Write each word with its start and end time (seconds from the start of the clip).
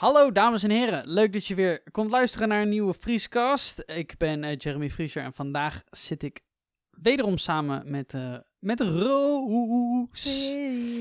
Hallo 0.00 0.32
dames 0.32 0.62
en 0.62 0.70
heren, 0.70 1.08
leuk 1.08 1.32
dat 1.32 1.46
je 1.46 1.54
weer 1.54 1.82
komt 1.90 2.10
luisteren 2.10 2.48
naar 2.48 2.62
een 2.62 2.68
nieuwe 2.68 2.94
Vrieskast. 2.94 3.82
Ik 3.86 4.16
ben 4.18 4.44
eh, 4.44 4.56
Jeremy 4.56 4.90
Vrieser 4.90 5.22
en 5.22 5.32
vandaag 5.32 5.82
zit 5.90 6.22
ik 6.22 6.40
wederom 6.90 7.38
samen 7.38 7.90
met, 7.90 8.14
eh 8.14 8.36
met 8.58 8.80
Roos. 8.80 10.50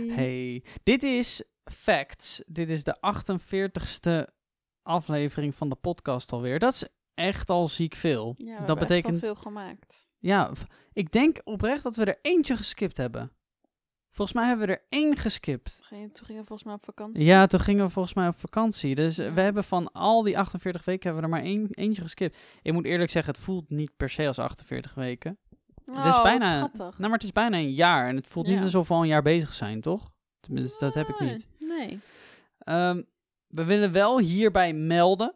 Hey, 0.09 0.63
dit 0.83 1.03
is 1.03 1.43
Facts. 1.71 2.41
Dit 2.45 2.69
is 2.69 2.83
de 2.83 2.97
48ste 2.97 4.33
aflevering 4.83 5.55
van 5.55 5.69
de 5.69 5.75
podcast 5.75 6.31
alweer. 6.31 6.59
Dat 6.59 6.73
is 6.73 6.83
echt 7.13 7.49
al 7.49 7.67
ziek 7.67 7.95
veel. 7.95 8.35
Ja, 8.37 8.45
we 8.45 8.45
Dus 8.45 8.57
dat 8.57 8.67
hebben 8.67 8.87
betekent, 8.87 9.13
echt 9.13 9.23
al 9.23 9.33
veel 9.33 9.41
gemaakt. 9.41 10.07
ja, 10.17 10.51
ik 10.93 11.11
denk 11.11 11.41
oprecht 11.43 11.83
dat 11.83 11.95
we 11.95 12.05
er 12.05 12.19
eentje 12.21 12.55
geskipt 12.55 12.97
hebben. 12.97 13.31
Volgens 14.11 14.37
mij 14.37 14.47
hebben 14.47 14.67
we 14.67 14.73
er 14.73 14.83
één 14.89 15.17
geskipt. 15.17 15.79
Toen 15.89 16.25
gingen 16.25 16.41
we 16.41 16.47
volgens 16.47 16.63
mij 16.63 16.73
op 16.73 16.83
vakantie. 16.83 17.25
Ja, 17.25 17.45
toen 17.45 17.59
gingen 17.59 17.85
we 17.85 17.91
volgens 17.91 18.13
mij 18.13 18.27
op 18.27 18.39
vakantie. 18.39 18.95
Dus 18.95 19.17
eh, 19.17 19.25
Ja. 19.25 19.33
we 19.33 19.41
hebben 19.41 19.63
van 19.63 19.91
al 19.91 20.21
die 20.23 20.37
48 20.37 20.85
weken 20.85 21.03
hebben 21.11 21.29
we 21.29 21.35
er 21.35 21.41
maar 21.43 21.51
één, 21.51 21.67
eentje 21.71 22.01
geskipt. 22.01 22.37
Ik 22.61 22.73
moet 22.73 22.85
eerlijk 22.85 23.09
zeggen, 23.11 23.33
het 23.33 23.43
voelt 23.43 23.69
niet 23.69 23.91
per 23.97 24.09
se 24.09 24.27
als 24.27 24.39
48 24.39 24.93
weken. 24.93 25.37
Oh, 25.85 25.97
het 25.97 26.05
is 26.05 26.13
wat 26.13 26.23
bijna, 26.23 26.55
schattig. 26.55 26.77
nou, 26.97 27.01
maar 27.01 27.11
het 27.11 27.23
is 27.23 27.31
bijna 27.31 27.57
een 27.57 27.71
jaar. 27.73 28.07
En 28.07 28.15
het 28.15 28.27
voelt 28.27 28.47
niet 28.47 28.61
alsof 28.61 28.87
we 28.87 28.93
al 28.93 29.01
een 29.01 29.07
jaar 29.07 29.21
bezig 29.21 29.53
zijn, 29.53 29.81
toch? 29.81 30.11
Tenminste, 30.39 30.85
dat 30.85 30.93
heb 30.93 31.07
ik 31.07 31.19
niet. 31.19 31.47
Nee. 31.59 31.99
Ehm, 32.59 33.01
we 33.47 33.63
willen 33.63 33.91
wel 33.91 34.19
hierbij 34.19 34.73
melden 34.73 35.35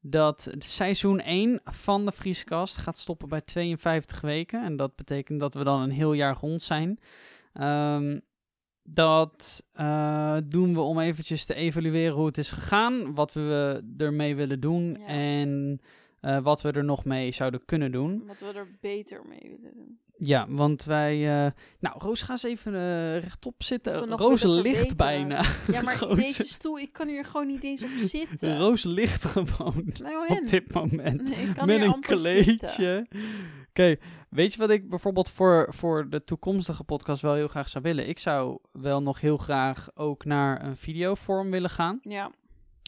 dat 0.00 0.48
seizoen 0.58 1.20
1 1.20 1.60
van 1.64 2.04
de 2.04 2.12
Vrieskast 2.12 2.76
gaat 2.76 2.98
stoppen 2.98 3.28
bij 3.28 3.40
52 3.40 4.20
weken. 4.20 4.64
En 4.64 4.76
dat 4.76 4.96
betekent 4.96 5.40
dat 5.40 5.54
we 5.54 5.64
dan 5.64 5.80
een 5.80 5.90
heel 5.90 6.12
jaar 6.12 6.36
rond 6.40 6.62
zijn. 6.62 6.98
Ehm, 7.58 8.18
dat 8.82 9.62
eh, 9.72 10.36
doen 10.44 10.74
we 10.74 10.80
om 10.80 10.98
eventjes 10.98 11.44
te 11.44 11.54
evalueren 11.54 12.16
hoe 12.16 12.26
het 12.26 12.38
is 12.38 12.50
gegaan, 12.50 13.14
wat 13.14 13.32
we 13.32 13.82
ermee 13.96 14.36
willen 14.36 14.60
doen 14.60 14.96
Ja. 15.00 15.06
en 15.06 15.80
eh, 16.20 16.38
wat 16.42 16.62
we 16.62 16.70
er 16.72 16.84
nog 16.84 17.04
mee 17.04 17.32
zouden 17.32 17.64
kunnen 17.64 17.92
doen. 17.92 18.22
Wat 18.26 18.40
we 18.40 18.46
er 18.52 18.68
beter 18.80 19.20
mee 19.28 19.56
willen 19.56 19.74
doen. 19.76 19.98
Ja, 20.18 20.46
want 20.48 20.84
wij... 20.84 21.44
eh, 21.46 21.52
nou, 21.80 21.98
Roos, 21.98 22.22
ga 22.22 22.32
eens 22.32 22.42
even 22.42 22.72
rechtop 23.20 23.62
zitten. 23.62 24.08
Roos 24.08 24.42
ligt 24.42 24.96
bijna. 24.96 25.42
Ja, 25.72 25.82
maar 25.82 25.98
Roos- 26.00 26.16
deze 26.16 26.44
stoel, 26.46 26.78
ik 26.78 26.92
kan 26.92 27.08
hier 27.08 27.24
gewoon 27.24 27.46
niet 27.46 27.64
eens 27.64 27.82
op 27.82 27.88
zitten. 28.18 28.58
Roos 28.58 28.84
ligt 28.84 29.24
gewoon 29.24 29.92
Nou, 30.02 30.28
op 30.28 30.46
dit 30.48 30.72
moment. 30.72 31.36
Nee, 31.36 31.80
met 31.80 32.04
een 32.10 32.18
zitten. 32.18 33.08
Oké, 33.78 33.96
weet 34.30 34.52
je 34.52 34.58
wat 34.58 34.70
ik 34.70 34.88
bijvoorbeeld 34.88 35.28
voor, 35.30 35.66
voor 35.74 36.08
de 36.10 36.24
toekomstige 36.24 36.84
podcast 36.84 37.22
wel 37.22 37.34
heel 37.34 37.48
graag 37.48 37.68
zou 37.68 37.84
willen? 37.84 38.08
Ik 38.08 38.18
zou 38.18 38.58
wel 38.72 39.02
nog 39.02 39.20
heel 39.20 39.36
graag 39.36 39.88
ook 39.94 40.24
naar 40.24 40.64
een 40.64 40.76
videovorm 40.76 41.50
willen 41.50 41.70
gaan. 41.70 41.98
Ja, 42.02 42.30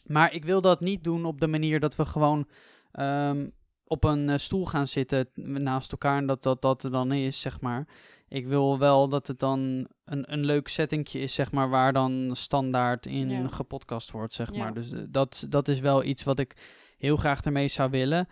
Maar 0.06 0.32
ik 0.34 0.44
wil 0.44 0.60
dat 0.60 0.80
niet 0.80 1.04
doen 1.04 1.24
op 1.24 1.40
de 1.40 1.46
manier 1.46 1.80
dat 1.80 1.96
we 1.96 2.04
gewoon 2.04 2.48
ehm, 2.92 3.48
op 3.84 4.04
een 4.04 4.28
eh, 4.28 4.38
stoel 4.38 4.66
gaan 4.66 4.86
zitten 4.86 5.28
naast 5.62 5.92
elkaar 5.92 6.16
en 6.18 6.26
dat 6.26 6.42
dat, 6.42 6.62
dat 6.62 6.82
er 6.84 6.90
dan 6.90 7.12
is, 7.12 7.40
zeg 7.40 7.60
maar. 7.60 7.88
Ik 8.28 8.46
wil 8.46 8.78
wel 8.78 9.08
dat 9.08 9.26
het 9.26 9.38
dan 9.38 9.88
een, 10.04 10.32
een 10.32 10.44
leuk 10.44 10.68
settingje 10.68 11.18
is, 11.20 11.34
zeg 11.34 11.52
maar, 11.52 11.68
waar 11.70 11.92
dan 11.92 12.30
standaard 12.32 13.06
in 13.06 13.30
Ja. 13.30 13.48
gepodcast 13.48 14.10
wordt, 14.10 14.32
zeg 14.32 14.52
Ja. 14.52 14.58
maar. 14.58 14.74
Dus 14.74 14.92
eh, 14.92 15.00
dat, 15.08 15.46
dat 15.48 15.68
is 15.68 15.80
wel 15.80 16.04
iets 16.04 16.24
wat 16.24 16.38
ik 16.38 16.56
heel 16.98 17.16
graag 17.16 17.42
ermee 17.42 17.68
zou 17.68 17.90
willen. 17.90 18.28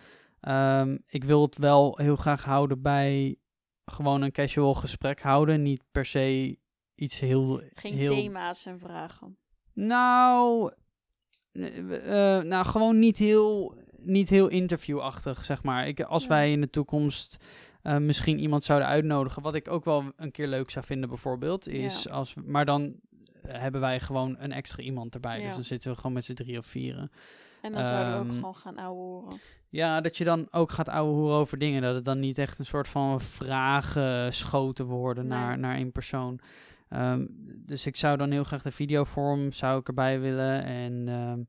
Ehm, 0.46 0.96
ik 1.06 1.24
wil 1.24 1.42
het 1.42 1.58
wel 1.58 1.98
heel 1.98 2.16
graag 2.16 2.44
houden 2.44 2.82
bij 2.82 3.36
gewoon 3.84 4.22
een 4.22 4.32
casual 4.32 4.74
gesprek 4.74 5.20
houden. 5.20 5.62
Niet 5.62 5.82
per 5.92 6.04
se 6.06 6.58
iets 6.94 7.20
heel... 7.20 7.60
geen 7.74 7.94
heel... 7.94 8.14
thema's 8.14 8.66
en 8.66 8.78
vragen. 8.78 9.38
Nou, 9.72 10.72
eh, 11.52 12.40
nou, 12.40 12.64
gewoon 12.64 12.98
niet 12.98 13.18
heel, 13.18 13.74
niet 13.96 14.28
heel 14.28 14.48
interviewachtig, 14.48 15.44
zeg 15.44 15.62
maar. 15.62 15.88
Ik, 15.88 16.00
als 16.00 16.22
Ja. 16.22 16.28
wij 16.28 16.52
in 16.52 16.60
de 16.60 16.70
toekomst 16.70 17.36
eh, 17.82 17.96
misschien 17.98 18.38
iemand 18.38 18.64
zouden 18.64 18.88
uitnodigen, 18.88 19.42
wat 19.42 19.54
ik 19.54 19.68
ook 19.68 19.84
wel 19.84 20.04
een 20.16 20.30
keer 20.30 20.46
leuk 20.48 20.70
zou 20.70 20.84
vinden, 20.84 21.08
bijvoorbeeld, 21.08 21.68
is 21.68 22.02
Ja. 22.02 22.12
als, 22.12 22.34
we- 22.34 22.42
maar 22.46 22.64
dan 22.64 22.94
hebben 23.46 23.80
wij 23.80 24.00
gewoon 24.00 24.36
een 24.38 24.52
extra 24.52 24.82
iemand 24.82 25.14
erbij. 25.14 25.42
Dus 25.42 25.54
dan 25.54 25.64
zitten 25.64 25.90
we 25.90 25.96
gewoon 25.96 26.12
met 26.12 26.24
z'n 26.24 26.34
drie 26.34 26.58
of 26.58 26.66
vieren. 26.66 27.10
En 27.62 27.72
dan 27.72 27.84
zouden 27.84 28.12
we 28.12 28.18
ook 28.18 28.26
Ehm, 28.26 28.34
gewoon 28.34 28.54
gaan 28.54 28.76
ouwehoeren. 28.78 29.38
Ja, 29.76 30.00
dat 30.00 30.16
je 30.16 30.24
dan 30.24 30.46
ook 30.50 30.70
gaat 30.70 30.88
ouwe 30.88 31.12
hoeren 31.12 31.36
over 31.36 31.58
dingen. 31.58 31.82
Dat 31.82 31.94
het 31.94 32.04
dan 32.04 32.18
niet 32.20 32.38
echt 32.38 32.58
een 32.58 32.64
soort 32.66 32.88
van 32.88 33.20
vragen 33.20 34.32
schoten 34.32 34.84
worden 34.84 35.26
Nee. 35.26 35.38
naar, 35.38 35.58
naar 35.58 35.76
één 35.76 35.92
persoon. 35.92 36.38
Ehm, 36.88 37.26
dus 37.66 37.86
ik 37.86 37.96
zou 37.96 38.16
dan 38.16 38.30
heel 38.30 38.44
graag 38.44 38.62
de 38.62 38.70
videovorm 38.70 39.52
zou 39.52 39.80
ik 39.80 39.88
erbij 39.88 40.20
willen. 40.20 40.64
En 40.64 41.08
ehm, 41.08 41.40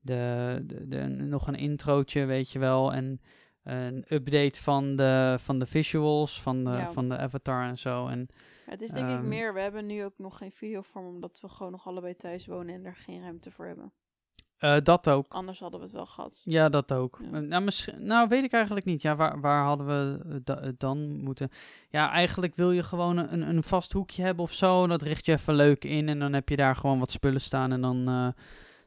de, 0.00 0.62
de, 0.66 0.88
de- 0.88 1.06
nog 1.08 1.46
een 1.46 1.54
introotje, 1.54 2.24
weet 2.24 2.50
je 2.50 2.58
wel. 2.58 2.92
En 2.92 3.20
een 3.62 4.04
update 4.08 4.62
van 4.62 4.96
de, 4.96 5.36
van 5.40 5.58
de 5.58 5.66
visuals, 5.66 6.42
van 6.42 6.64
de, 6.64 6.70
Ja. 6.70 6.90
van 6.90 7.08
de 7.08 7.16
avatar 7.18 7.68
en 7.68 7.78
zo. 7.78 8.06
En 8.06 8.28
Het 8.66 8.80
is 8.82 8.90
denk 8.90 9.08
ik 9.08 9.16
ehm, 9.16 9.28
meer, 9.28 9.54
we 9.54 9.60
hebben 9.60 9.86
nu 9.86 10.04
ook 10.04 10.18
nog 10.18 10.36
geen 10.36 10.52
videovorm, 10.52 11.06
omdat 11.06 11.38
we 11.40 11.48
gewoon 11.48 11.72
nog 11.72 11.86
allebei 11.86 12.16
thuis 12.16 12.46
wonen 12.46 12.74
en 12.74 12.84
er 12.84 12.96
geen 12.96 13.20
ruimte 13.22 13.50
voor 13.50 13.66
hebben. 13.66 13.92
Eh, 14.60 14.76
dat 14.82 15.08
ook. 15.08 15.26
Anders 15.32 15.60
hadden 15.60 15.80
we 15.80 15.86
het 15.86 15.94
wel 15.94 16.06
gehad. 16.06 16.40
Ja, 16.44 16.68
dat 16.68 16.92
ook. 16.92 17.18
Ja. 17.22 17.38
Eh, 17.38 17.40
Nou, 17.42 17.62
misschien, 17.64 18.06
nou, 18.06 18.28
weet 18.28 18.44
ik 18.44 18.52
eigenlijk 18.52 18.86
niet. 18.86 19.02
Ja, 19.02 19.16
waar, 19.16 19.40
waar 19.40 19.64
hadden 19.64 19.86
we 19.86 20.18
eh, 20.28 20.36
da- 20.44 20.60
eh, 20.60 20.70
dan 20.78 21.22
moeten... 21.22 21.50
Ja, 21.88 22.10
eigenlijk 22.10 22.54
wil 22.54 22.70
je 22.70 22.82
gewoon 22.82 23.16
een, 23.16 23.48
een 23.48 23.62
vast 23.62 23.92
hoekje 23.92 24.22
hebben 24.22 24.44
of 24.44 24.52
zo. 24.52 24.86
Dat 24.86 25.02
richt 25.02 25.26
je 25.26 25.32
even 25.32 25.54
leuk 25.54 25.84
in 25.84 26.08
en 26.08 26.18
dan 26.18 26.32
heb 26.32 26.48
je 26.48 26.56
daar 26.56 26.76
gewoon 26.76 26.98
wat 26.98 27.10
spullen 27.10 27.40
staan. 27.40 27.72
En 27.72 27.80
dan 27.80 28.08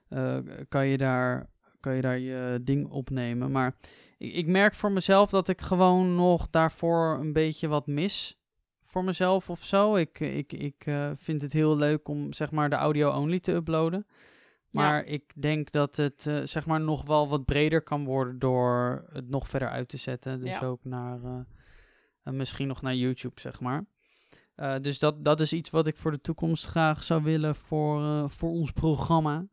eh, 0.10 0.36
eh, 0.38 0.44
kan, 0.70 0.88
je 0.88 0.98
daar, 0.98 1.50
kan 1.80 1.96
je 1.96 2.02
daar 2.02 2.20
je 2.20 2.60
ding 2.62 2.90
opnemen. 2.90 3.52
Maar 3.52 3.76
ik, 4.18 4.34
ik 4.34 4.48
merk 4.48 4.74
voor 4.76 4.92
mezelf 4.92 5.30
dat 5.30 5.48
ik 5.50 5.62
gewoon 5.62 6.16
nog 6.16 6.48
daarvoor 6.50 7.18
een 7.20 7.34
beetje 7.34 7.68
wat 7.68 7.88
mis. 7.88 8.38
Voor 8.84 9.04
mezelf 9.04 9.50
of 9.50 9.64
zo. 9.64 9.96
Ik, 9.96 10.20
ik, 10.20 10.54
ik 10.54 10.86
eh, 10.86 11.12
vind 11.16 11.42
het 11.42 11.54
heel 11.54 11.78
leuk 11.78 12.08
om 12.08 12.34
zeg 12.34 12.52
maar 12.52 12.70
de 12.70 12.76
audio-only 12.76 13.40
te 13.40 13.52
uploaden. 13.54 14.06
Maar 14.82 15.04
ik 15.06 15.42
denk 15.42 15.72
dat 15.72 15.96
het 15.96 16.28
eh, 16.28 16.42
zeg 16.44 16.66
maar 16.66 16.82
nog 16.82 17.06
wel 17.06 17.28
wat 17.30 17.46
breder 17.46 17.82
kan 17.82 18.06
worden 18.06 18.40
door 18.40 19.06
het 19.12 19.30
nog 19.30 19.50
verder 19.50 19.70
uit 19.70 19.88
te 19.90 19.98
zetten. 19.98 20.40
Dus 20.40 20.60
Ja. 20.60 20.66
ook 20.66 20.84
naar 20.84 21.20
eh, 22.24 22.34
misschien 22.34 22.68
nog 22.68 22.82
naar 22.82 22.96
YouTube, 22.96 23.40
zeg 23.42 23.60
maar. 23.60 23.86
Dus 24.82 25.00
dat, 25.00 25.24
dat 25.26 25.40
is 25.40 25.54
iets 25.54 25.70
wat 25.70 25.88
ik 25.88 25.98
voor 25.98 26.12
de 26.12 26.22
toekomst 26.22 26.66
graag 26.66 27.04
zou 27.04 27.24
willen 27.24 27.56
voor, 27.56 28.30
voor 28.30 28.50
ons 28.50 28.72
programma. 28.72 29.46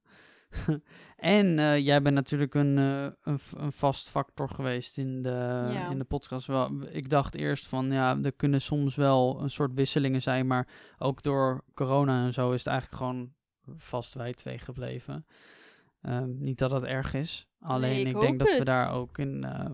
en 1.17 1.47
jij 1.83 2.03
bent 2.03 2.15
natuurlijk 2.15 2.55
een, 2.55 2.77
een, 2.77 3.39
een 3.57 3.73
vast 3.73 4.09
factor 4.11 4.49
geweest 4.49 4.99
in 4.99 5.23
de, 5.23 5.29
Ja. 5.73 5.91
in 5.91 5.99
de 5.99 6.05
podcast. 6.05 6.47
Wel, 6.47 6.71
ik 6.91 7.11
dacht 7.11 7.35
eerst 7.35 7.67
van 7.69 7.91
ja, 7.93 8.19
er 8.23 8.33
kunnen 8.33 8.61
soms 8.61 8.97
wel 8.97 9.43
een 9.43 9.51
soort 9.51 9.75
wisselingen 9.75 10.23
zijn, 10.23 10.47
maar 10.47 10.69
ook 10.99 11.23
door 11.23 11.65
corona 11.75 12.25
en 12.25 12.33
zo 12.33 12.51
is 12.53 12.59
het 12.65 12.69
eigenlijk 12.69 13.03
gewoon 13.03 13.33
vast 13.77 14.15
wij 14.15 14.33
twee 14.35 14.59
gebleven. 14.59 15.27
Ehm, 16.03 16.39
niet 16.39 16.59
dat 16.59 16.71
dat 16.71 16.83
erg 16.85 17.15
is. 17.15 17.49
Alleen 17.61 18.01
ik 18.01 18.07
ik, 18.07 18.13
hoop 18.13 18.23
denk 18.23 18.39
dat 18.39 18.59
we 18.59 18.65
daar 18.65 18.95
ook 18.95 19.19
in, 19.19 19.45
eh, 19.45 19.65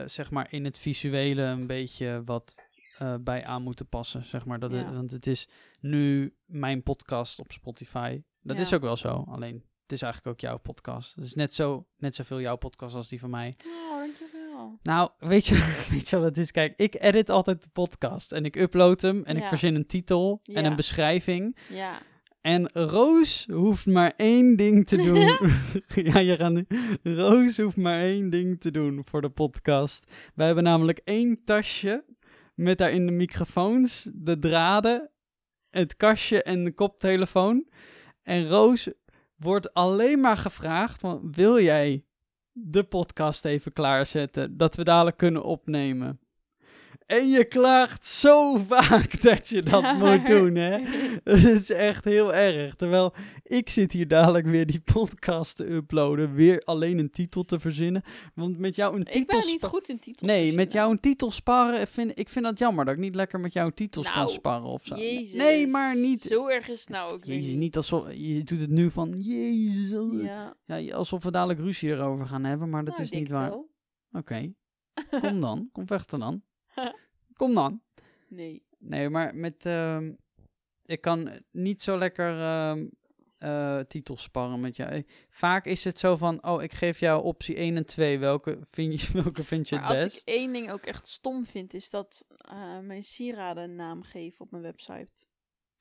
eh, 0.00 0.06
zeg 0.06 0.30
maar 0.30 0.46
in 0.52 0.64
het 0.64 0.78
visuele 0.78 1.42
een 1.42 1.66
beetje 1.66 2.22
wat 2.24 2.54
eh, 2.98 3.14
bij 3.20 3.44
aan 3.44 3.62
moeten 3.62 3.88
passen. 3.88 4.24
Zeg 4.24 4.44
maar. 4.44 4.58
dat 4.58 4.70
het- 4.72 4.90
want 4.94 5.10
het 5.10 5.26
is 5.26 5.48
nu 5.80 6.34
mijn 6.44 6.82
podcast 6.82 7.38
op 7.40 7.52
Spotify. 7.52 8.22
Dat 8.40 8.56
Ja. 8.56 8.62
is 8.62 8.72
ook 8.74 8.80
wel 8.82 8.96
zo. 8.96 9.24
Alleen 9.28 9.64
het 9.82 9.92
is 9.92 10.02
eigenlijk 10.02 10.34
ook 10.34 10.40
jouw 10.50 10.58
podcast. 10.58 11.14
Het 11.14 11.24
is 11.24 11.34
net, 11.34 11.54
zo, 11.54 11.86
net 11.96 12.14
zoveel 12.14 12.40
jouw 12.40 12.56
podcast 12.56 12.94
als 12.94 13.08
die 13.08 13.20
van 13.20 13.30
mij. 13.30 13.56
Oh, 13.66 13.98
dankjewel. 13.98 14.78
Nou, 14.82 15.10
weet 15.18 15.46
je, 15.46 15.54
weet 15.90 16.08
je 16.08 16.16
wat 16.16 16.24
het 16.24 16.36
is? 16.36 16.50
Kijk, 16.50 16.78
ik 16.78 16.94
edit 17.00 17.28
altijd 17.30 17.62
de 17.62 17.68
podcast. 17.72 18.32
En 18.32 18.44
ik 18.44 18.56
upload 18.56 19.00
hem 19.00 19.24
en 19.24 19.36
ik 19.36 19.44
verzin 19.44 19.74
een 19.74 19.86
titel 19.86 20.40
en 20.44 20.64
een 20.64 20.76
beschrijving. 20.76 21.56
Ja. 21.68 21.98
En 22.40 22.68
Roos 22.72 23.46
hoeft 23.52 23.86
maar 23.86 24.12
één 24.16 24.56
ding 24.56 24.86
te 24.86 24.96
doen. 25.06 25.20
ja, 26.12 26.18
je 26.18 26.36
gaat 26.36 26.52
nu. 26.52 26.66
Roos 27.02 27.56
hoeft 27.56 27.76
maar 27.76 28.00
één 28.00 28.30
ding 28.30 28.60
te 28.60 28.70
doen 28.70 29.02
voor 29.04 29.20
de 29.20 29.30
podcast. 29.30 30.10
Wij 30.34 30.46
hebben 30.46 30.64
namelijk 30.64 31.00
één 31.04 31.44
tasje 31.44 32.04
met 32.54 32.78
daarin 32.78 33.06
de 33.06 33.12
microfoons, 33.12 34.10
de 34.14 34.38
draden, 34.38 35.10
het 35.70 35.96
kastje 35.96 36.42
en 36.42 36.64
de 36.64 36.72
koptelefoon. 36.72 37.68
En 38.22 38.48
Roos 38.48 38.90
wordt 39.36 39.74
alleen 39.74 40.20
maar 40.20 40.36
gevraagd 40.36 41.00
van, 41.00 41.32
wil 41.32 41.60
jij 41.60 42.04
de 42.52 42.82
podcast 42.82 43.44
even 43.44 43.72
klaarzetten, 43.72 44.56
dat 44.56 44.76
we 44.76 44.84
dadelijk 44.84 45.16
kunnen 45.16 45.42
opnemen? 45.42 46.20
En 47.10 47.28
je 47.28 47.44
klaagt 47.44 48.06
zo 48.06 48.56
vaak 48.68 49.22
dat 49.22 49.48
je 49.48 49.62
dat 49.62 49.80
Ja. 49.80 49.92
moet 49.92 50.26
doen, 50.26 50.54
hè? 50.54 50.78
Het 51.24 51.44
is 51.44 51.70
echt 51.70 52.04
heel 52.04 52.34
erg. 52.34 52.74
Terwijl 52.74 53.14
ik 53.42 53.70
zit 53.70 53.92
hier 53.92 54.08
dadelijk 54.08 54.46
weer 54.46 54.66
die 54.66 54.80
podcast 54.80 55.56
te 55.56 55.72
uploaden. 55.72 56.34
Weer 56.34 56.60
alleen 56.60 56.98
een 56.98 57.10
titel 57.10 57.42
te 57.42 57.58
verzinnen. 57.58 58.02
Want 58.34 58.58
met 58.58 58.76
jou 58.76 58.96
een 58.96 59.04
titel... 59.04 59.20
Ik 59.20 59.26
ben 59.26 59.46
niet 59.46 59.62
goed 59.62 59.88
in 59.88 59.98
titels 59.98 60.30
Nee, 60.30 60.54
met 60.54 60.72
jou 60.72 60.90
een 60.90 61.00
titel 61.00 61.30
sparren, 61.30 61.86
vind, 61.86 62.18
ik 62.18 62.28
vind 62.28 62.44
dat 62.44 62.58
jammer. 62.58 62.84
Dat 62.84 62.94
ik 62.94 63.00
niet 63.00 63.14
lekker 63.14 63.40
met 63.40 63.52
jou 63.52 63.72
titels 63.72 64.06
kan 64.06 64.16
Nou, 64.16 64.30
sparren 64.30 64.68
of 64.68 64.84
zo. 64.84 64.96
Jezus. 64.96 65.34
Nee, 65.34 65.66
maar 65.66 65.96
niet... 65.96 66.22
Zo 66.22 66.46
erg 66.46 66.68
is 66.68 66.80
het 66.80 66.88
nou 66.88 67.12
ook 67.12 67.24
Jezus, 67.24 67.54
niet 67.54 67.76
alsof... 67.76 68.12
Je 68.12 68.44
doet 68.44 68.60
het 68.60 68.70
nu 68.70 68.90
van... 68.90 69.14
Jezus. 69.18 70.22
Ja, 70.22 70.56
Ja, 70.64 70.94
alsof 70.94 71.22
we 71.22 71.30
dadelijk 71.30 71.60
ruzie 71.60 71.88
erover 71.88 72.26
gaan 72.26 72.44
hebben, 72.44 72.68
maar 72.70 72.84
dat 72.84 72.94
nou, 72.94 73.04
is 73.06 73.18
niet 73.18 73.30
waar. 73.30 73.52
Oké. 74.12 74.52
Kom 75.20 75.40
dan. 75.40 75.68
Kom 75.72 75.86
vechten 75.96 76.18
dan. 76.18 76.42
Kom 77.40 77.54
dan. 77.54 77.82
Nee. 78.28 78.62
Nee, 78.78 79.08
maar 79.08 79.34
met... 79.36 79.66
ehm, 79.66 80.12
ik 80.84 81.00
kan 81.00 81.42
niet 81.50 81.82
zo 81.82 81.98
lekker 81.98 82.40
eh, 83.38 83.80
titels 83.80 84.22
sparren 84.22 84.60
met 84.60 84.76
jou. 84.76 85.04
Vaak 85.28 85.64
is 85.66 85.84
het 85.84 85.98
zo 85.98 86.16
van... 86.16 86.44
Oh, 86.44 86.62
ik 86.62 86.72
geef 86.72 87.00
jou 87.00 87.22
optie 87.22 87.54
1 87.56 87.76
en 87.76 87.86
2. 87.86 88.18
Welke 88.18 88.58
vind 88.70 89.00
je, 89.00 89.12
welke 89.22 89.44
vind 89.44 89.68
je 89.68 89.74
Maar 89.74 89.88
het 89.88 89.94
als 89.96 90.04
best? 90.04 90.28
ik 90.28 90.34
één 90.34 90.52
ding 90.52 90.70
ook 90.70 90.84
echt 90.86 91.06
stom 91.06 91.44
vind, 91.44 91.74
is 91.74 91.90
dat 91.90 92.26
eh, 92.36 92.78
mijn 92.78 93.02
sieraden 93.02 93.62
een 93.62 93.76
naam 93.76 94.02
geven 94.02 94.40
op 94.44 94.50
mijn 94.50 94.62
website. 94.62 95.12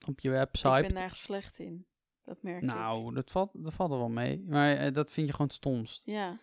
Op 0.07 0.19
je 0.19 0.29
Ik 0.29 0.35
website. 0.35 0.81
ben 0.81 0.94
daar 0.94 1.03
echt 1.03 1.17
slecht 1.17 1.59
in. 1.59 1.85
Dat 2.23 2.41
merk 2.41 2.61
ik. 2.63 2.67
Nou, 2.73 3.13
dat 3.13 3.31
valt, 3.31 3.50
dat 3.53 3.73
valt 3.73 3.91
er 3.91 3.97
wel 3.97 4.09
mee. 4.09 4.44
Maar 4.47 4.75
eh, 4.77 4.94
dat 4.94 5.11
vind 5.11 5.27
je 5.27 5.31
gewoon 5.31 5.47
het 5.47 5.56
stomst. 5.56 6.01
Ja, 6.06 6.39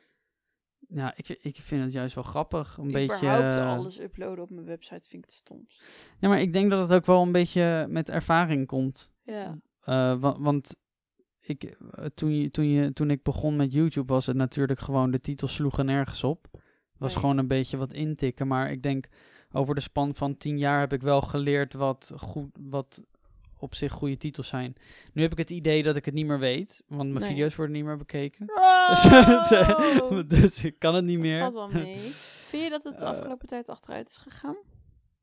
Ja, 0.88 1.12
ik, 1.16 1.28
ik 1.28 1.56
vind 1.56 1.82
het 1.82 1.92
juist 1.92 2.14
wel 2.14 2.24
grappig. 2.24 2.76
Een 2.76 2.90
beetje... 2.90 3.16
überhaupt 3.26 3.56
eh, 3.56 3.76
alles 3.76 4.00
uploaden 4.00 4.44
op 4.44 4.50
mijn 4.50 4.66
website 4.66 5.08
vind 5.08 5.24
ik 5.24 5.30
het 5.30 5.32
stomst. 5.38 5.84
Ja, 6.18 6.28
maar 6.28 6.40
ik 6.40 6.52
denk 6.52 6.70
dat 6.70 6.80
het 6.88 6.92
ook 6.98 7.06
wel 7.06 7.22
een 7.22 7.32
beetje 7.32 7.86
met 7.88 8.10
ervaring 8.10 8.66
komt. 8.66 9.12
Ja. 9.22 9.58
Eh, 9.80 10.18
wa- 10.20 10.38
want 10.40 10.74
ik, 11.40 11.62
eh, 11.64 12.04
toen, 12.14 12.34
je, 12.36 12.50
toen, 12.50 12.68
je, 12.68 12.92
toen 12.92 13.10
ik 13.10 13.22
begon 13.22 13.56
met 13.56 13.72
YouTube 13.72 14.12
was 14.12 14.26
het 14.26 14.36
natuurlijk 14.36 14.80
gewoon, 14.80 15.10
de 15.10 15.20
titels 15.20 15.54
sloegen 15.54 15.86
nergens 15.86 16.24
op. 16.24 16.46
Was 16.98 17.12
Nee. 17.12 17.20
gewoon 17.20 17.38
een 17.38 17.48
beetje 17.48 17.76
wat 17.76 17.92
intikken. 17.92 18.46
Maar 18.46 18.70
ik 18.70 18.82
denk, 18.82 19.06
over 19.52 19.74
de 19.74 19.80
span 19.80 20.14
van 20.14 20.36
tien 20.36 20.58
jaar 20.58 20.80
heb 20.80 20.92
ik 20.92 21.02
wel 21.02 21.20
geleerd 21.20 21.74
wat, 21.74 22.12
goed, 22.16 22.48
wat 22.60 23.02
op 23.66 23.74
zich 23.74 23.92
goede 23.92 24.16
titels 24.16 24.48
zijn. 24.48 24.74
Nu 25.12 25.22
heb 25.22 25.32
ik 25.32 25.38
het 25.38 25.50
idee 25.50 25.82
dat 25.82 25.96
ik 25.96 26.04
het 26.04 26.14
niet 26.14 26.26
meer 26.26 26.38
weet, 26.38 26.82
want 26.86 27.08
mijn 27.10 27.24
Nee. 27.24 27.28
video's 27.30 27.54
worden 27.56 27.74
niet 27.76 27.84
meer 27.84 27.96
bekeken. 27.96 28.46
Oh, 28.88 30.20
dus 30.28 30.64
ik 30.64 30.78
kan 30.78 30.94
het 30.94 31.04
niet 31.04 31.18
dat 31.22 31.26
meer. 31.26 31.38
valt 31.40 31.54
wel 31.54 31.68
mee. 31.68 31.98
Vind 32.50 32.62
je 32.64 32.70
dat 32.70 32.84
het 32.84 32.98
de 32.98 33.04
Eh. 33.04 33.10
afgelopen 33.10 33.48
tijd 33.48 33.68
achteruit 33.68 34.08
is 34.08 34.16
gegaan? 34.16 34.56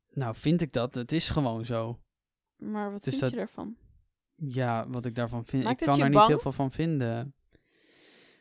Nou, 0.09 0.35
vind 0.35 0.61
ik 0.61 0.71
dat. 0.73 0.95
Het 0.95 1.11
is 1.11 1.29
gewoon 1.29 1.65
zo. 1.65 1.99
Maar 2.57 2.91
wat 2.91 3.03
Dus 3.03 3.09
vind 3.09 3.21
dat- 3.21 3.29
je 3.29 3.35
daarvan? 3.35 3.75
Ja, 4.35 4.87
wat 4.89 5.05
ik 5.05 5.15
daarvan 5.15 5.45
vind. 5.45 5.63
Maakt 5.63 5.81
ik 5.81 5.87
kan 5.87 5.99
er 6.01 6.09
niet 6.09 6.25
heel 6.25 6.39
veel 6.39 6.51
van 6.51 6.71
vinden. 6.71 7.35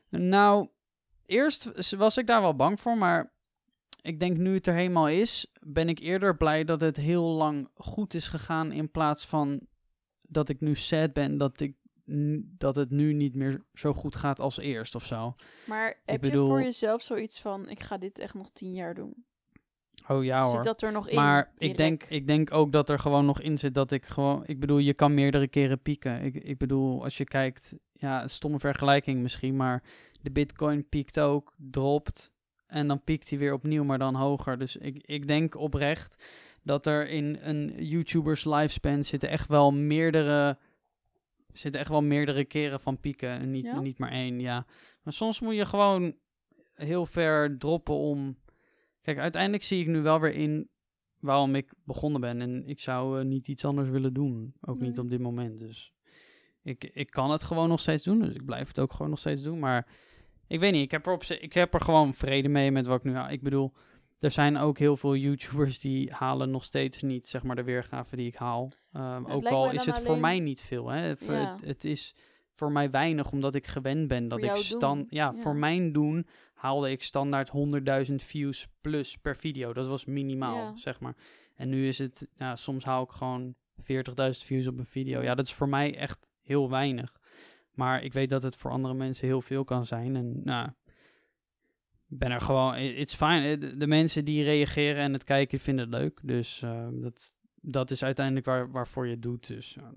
Nou, 0.09 0.69
eerst 1.27 1.95
was 1.97 2.17
ik 2.17 2.27
daar 2.27 2.41
wel 2.41 2.57
bang 2.57 2.81
voor, 2.81 2.99
maar 2.99 3.35
ik 4.01 4.21
denk 4.21 4.37
nu 4.37 4.55
het 4.55 4.67
er 4.67 4.75
helemaal 4.75 5.09
is, 5.09 5.47
ben 5.61 5.89
ik 5.89 5.99
eerder 5.99 6.37
blij 6.37 6.65
dat 6.65 6.81
het 6.81 6.97
heel 6.97 7.25
lang 7.25 7.69
goed 7.75 8.15
is 8.15 8.29
gegaan 8.29 8.73
in 8.73 8.91
plaats 8.91 9.27
van 9.27 9.67
dat 10.33 10.49
ik 10.49 10.61
nu 10.61 10.75
sad 10.75 11.13
ben 11.13 11.39
dat 11.39 11.61
ik 11.61 11.75
dat 12.43 12.75
het 12.77 12.91
nu 12.91 13.13
niet 13.13 13.35
meer 13.35 13.65
zo 13.75 13.93
goed 13.93 14.15
gaat 14.15 14.41
als 14.41 14.59
eerst 14.59 14.95
of 14.95 15.05
zo. 15.05 15.35
Maar 15.65 16.01
heb 16.05 16.21
bedoel- 16.21 16.45
je 16.45 16.51
voor 16.51 16.63
jezelf 16.63 17.03
zoiets 17.03 17.41
van, 17.41 17.69
ik 17.69 17.83
ga 17.83 17.99
dit 17.99 18.19
echt 18.19 18.35
nog 18.35 18.51
tien 18.51 18.75
jaar 18.75 18.95
doen? 18.95 19.25
Oh 20.09 20.25
ja 20.25 20.43
hoor. 20.43 20.55
Zit 20.55 20.65
dat 20.65 20.83
er 20.83 20.93
nog 20.93 21.09
in? 21.09 21.17
Maar 21.17 21.53
ik 21.59 21.77
denk, 21.77 22.05
ik 22.05 22.27
denk 22.27 22.53
ook 22.53 22.73
dat 22.73 22.89
er 22.89 22.99
gewoon 22.99 23.27
nog 23.27 23.41
in 23.41 23.59
zit 23.59 23.75
dat 23.75 23.91
ik 23.91 24.07
gewoon... 24.07 24.43
Ik 24.47 24.61
bedoel, 24.61 24.79
je 24.79 24.95
kan 24.95 25.15
meerdere 25.15 25.49
keren 25.49 25.83
pieken. 25.83 26.23
Ik, 26.23 26.35
ik 26.35 26.59
bedoel, 26.59 27.03
als 27.03 27.17
je 27.17 27.25
kijkt... 27.25 27.77
Ja, 27.93 28.23
een 28.23 28.31
stomme 28.31 28.59
vergelijking 28.59 29.23
misschien, 29.23 29.57
maar 29.57 29.83
de 30.23 30.31
bitcoin 30.31 30.89
piekt 30.89 31.21
ook, 31.21 31.53
dropt... 31.57 32.31
En 32.67 32.87
dan 32.87 33.05
piekt 33.05 33.31
hij 33.31 33.39
weer 33.39 33.53
opnieuw, 33.53 33.85
maar 33.85 33.99
dan 33.99 34.15
hoger. 34.15 34.59
Dus 34.59 34.77
ik, 34.77 35.07
ik 35.07 35.27
denk 35.27 35.57
oprecht 35.57 36.25
dat 36.63 36.87
er 36.87 37.09
in 37.09 37.39
een 37.41 37.85
YouTubers 37.85 38.45
lifespan 38.45 39.05
zitten 39.05 39.29
echt 39.29 39.49
wel 39.49 39.73
meerdere... 39.73 40.59
Zitten 41.53 41.81
echt 41.81 41.91
wel 41.91 42.03
meerdere 42.03 42.45
keren 42.45 42.81
van 42.81 43.01
pieken 43.01 43.31
en 43.31 43.51
niet, 43.51 43.65
Ja? 43.65 43.81
niet 43.81 43.99
maar 43.99 44.11
één, 44.11 44.41
ja. 44.41 44.67
Maar 45.03 45.13
soms 45.13 45.41
moet 45.41 45.55
je 45.55 45.67
gewoon 45.67 46.17
heel 46.75 47.07
ver 47.07 47.59
droppen 47.59 47.95
om... 47.95 48.39
Kijk, 49.01 49.19
uiteindelijk 49.19 49.63
zie 49.63 49.81
ik 49.81 49.87
nu 49.87 50.01
wel 50.01 50.21
weer 50.21 50.35
in 50.35 50.71
waarom 51.23 51.55
ik 51.55 51.73
begonnen 51.85 52.21
ben. 52.21 52.41
En 52.41 52.67
ik 52.67 52.81
zou 52.81 53.19
eh, 53.19 53.25
niet 53.25 53.49
iets 53.49 53.65
anders 53.65 53.89
willen 53.89 54.13
doen. 54.13 54.55
Ook 54.61 54.81
niet 54.81 54.99
op 54.99 55.11
dit 55.11 55.21
moment. 55.21 55.59
Dus 55.59 55.93
ik, 56.63 56.85
ik 56.85 57.11
kan 57.11 57.31
het 57.31 57.43
gewoon 57.43 57.69
nog 57.69 57.81
steeds 57.81 58.05
doen. 58.05 58.19
Dus 58.19 58.35
ik 58.35 58.45
blijf 58.45 58.69
het 58.69 58.79
ook 58.79 58.93
gewoon 58.93 59.11
nog 59.11 59.19
steeds 59.19 59.43
doen. 59.43 59.59
Maar 59.59 59.87
ik 60.47 60.61
weet 60.61 60.73
niet, 60.73 60.83
ik 60.83 60.91
heb 60.91 61.07
er, 61.07 61.13
op, 61.13 61.23
ik 61.25 61.53
heb 61.53 61.75
er 61.75 61.81
gewoon 61.81 62.15
vrede 62.15 62.49
mee 62.49 62.71
met 62.71 62.87
wat 62.87 63.05
ik 63.05 63.13
nu. 63.13 63.19
Ik 63.19 63.43
bedoel, 63.43 63.73
er 64.23 64.31
zijn 64.31 64.57
ook 64.57 64.79
heel 64.79 64.97
veel 64.97 65.17
YouTubers 65.17 65.79
die 65.79 66.13
halen 66.13 66.51
nog 66.51 66.65
steeds 66.65 67.03
niet, 67.03 67.27
zeg 67.27 67.43
maar, 67.43 67.57
de 67.57 67.63
weergave 67.63 68.17
die 68.17 68.27
ik 68.27 68.35
haal. 68.35 68.73
Ehm, 68.93 69.27
ook 69.27 69.47
al 69.47 69.71
is 69.71 69.87
het 69.87 69.99
voor 70.01 70.19
mij 70.19 70.39
niet 70.39 70.61
veel. 70.61 70.89
Hè. 70.89 71.01
Het, 71.01 71.21
Ja. 71.27 71.33
het, 71.33 71.61
het 71.67 71.85
is 71.85 72.15
voor 72.55 72.73
mij 72.73 72.91
weinig, 72.91 73.33
omdat 73.33 73.55
ik 73.55 73.67
gewend 73.67 74.09
ben 74.09 74.29
dat 74.29 74.43
ik 74.43 74.55
stand... 74.55 75.11
Ja, 75.11 75.33
ja. 75.35 75.41
voor 75.41 75.57
mijn 75.57 75.93
doen 75.93 76.27
haalde 76.55 76.91
ik 76.91 77.03
standaard 77.03 77.51
100.000 78.09 78.15
views 78.15 78.69
plus 78.81 79.17
per 79.17 79.37
video. 79.37 79.73
Dat 79.73 79.87
was 79.87 80.05
minimaal, 80.05 80.57
Ja. 80.57 80.77
zeg 80.77 81.01
maar. 81.01 81.17
En 81.57 81.69
nu 81.69 81.87
is 81.89 81.99
het, 81.99 82.29
ja, 82.37 82.57
soms 82.57 82.85
haal 82.85 83.03
ik 83.03 83.11
gewoon 83.11 83.55
40.000 83.77 84.45
views 84.45 84.67
op 84.67 84.79
een 84.79 84.85
video. 84.87 85.23
Ja, 85.23 85.35
dat 85.35 85.47
is 85.47 85.53
voor 85.55 85.69
mij 85.69 85.97
echt 85.97 86.29
heel 86.43 86.71
weinig. 86.71 87.21
Maar 87.73 88.03
ik 88.03 88.13
weet 88.13 88.29
dat 88.29 88.43
het 88.43 88.57
voor 88.57 88.71
andere 88.71 88.95
mensen 88.95 89.27
heel 89.27 89.41
veel 89.43 89.65
kan 89.65 89.87
zijn. 89.87 90.17
En 90.17 90.41
nou, 90.45 90.69
ben 92.19 92.31
er 92.31 92.41
gewoon, 92.41 92.77
it's 92.77 93.15
fine. 93.15 93.77
De, 93.77 93.87
mensen 93.87 94.25
die 94.25 94.45
reageren 94.45 95.03
en 95.03 95.13
het 95.13 95.25
kijken 95.25 95.59
vinden 95.59 95.91
het 95.91 96.01
leuk. 96.01 96.21
Dus 96.23 96.63
eh, 96.63 96.89
dat, 96.93 97.33
dat 97.55 97.91
is 97.91 98.05
uiteindelijk 98.05 98.47
waar, 98.47 98.71
waarvoor 98.71 99.07
je 99.07 99.13
het 99.13 99.23
doet. 99.23 99.47
Dus 99.47 99.77
eh, 99.77 99.89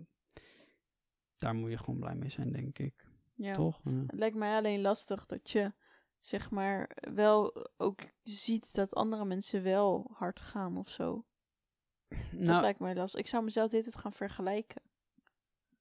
daar 1.38 1.56
moet 1.56 1.71
je 1.71 1.77
gewoon 1.77 2.00
blij 2.00 2.15
mee 2.15 2.29
zijn, 2.29 2.51
denk 2.51 2.79
ik. 2.79 3.06
Ja. 3.33 3.53
Toch? 3.53 3.81
Ja. 3.83 3.91
Het 3.91 4.19
lijkt 4.19 4.35
mij 4.35 4.56
alleen 4.56 4.81
lastig 4.81 5.25
dat 5.25 5.50
je, 5.50 5.73
zeg 6.19 6.51
maar, 6.51 6.97
wel 7.13 7.67
ook 7.77 8.00
ziet 8.23 8.75
dat 8.75 8.95
andere 8.95 9.25
mensen 9.25 9.63
wel 9.63 10.12
hard 10.13 10.41
gaan 10.41 10.77
of 10.77 10.89
zo. 10.89 11.25
dat 12.09 12.19
Nou, 12.31 12.62
lijkt 12.62 12.79
mij 12.79 12.95
lastig. 12.95 13.19
Ik 13.19 13.27
zou 13.27 13.44
mezelf 13.44 13.69
dit 13.69 13.85
het 13.85 13.97
gaan 13.97 14.13
vergelijken. 14.13 14.81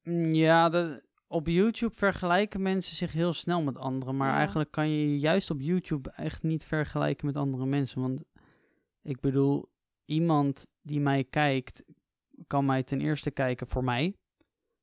Mm, 0.03 0.33
Ja, 0.33 0.69
de, 0.69 1.03
op 1.27 1.47
YouTube 1.47 1.95
vergelijken 1.95 2.61
mensen 2.61 2.95
zich 2.95 3.11
heel 3.13 3.33
snel 3.33 3.61
met 3.61 3.77
anderen. 3.77 4.17
Maar 4.17 4.29
Ja. 4.31 4.37
eigenlijk 4.37 4.71
kan 4.71 4.89
je 4.89 5.19
juist 5.19 5.49
op 5.51 5.61
YouTube 5.61 6.09
echt 6.11 6.43
niet 6.43 6.63
vergelijken 6.63 7.25
met 7.25 7.35
andere 7.35 7.65
mensen. 7.65 8.01
Want 8.01 8.23
ik 9.01 9.19
bedoel, 9.19 9.71
iemand 10.05 10.67
die 10.81 10.99
mij 10.99 11.23
kijkt, 11.23 11.83
kan 12.47 12.65
mij 12.65 12.83
ten 12.83 13.01
eerste 13.01 13.31
kijken 13.31 13.67
voor 13.67 13.83
mij. 13.83 14.15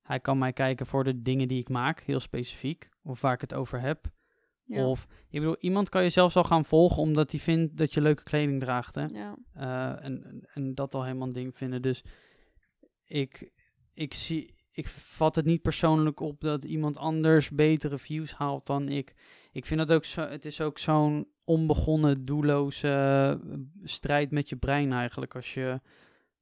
Hij 0.01 0.19
kan 0.19 0.37
mij 0.37 0.53
kijken 0.53 0.85
voor 0.85 1.03
de 1.03 1.21
dingen 1.21 1.47
die 1.47 1.59
ik 1.59 1.69
maak, 1.69 1.99
heel 1.99 2.19
specifiek. 2.19 2.89
Of 3.03 3.21
waar 3.21 3.33
ik 3.33 3.41
het 3.41 3.53
over 3.53 3.81
heb. 3.81 4.05
Ja. 4.65 4.87
Of, 4.87 5.07
ik 5.29 5.39
bedoel, 5.39 5.57
iemand 5.59 5.89
kan 5.89 6.03
je 6.03 6.09
zelfs 6.09 6.35
al 6.35 6.43
gaan 6.43 6.65
volgen 6.65 7.01
omdat 7.01 7.31
hij 7.31 7.39
vindt 7.39 7.77
dat 7.77 7.93
je 7.93 8.01
leuke 8.01 8.23
kleding 8.23 8.59
draagt. 8.59 8.95
Hè? 8.95 9.05
ja. 9.05 9.35
Eh, 9.53 10.05
en, 10.05 10.23
en- 10.23 10.49
en 10.53 10.75
dat 10.75 10.95
al 10.95 11.03
helemaal 11.03 11.27
een 11.27 11.33
ding 11.33 11.57
vinden. 11.57 11.81
Dus 11.81 12.03
ik, 13.05 13.51
ik, 13.93 14.13
zie, 14.13 14.55
ik 14.75 14.87
vat 14.87 15.35
het 15.35 15.45
niet 15.45 15.61
persoonlijk 15.61 16.19
op 16.19 16.41
dat 16.41 16.63
iemand 16.63 16.97
anders 16.97 17.49
betere 17.49 17.97
views 17.97 18.33
haalt 18.33 18.65
dan 18.65 18.89
ik. 18.89 19.13
Ik 19.51 19.65
vind 19.65 19.79
dat 19.79 19.91
ook 19.91 20.05
zo, 20.05 20.21
het 20.21 20.45
is 20.45 20.61
ook 20.61 20.77
zo'n 20.77 21.27
onbegonnen, 21.43 22.25
doelloze 22.25 22.87
eh, 22.87 23.57
strijd 23.83 24.31
met 24.31 24.49
je 24.49 24.55
brein 24.55 24.91
eigenlijk. 24.91 25.35
Als 25.35 25.53
je 25.53 25.81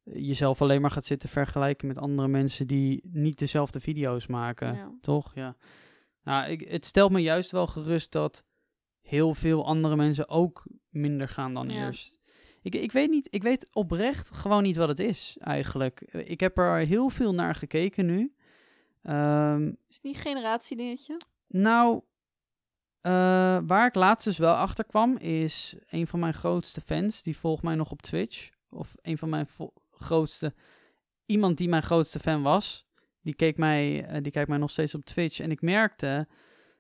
jezelf 0.04 0.62
alleen 0.62 0.82
maar 0.82 0.92
gaat 0.92 1.06
zitten 1.06 1.30
vergelijken 1.30 1.88
met 1.88 1.98
andere 1.98 2.28
mensen 2.28 2.68
die 2.68 3.02
niet 3.04 3.40
dezelfde 3.40 3.80
video's 3.80 4.28
maken. 4.28 4.76
Ja. 4.76 4.92
Toch? 5.02 5.32
Ja. 5.36 5.56
Nou, 6.24 6.50
ik, 6.50 6.62
het 6.70 6.86
stelt 6.86 7.12
me 7.12 7.20
juist 7.20 7.52
wel 7.52 7.68
gerust 7.68 8.12
dat 8.12 8.44
heel 9.02 9.34
veel 9.34 9.66
andere 9.66 9.96
mensen 9.96 10.30
ook 10.30 10.64
minder 10.90 11.28
gaan 11.28 11.54
dan 11.54 11.70
Ja. 11.70 11.86
eerst. 11.86 12.21
Ik, 12.62 12.76
ik 12.76 12.92
weet 12.92 13.10
niet, 13.10 13.28
ik 13.30 13.44
weet 13.44 13.68
oprecht 13.74 14.32
gewoon 14.32 14.64
niet 14.64 14.76
wat 14.76 14.88
het 14.88 15.00
is 15.00 15.38
eigenlijk. 15.40 16.02
Ik 16.12 16.40
heb 16.40 16.58
er 16.58 16.78
heel 16.78 17.10
veel 17.10 17.34
naar 17.34 17.56
gekeken 17.56 18.06
nu. 18.06 18.34
Ehm, 19.04 19.68
Is 19.68 19.96
het 19.96 20.04
niet 20.04 20.16
een 20.16 20.22
generatiedingetje? 20.22 21.18
nou, 21.48 22.02
eh, 23.02 23.12
waar 23.66 23.86
ik 23.86 23.96
laatst 23.96 24.26
dus 24.26 24.38
wel 24.38 24.56
achter 24.56 24.86
kwam, 24.86 25.18
is 25.18 25.76
een 25.90 26.08
van 26.08 26.20
mijn 26.20 26.34
grootste 26.34 26.82
fans, 26.82 27.24
die 27.24 27.38
volgt 27.38 27.64
mij 27.64 27.76
nog 27.76 27.92
op 27.92 28.02
Twitch. 28.02 28.50
Of 28.70 28.96
een 29.02 29.18
van 29.18 29.30
mijn 29.30 29.48
grootste, 29.92 30.54
iemand 31.26 31.58
die 31.58 31.70
mijn 31.70 31.84
grootste 31.84 32.20
fan 32.20 32.42
was, 32.42 32.86
die, 33.22 33.36
keek 33.36 33.58
mij, 33.58 34.06
eh, 34.06 34.22
die 34.22 34.32
kijkt 34.32 34.50
mij 34.50 34.58
nog 34.58 34.70
steeds 34.70 34.96
op 34.96 35.06
Twitch. 35.06 35.40
En 35.40 35.52
ik 35.52 35.62
merkte, 35.62 36.28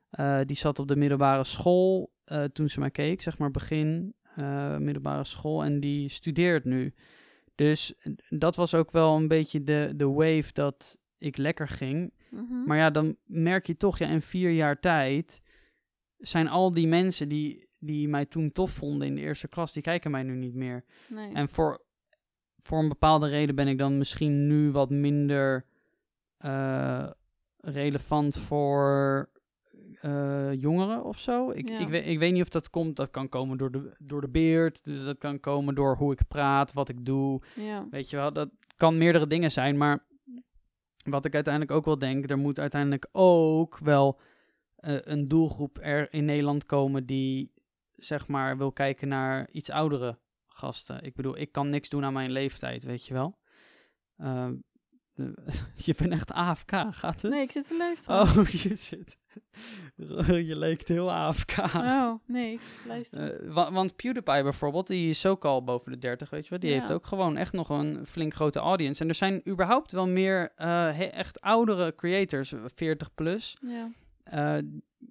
eh, 0.10 0.40
die 0.46 0.56
zat 0.56 0.80
op 0.80 0.88
de 0.88 0.96
middelbare 0.96 1.44
school 1.44 2.10
toen 2.54 2.70
ze 2.70 2.80
mij 2.80 2.92
keek, 2.92 3.22
zeg 3.22 3.38
maar 3.38 3.52
begin 3.52 4.16
eh, 4.36 4.78
middelbare 4.78 5.24
school. 5.24 5.64
En 5.64 5.80
die 5.80 6.10
studeert 6.10 6.66
nu. 6.66 6.94
Dus 7.56 7.94
dat 8.30 8.56
was 8.56 8.74
ook 8.74 8.92
wel 8.92 9.16
een 9.16 9.28
beetje 9.28 9.64
de, 9.64 9.94
de 9.96 10.08
wave 10.08 10.54
dat 10.54 11.00
ik 11.18 11.38
lekker 11.38 11.68
ging. 11.68 12.14
Mhm. 12.30 12.64
Maar 12.66 12.78
ja, 12.78 12.90
dan 12.90 13.16
merk 13.26 13.66
je 13.66 13.78
toch, 13.78 13.98
ja, 13.98 14.08
in 14.08 14.22
vier 14.22 14.52
jaar 14.52 14.80
tijd 14.80 15.42
zijn 16.18 16.48
al 16.48 16.72
die 16.72 16.88
mensen 16.88 17.30
die, 17.30 17.70
die 17.80 18.08
mij 18.08 18.26
toen 18.26 18.52
tof 18.52 18.72
vonden 18.72 19.08
in 19.08 19.16
de 19.16 19.22
eerste 19.22 19.48
klas, 19.48 19.74
die 19.74 19.82
kijken 19.82 20.12
mij 20.12 20.24
nu 20.24 20.36
niet 20.36 20.56
meer. 20.56 20.86
nee. 21.10 21.34
En 21.34 21.50
voor, 21.50 21.86
voor 22.58 22.80
een 22.80 22.90
bepaalde 22.90 23.28
reden 23.28 23.56
ben 23.56 23.68
ik 23.68 23.78
dan 23.78 23.98
misschien 23.98 24.48
nu 24.48 24.72
wat 24.72 24.90
minder 24.90 25.66
eh, 26.38 27.10
relevant 27.58 28.38
voor 28.38 29.30
eh, 30.02 30.54
jongeren 30.54 31.04
of 31.04 31.20
zo. 31.20 31.50
Ik, 31.52 31.70
Ja. 31.70 31.80
ik, 31.80 31.88
weet, 31.88 32.08
ik 32.08 32.20
weet 32.20 32.34
niet 32.34 32.42
of 32.42 32.50
dat 32.50 32.70
komt. 32.70 32.96
Dat 32.96 33.10
kan 33.12 33.30
komen 33.30 33.58
door 33.58 33.72
de, 33.72 33.96
door 34.04 34.22
de 34.22 34.30
beard. 34.30 34.86
Dus 34.86 35.04
dat 35.04 35.18
kan 35.18 35.40
komen 35.40 35.76
door 35.76 35.96
hoe 35.98 36.12
ik 36.12 36.28
praat, 36.28 36.74
wat 36.74 36.90
ik 36.90 37.06
doe. 37.06 37.42
ja. 37.56 37.88
Weet 37.92 38.10
je 38.10 38.16
wel, 38.16 38.34
dat 38.34 38.50
kan 38.76 38.98
meerdere 38.98 39.28
dingen 39.28 39.52
zijn. 39.52 39.78
Maar 39.78 40.06
wat 41.06 41.26
ik 41.26 41.34
uiteindelijk 41.34 41.74
ook 41.74 41.86
wel 41.86 41.98
denk, 41.98 42.30
er 42.30 42.38
moet 42.38 42.60
uiteindelijk 42.60 43.08
ook 43.12 43.78
wel 43.78 44.20
eh, 44.76 44.96
een 45.02 45.28
doelgroep 45.28 45.78
er 45.82 46.14
in 46.14 46.26
Nederland 46.26 46.66
komen 46.66 47.06
die 47.06 47.52
zeg 47.96 48.28
maar 48.28 48.58
wil 48.58 48.72
kijken 48.72 49.08
naar 49.08 49.50
iets 49.52 49.70
oudere 49.70 50.18
gasten. 50.48 51.04
Ik 51.04 51.16
bedoel, 51.16 51.38
ik 51.38 51.52
kan 51.52 51.70
niks 51.70 51.90
doen 51.90 52.04
aan 52.06 52.14
mijn 52.14 52.32
leeftijd, 52.32 52.84
weet 52.84 53.06
je 53.06 53.14
wel. 53.14 53.38
Ehm, 54.18 54.54
je 55.86 55.94
bent 55.98 56.12
echt 56.12 56.32
AFK, 56.32 56.72
gaat 56.92 57.22
het? 57.22 57.32
Nee, 57.32 57.42
ik 57.42 57.52
zit 57.52 57.68
te 57.68 57.78
luisteren. 57.78 58.22
Oh, 58.22 58.46
je 58.64 58.76
zit. 58.76 59.18
je 60.50 60.56
leek 60.58 60.88
heel 60.88 61.12
AFK. 61.12 61.58
Oh, 61.76 62.14
nee, 62.28 62.54
ik 62.54 62.60
zit 62.62 62.82
te 62.82 62.88
luisteren. 62.88 63.42
Eh, 63.48 63.54
wa- 63.54 63.72
want 63.72 63.96
PewDiePie 63.96 64.44
bijvoorbeeld, 64.44 64.88
die 64.88 65.10
is 65.10 65.26
ook 65.26 65.46
al 65.46 65.64
boven 65.64 65.92
de 65.92 65.98
30, 65.98 66.30
weet 66.30 66.44
je 66.44 66.50
wel. 66.50 66.60
Die 66.60 66.70
Ja. 66.70 66.76
heeft 66.76 66.92
ook 66.92 67.06
gewoon 67.06 67.38
echt 67.38 67.54
nog 67.54 67.70
een 67.70 68.06
flink 68.06 68.34
grote 68.34 68.60
audience. 68.60 69.02
En 69.04 69.08
er 69.10 69.16
zijn 69.16 69.50
überhaupt 69.50 69.92
wel 69.92 70.08
meer 70.08 70.52
eh, 70.56 71.12
echt 71.14 71.42
oudere 71.42 71.96
creators, 71.96 72.54
40 72.76 73.14
plus. 73.14 73.58
ja. 73.62 73.90
Eh, 74.24 74.54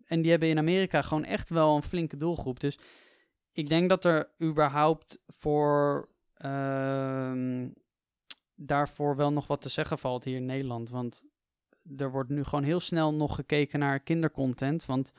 en 0.05 0.23
die 0.23 0.31
hebben 0.31 0.49
in 0.49 0.59
Amerika 0.59 1.03
gewoon 1.03 1.25
echt 1.25 1.49
wel 1.49 1.77
een 1.77 1.83
flinke 1.83 2.17
doelgroep. 2.17 2.61
Dus 2.61 2.79
ik 3.53 3.69
denk 3.69 3.89
dat 3.89 4.05
er 4.05 4.31
überhaupt 4.43 5.19
voor 5.27 6.09
ehm, 6.35 7.69
daarvoor 8.63 9.17
wel 9.17 9.33
nog 9.33 9.47
wat 9.47 9.63
te 9.63 9.69
zeggen 9.69 9.99
valt 9.99 10.25
hier 10.25 10.37
in 10.37 10.47
Nederland. 10.47 10.91
Want 10.91 11.23
er 11.97 12.11
wordt 12.11 12.31
nu 12.31 12.45
gewoon 12.45 12.65
heel 12.65 12.81
snel 12.81 13.15
nog 13.15 13.35
gekeken 13.35 13.79
naar 13.79 14.01
kindercontent. 14.01 14.87
Want 14.87 15.13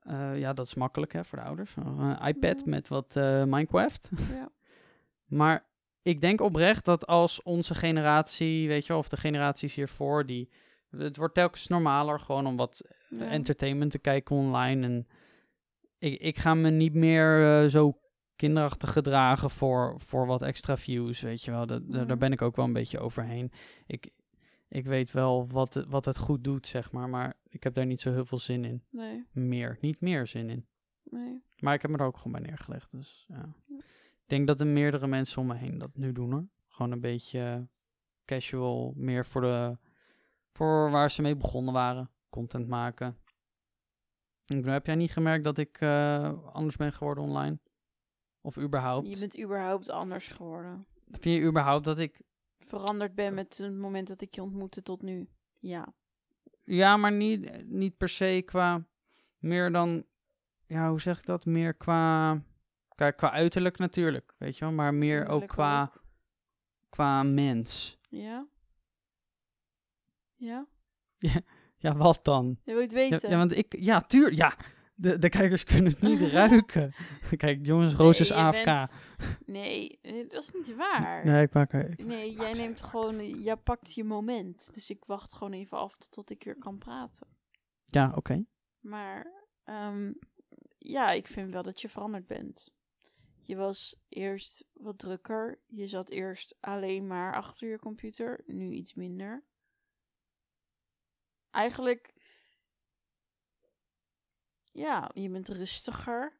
eh, 0.00 0.38
ja, 0.38 0.52
dat 0.52 0.66
is 0.66 0.74
makkelijk 0.74 1.12
hè, 1.12 1.24
voor 1.24 1.38
de 1.38 1.44
ouders. 1.44 1.74
Een 1.76 2.18
iPad 2.26 2.58
Ja. 2.58 2.70
met 2.70 2.88
wat 2.88 3.16
eh, 3.16 3.44
Minecraft. 3.44 4.10
Ja. 4.32 4.48
Maar 5.26 5.66
ik 6.02 6.20
denk 6.20 6.40
oprecht 6.40 6.84
dat 6.84 7.06
als 7.06 7.42
onze 7.42 7.74
generatie, 7.74 8.68
weet 8.68 8.82
je 8.82 8.88
wel, 8.88 8.98
of 8.98 9.08
de 9.08 9.16
generaties 9.16 9.74
hiervoor, 9.74 10.26
die, 10.26 10.50
het 10.90 11.16
wordt 11.16 11.34
telkens 11.34 11.66
normaler 11.68 12.20
gewoon 12.20 12.46
om 12.46 12.56
wat 12.56 12.82
Ja. 13.08 13.28
entertainment 13.28 13.90
te 13.90 13.98
kijken 13.98 14.36
online. 14.36 14.86
En 14.86 15.06
ik, 15.98 16.20
ik 16.20 16.38
ga 16.38 16.54
me 16.54 16.70
niet 16.70 16.94
meer 16.94 17.62
eh, 17.62 17.68
zo 17.70 17.98
kinderachtig 18.38 18.92
gedragen 18.92 19.50
voor, 19.50 20.00
voor 20.00 20.26
wat 20.26 20.42
extra 20.42 20.76
views, 20.76 21.20
weet 21.20 21.42
je 21.44 21.50
wel. 21.50 21.66
Dat, 21.66 21.82
daar- 21.88 21.98
Mhm. 21.98 22.06
Daar 22.08 22.18
ben 22.18 22.32
ik 22.32 22.42
ook 22.42 22.56
wel 22.56 22.64
een 22.64 22.72
beetje 22.72 22.98
overheen. 22.98 23.52
Ik, 23.86 24.10
ik 24.68 24.86
weet 24.86 25.10
wel 25.10 25.48
wat, 25.48 25.74
het- 25.74 25.86
wat 25.88 26.04
het 26.04 26.18
goed 26.18 26.44
doet, 26.44 26.66
zeg 26.66 26.92
maar, 26.92 27.08
maar 27.08 27.34
ik 27.48 27.62
heb 27.62 27.74
daar 27.74 27.86
niet 27.86 28.00
zo 28.00 28.12
heel 28.12 28.24
veel 28.24 28.38
zin 28.38 28.64
in. 28.64 28.82
Nee, 28.90 29.24
Meer, 29.32 29.78
niet 29.80 30.00
meer 30.00 30.26
zin 30.26 30.50
in. 30.50 30.66
nee. 31.02 31.42
Maar 31.58 31.74
ik 31.74 31.82
heb 31.82 31.90
me 31.90 31.96
er 31.96 32.04
ook 32.04 32.16
gewoon 32.16 32.32
bij 32.32 32.40
neergelegd, 32.50 32.90
dus 32.90 33.24
ja. 33.28 33.48
Ik 33.78 34.34
denk 34.34 34.46
dat 34.46 34.60
er 34.60 34.66
meerdere 34.66 35.06
mensen 35.06 35.40
om 35.40 35.46
me 35.46 35.54
heen 35.54 35.78
dat 35.78 35.96
nu 35.96 36.12
doen, 36.12 36.32
hoor. 36.32 36.48
Gewoon 36.68 36.92
een 36.92 37.00
beetje 37.00 37.68
casual, 38.24 38.92
meer 38.96 39.26
voor 39.26 39.40
de... 39.40 39.78
Voor 40.52 40.90
waar 40.90 41.10
ze 41.10 41.22
mee 41.22 41.36
begonnen 41.36 41.74
waren. 41.74 42.10
Content 42.30 42.68
maken. 42.68 43.16
Heb 44.46 44.86
jij 44.86 44.94
niet 44.94 45.12
gemerkt 45.12 45.44
dat 45.44 45.58
ik 45.58 45.80
eh, 45.80 46.32
anders 46.52 46.76
ben 46.76 46.92
geworden 46.92 47.24
online? 47.24 47.58
Of 48.48 48.56
überhaupt? 48.56 49.08
Je 49.08 49.18
bent 49.18 49.38
überhaupt 49.38 49.90
anders 49.90 50.28
geworden. 50.28 50.86
Vind 51.10 51.24
je 51.36 51.40
überhaupt 51.40 51.84
dat 51.84 51.98
ik... 51.98 52.20
Veranderd 52.58 53.14
ben 53.14 53.34
met 53.34 53.58
het 53.58 53.76
moment 53.76 54.08
dat 54.08 54.20
ik 54.20 54.34
je 54.34 54.42
ontmoette 54.42 54.82
tot 54.82 55.02
nu. 55.02 55.28
Ja. 55.60 55.94
Ja, 56.64 56.96
maar 56.96 57.12
niet, 57.12 57.66
niet 57.66 57.96
per 57.96 58.08
se 58.08 58.42
qua... 58.44 58.86
Meer 59.38 59.72
dan... 59.72 60.04
Ja, 60.66 60.88
hoe 60.90 61.00
zeg 61.00 61.18
ik 61.18 61.26
dat? 61.26 61.44
Meer 61.44 61.74
qua... 61.74 62.32
Kijk, 62.94 63.16
qua 63.16 63.30
uiterlijk 63.30 63.78
natuurlijk, 63.78 64.34
weet 64.38 64.58
je 64.58 64.64
wel. 64.64 64.74
Maar 64.74 64.94
meer 64.94 65.26
ook 65.26 65.46
qua, 65.46 65.82
ook. 65.82 66.02
qua 66.88 67.22
mens. 67.22 67.98
Ja? 68.08 68.46
Ja? 70.34 70.66
Ja, 71.80 71.96
wat 71.96 72.24
dan? 72.24 72.58
Je 72.64 72.72
wil 72.72 72.82
het 72.82 72.90
Ja, 72.90 72.96
weten? 72.96 73.30
ja, 73.30 73.36
want 73.36 73.56
ik... 73.56 73.76
Ja, 73.78 74.00
tuur... 74.00 74.32
Ja, 74.32 74.56
de, 75.00 75.18
de 75.18 75.28
kijkers 75.28 75.64
kunnen 75.64 75.92
het 75.92 76.00
niet 76.10 76.20
ruiken. 76.20 76.94
Kijk, 77.36 77.66
jongens, 77.66 77.94
Roos 77.94 78.20
is 78.20 78.28
Nee, 78.28 78.38
AFK. 78.38 78.64
bent- 78.64 78.98
Nee, 79.46 79.98
dat 80.28 80.42
is 80.42 80.50
niet 80.52 80.74
waar. 80.76 81.24
Nee, 81.24 81.42
ik 81.42 81.52
maak 81.52 81.72
ik- 81.72 82.04
Nee, 82.04 82.32
jij 82.32 82.52
neemt 82.52 82.82
gewoon, 82.82 83.40
jij 83.42 83.56
pakt 83.56 83.94
je 83.94 84.04
moment. 84.04 84.74
Dus 84.74 84.90
ik 84.90 85.04
wacht 85.04 85.34
gewoon 85.34 85.52
even 85.52 85.78
af 85.78 85.96
tot 85.96 86.30
ik 86.30 86.44
weer 86.44 86.58
kan 86.58 86.78
praten. 86.78 87.26
Ja, 87.84 88.12
oké. 88.14 88.44
Maar 88.80 89.32
ehm, 89.64 90.12
ja, 90.78 91.10
ik 91.10 91.26
vind 91.26 91.52
wel 91.52 91.62
dat 91.62 91.80
je 91.80 91.88
veranderd 91.88 92.26
bent. 92.26 92.74
Je 93.42 93.56
was 93.56 93.96
eerst 94.08 94.64
wat 94.72 94.98
drukker. 94.98 95.60
Je 95.66 95.86
zat 95.86 96.10
eerst 96.10 96.56
alleen 96.60 97.06
maar 97.06 97.34
achter 97.34 97.68
je 97.68 97.78
computer. 97.78 98.40
Nu 98.46 98.70
iets 98.72 98.94
minder. 98.94 99.44
Eigenlijk, 101.50 102.12
ja, 104.72 105.10
je 105.14 105.28
bent 105.30 105.48
rustiger. 105.48 106.36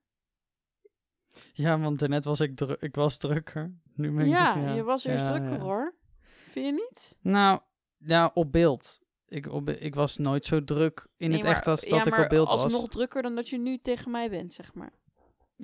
Ja, 1.53 1.79
want 1.79 1.99
daarnet 1.99 2.25
was 2.25 2.41
ik, 2.41 2.57
dru 2.57 2.77
ik 2.79 2.95
was 2.95 3.17
drukker. 3.19 3.75
Nu 3.95 4.13
ben 4.13 4.25
ik... 4.25 4.31
Ja, 4.31 4.73
je 4.75 4.83
was 4.83 5.05
eerst 5.05 5.27
ja, 5.27 5.31
drukker 5.33 5.53
ja. 5.53 5.59
hoor. 5.59 5.95
Vind 6.23 6.67
je 6.67 6.73
niet? 6.73 7.19
Nou, 7.21 7.61
ja, 7.97 8.31
op 8.35 8.53
beeld. 8.53 8.99
Ik, 9.27 9.47
op, 9.53 9.71
ik 9.71 9.95
was 9.95 10.17
nooit 10.17 10.45
zo 10.45 10.65
druk 10.65 11.09
in 11.17 11.29
Nee, 11.29 11.37
het 11.39 11.47
maar- 11.47 11.57
echt 11.57 11.67
als 11.67 11.81
ja, 11.83 11.97
dat 11.99 12.07
ik 12.07 12.19
op 12.19 12.29
beeld 12.29 12.49
was. 12.49 12.63
alsnog 12.63 12.89
drukker 12.89 13.23
dan 13.23 13.35
dat 13.35 13.49
je 13.49 13.59
nu 13.59 13.79
tegen 13.79 14.11
mij 14.11 14.31
bent, 14.31 14.53
zeg 14.53 14.75
maar. 14.75 14.93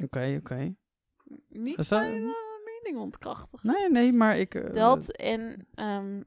Oké, 0.04 0.36
oké. 0.40 0.74
Niet 1.48 1.78
Is 1.78 1.88
dat- 1.88 2.00
mijn 2.00 2.22
eh, 2.22 2.32
mening 2.82 3.02
ontkrachtig. 3.02 3.62
Nee, 3.62 3.90
nee, 3.90 4.12
maar 4.12 4.38
ik... 4.38 4.54
eh, 4.54 4.72
Dat 4.72 5.10
en 5.12 5.66
ehm, 5.74 6.22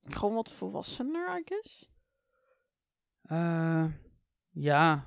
gewoon 0.00 0.34
wat 0.34 0.52
volwassener, 0.52 1.38
I 1.38 1.42
guess. 1.44 1.90
eh, 3.22 3.86
ja. 4.50 5.06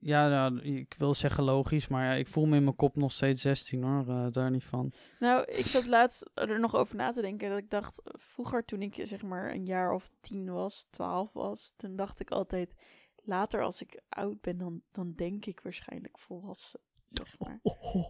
Ja, 0.00 0.28
nou, 0.28 0.60
ik 0.60 0.94
wil 0.98 1.14
zeggen 1.14 1.44
logisch, 1.44 1.88
maar 1.88 2.04
ja, 2.04 2.12
ik 2.12 2.26
voel 2.26 2.46
me 2.46 2.56
in 2.56 2.64
mijn 2.64 2.76
kop 2.76 2.96
nog 2.96 3.12
steeds 3.12 3.42
16 3.42 3.82
hoor, 3.82 4.08
eh, 4.08 4.26
daar 4.30 4.50
niet 4.50 4.64
van. 4.64 4.92
Nou, 5.18 5.44
ik 5.44 5.66
zat 5.66 5.86
laatst 5.86 6.30
er 6.34 6.60
nog 6.60 6.74
over 6.74 6.96
na 6.96 7.10
te 7.10 7.20
denken. 7.20 7.48
Dat 7.48 7.58
ik 7.58 7.70
dacht, 7.70 8.00
vroeger 8.04 8.64
toen 8.64 8.82
ik 8.82 9.00
zeg 9.02 9.22
maar 9.22 9.54
een 9.54 9.66
jaar 9.66 9.92
of 9.92 10.10
tien 10.20 10.52
was, 10.52 10.86
twaalf 10.90 11.32
was, 11.32 11.72
toen 11.76 11.96
dacht 11.96 12.20
ik 12.20 12.30
altijd, 12.30 12.74
later 13.22 13.62
als 13.62 13.82
ik 13.82 14.00
oud 14.08 14.40
ben, 14.40 14.58
dan, 14.58 14.82
dan 14.90 15.12
denk 15.14 15.46
ik 15.46 15.60
waarschijnlijk 15.60 16.18
volwassen. 16.18 16.80
Zeg 17.04 17.38
maar. 17.38 17.60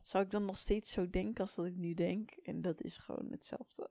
Zou 0.02 0.25
ik 0.25 0.30
dan 0.30 0.45
nog 0.45 0.57
steeds 0.57 0.90
zo 0.90 1.11
denken 1.11 1.40
als 1.40 1.54
dat 1.54 1.66
ik 1.66 1.76
nu 1.76 1.95
denk? 1.95 2.30
En 2.30 2.62
dat 2.62 2.83
is 2.83 2.99
gewoon 2.99 3.26
hetzelfde. 3.30 3.90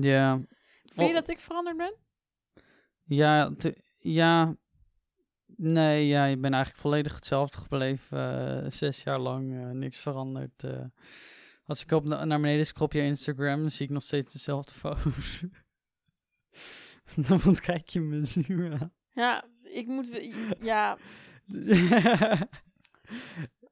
Ja. 0.00 0.40
Vind 0.94 1.08
je 1.08 1.14
dat 1.14 1.28
ik 1.28 1.40
veranderd 1.40 1.76
ben? 1.76 1.94
Ja, 3.04 3.52
ja. 3.98 4.56
Nee, 5.62 6.06
ja, 6.06 6.24
je 6.24 6.36
bent 6.36 6.54
eigenlijk 6.54 6.82
volledig 6.82 7.14
hetzelfde 7.14 7.58
gebleven. 7.58 8.18
eh, 8.64 8.70
zes 8.70 9.02
jaar 9.02 9.18
lang, 9.18 9.52
eh, 9.60 9.70
niks 9.70 9.98
veranderd. 9.98 10.64
eh. 10.64 10.84
als 11.66 11.82
ik 11.82 11.90
op 11.90 12.04
na- 12.04 12.24
naar 12.24 12.40
beneden 12.40 12.66
scroll 12.66 12.86
op 12.86 12.92
je 12.92 13.00
Instagram, 13.02 13.60
dan 13.60 13.70
zie 13.70 13.86
ik 13.86 13.92
nog 13.92 14.02
steeds 14.02 14.32
dezelfde 14.32 14.72
foto's. 14.72 15.44
dan 17.28 17.40
ontkijk 17.46 17.88
je 17.88 18.00
me 18.00 18.24
zuur 18.24 18.72
aan. 18.80 18.92
Ja, 19.12 19.44
ik 19.62 19.86
moet... 19.86 20.30
Ja, 20.60 20.98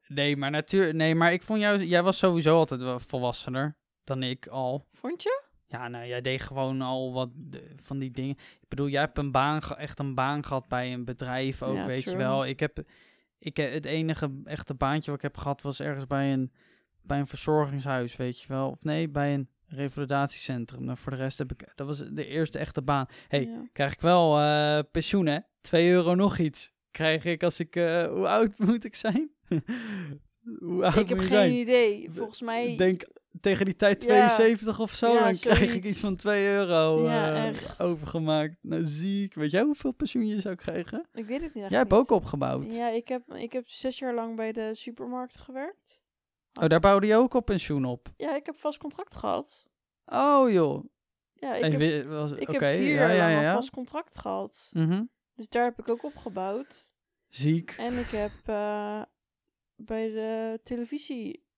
nee, 0.07 0.37
maar 0.37 0.51
natuurlijk. 0.51 0.93
Nee, 0.93 1.15
maar 1.15 1.33
ik 1.33 1.41
vond 1.41 1.59
jou. 1.59 1.83
Jij 1.83 2.03
was 2.03 2.17
sowieso 2.17 2.57
altijd 2.57 2.81
wel 2.81 2.99
volwassener 2.99 3.77
dan 4.03 4.23
ik 4.23 4.47
al. 4.47 4.87
vond 4.91 5.23
je? 5.23 5.43
Ja, 5.71 5.87
nou, 5.87 6.05
jij 6.07 6.21
deed 6.21 6.41
gewoon 6.41 6.81
al 6.81 7.13
wat 7.13 7.29
van 7.75 7.99
die 7.99 8.11
dingen. 8.11 8.35
Ik 8.61 8.67
bedoel, 8.67 8.87
jij 8.87 9.01
hebt 9.01 9.17
een 9.17 9.31
baan, 9.31 9.61
echt 9.61 9.99
een 9.99 10.15
baan 10.15 10.45
gehad 10.45 10.67
bij 10.67 10.93
een 10.93 11.05
bedrijf 11.05 11.63
ook, 11.63 11.75
Ja, 11.75 11.85
weet 11.85 12.03
je 12.03 12.17
wel. 12.17 12.45
Ik 12.45 12.59
heb, 12.59 12.83
ik 13.39 13.57
heb 13.57 13.73
het 13.73 13.85
enige 13.85 14.31
echte 14.43 14.73
baantje 14.73 15.11
wat 15.11 15.19
ik 15.19 15.25
heb 15.25 15.37
gehad 15.37 15.61
was 15.61 15.79
ergens 15.79 16.07
bij 16.07 16.33
een, 16.33 16.51
bij 17.01 17.19
een 17.19 17.27
verzorgingshuis, 17.27 18.15
weet 18.15 18.41
je 18.41 18.47
wel. 18.47 18.69
Of 18.69 18.83
nee, 18.83 19.09
bij 19.09 19.33
een 19.33 19.49
revalidatiecentrum. 19.67 20.83
Nou, 20.83 20.97
voor 20.97 21.11
de 21.11 21.17
rest 21.17 21.37
heb 21.37 21.51
ik, 21.51 21.71
dat 21.75 21.87
was 21.87 21.97
de 22.11 22.25
eerste 22.25 22.59
echte 22.59 22.81
baan. 22.81 23.05
Hey, 23.27 23.43
Ja. 23.43 23.67
krijg 23.73 23.93
ik 23.93 24.01
wel 24.01 24.39
eh, 24.39 24.79
pensioen, 24.91 25.25
hè? 25.25 25.39
2 25.61 25.91
euro 25.91 26.15
nog 26.15 26.37
iets. 26.37 26.71
Krijg 26.91 27.25
ik 27.25 27.43
als 27.43 27.59
ik, 27.59 27.75
eh, 27.75 28.03
hoe 28.07 28.27
oud 28.27 28.57
moet 28.67 28.83
ik 28.85 28.95
zijn? 28.95 29.29
hoe 30.59 30.85
oud 30.85 30.95
Ik 30.97 31.09
heb 31.09 31.17
geen 31.17 31.27
zijn? 31.27 31.53
idee. 31.53 32.09
Volgens 32.11 32.41
mij 32.41 32.75
Denk 32.77 33.07
tegen 33.41 33.65
die 33.65 33.75
tijd 33.75 34.03
Ja. 34.03 34.07
72 34.27 34.79
of 34.79 34.91
zo, 34.91 35.13
Ja, 35.13 35.19
dan 35.23 35.37
krijg 35.39 35.61
ik 35.61 35.67
zoiets. 35.69 35.87
iets 35.87 35.99
van 35.99 36.15
2 36.15 36.45
euro 36.47 37.03
Ja, 37.03 37.47
eh, 37.51 37.55
overgemaakt. 37.77 38.55
Nou, 38.61 38.83
ziek. 38.85 39.33
Weet 39.33 39.51
jij 39.51 39.61
hoeveel 39.63 39.91
pensioen 39.91 40.27
je 40.27 40.41
zou 40.41 40.55
krijgen? 40.55 41.07
Ik 41.13 41.25
weet 41.25 41.41
het 41.41 41.53
niet 41.53 41.69
Jij 41.69 41.77
hebt 41.77 41.91
niet. 41.91 41.99
ook 41.99 42.09
opgebouwd. 42.09 42.73
Ja, 42.73 42.89
ik 42.89 43.07
heb, 43.07 43.33
ik 43.33 43.53
heb 43.53 43.67
zes 43.69 43.99
jaar 43.99 44.13
lang 44.13 44.35
bij 44.35 44.51
de 44.51 44.75
supermarkt 44.75 45.37
gewerkt. 45.37 46.01
Oh, 46.61 46.67
daar 46.67 46.79
bouwde 46.79 47.07
je 47.07 47.15
ook 47.15 47.33
op 47.33 47.45
pensioen 47.45 47.85
op. 47.85 48.09
Ja, 48.17 48.35
ik 48.35 48.45
heb 48.45 48.59
vast 48.59 48.77
contract 48.79 49.15
gehad. 49.15 49.69
Oh 50.05 50.51
joh. 50.51 50.85
Ja, 51.33 51.55
ik 51.55 51.77
heb, 51.79 52.07
was, 52.07 52.31
ik 52.31 52.47
heb 52.47 52.61
vier 52.63 52.83
ja, 52.93 52.93
jaar 52.93 53.13
ja, 53.15 53.33
lang 53.33 53.45
een 53.47 53.53
vast 53.53 53.69
contract 53.69 54.17
gehad. 54.17 54.69
Mhm. 54.73 55.03
Dus 55.35 55.49
daar 55.49 55.63
heb 55.63 55.79
ik 55.79 55.89
ook 55.89 56.03
opgebouwd. 56.03 56.93
Ziek. 57.27 57.75
En 57.77 57.97
ik 57.97 58.09
heb 58.09 58.31
eh, 58.45 59.01
bij 59.75 60.09
de 60.09 60.59
televisie 60.63 61.33
te- 61.33 61.48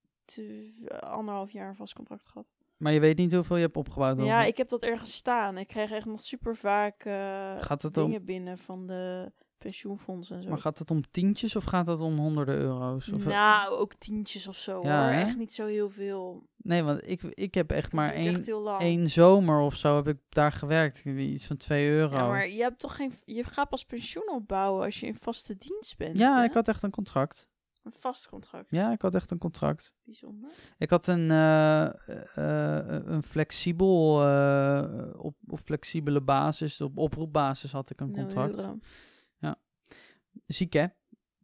anderhalf 1.00 1.52
jaar 1.52 1.70
een 1.70 1.76
vast 1.76 1.94
contract 1.94 2.28
gehad. 2.28 2.54
Maar 2.78 2.92
je 2.94 3.00
weet 3.00 3.18
niet 3.18 3.34
hoeveel 3.34 3.56
je 3.56 3.62
hebt 3.62 3.78
opgebouwd. 3.78 4.18
Ja, 4.18 4.44
ik 4.44 4.58
heb 4.58 4.70
dat 4.70 4.82
ergens 4.82 5.14
staan. 5.14 5.58
Ik 5.58 5.68
krijg 5.68 5.92
echt 5.92 6.06
nog 6.06 6.22
super 6.22 6.56
vaak 6.56 7.04
eh, 7.04 7.14
Gaat 7.62 7.82
het 7.82 7.94
dingen 7.94 8.20
om- 8.20 8.26
binnen 8.26 8.58
van 8.58 8.88
de 8.88 9.32
pensioenfondsen 9.58 10.36
en 10.36 10.44
zo. 10.44 10.50
Maar 10.50 10.58
gaat 10.58 10.80
het 10.80 10.92
om 10.92 11.02
tientjes 11.12 11.56
of 11.56 11.64
gaat 11.64 11.88
het 11.88 12.00
om 12.00 12.18
honderden 12.18 12.56
euro's? 12.56 13.12
Of, 13.12 13.26
nou, 13.26 13.74
ook 13.76 13.94
tientjes 13.94 14.48
of 14.48 14.56
zo 14.56 14.80
Ja, 14.84 15.04
hoor. 15.04 15.14
hè? 15.14 15.22
Echt 15.22 15.38
niet 15.38 15.54
zo 15.54 15.66
heel 15.66 15.90
veel. 15.90 16.48
Nee, 16.58 16.84
want 16.84 17.08
ik, 17.08 17.22
ik 17.24 17.54
heb 17.54 17.72
echt 17.72 17.84
Dat 17.84 17.94
maar 17.94 18.14
één, 18.14 18.44
één 18.80 19.10
zomer 19.10 19.60
of 19.60 19.76
zo 19.76 19.96
heb 19.96 20.08
ik 20.08 20.18
daar 20.30 20.52
gewerkt. 20.52 21.06
Iets 21.06 21.46
van 21.48 21.58
2 21.58 21.90
euro. 21.90 22.16
Ja, 22.16 22.28
maar 22.28 22.48
je 22.50 22.62
hebt 22.62 22.80
toch 22.80 22.96
geen. 22.96 23.14
Je 23.26 23.44
gaat 23.44 23.70
pas 23.70 23.86
pensioen 23.86 24.30
opbouwen 24.32 24.84
als 24.86 25.00
je 25.00 25.06
in 25.06 25.16
vaste 25.16 25.58
dienst 25.58 25.98
bent. 25.98 26.18
Ja, 26.18 26.38
hè? 26.38 26.44
ik 26.44 26.54
had 26.54 26.68
echt 26.68 26.84
een 26.84 26.90
contract. 26.92 27.50
Een 27.84 27.92
vast 27.92 28.28
contract. 28.28 28.72
Ja, 28.72 28.92
ik 28.92 29.02
had 29.02 29.16
echt 29.16 29.32
een 29.32 29.38
contract. 29.38 29.96
Bijzonder. 30.04 30.50
Ik 30.78 30.90
had 30.90 31.08
een, 31.08 31.32
eh, 31.32 31.86
eh, 32.38 33.06
een 33.06 33.24
flexibel, 33.24 34.24
eh, 34.24 35.10
op, 35.18 35.36
op 35.48 35.60
flexibele 35.60 36.22
basis, 36.22 36.82
op 36.82 36.98
oproepbasis 36.98 37.72
had 37.72 37.90
ik 37.90 38.00
een 38.00 38.12
Nul 38.12 38.16
contract. 38.16 38.56
euro. 38.56 38.80
Ziek 40.48 40.74
hè? 40.74 40.86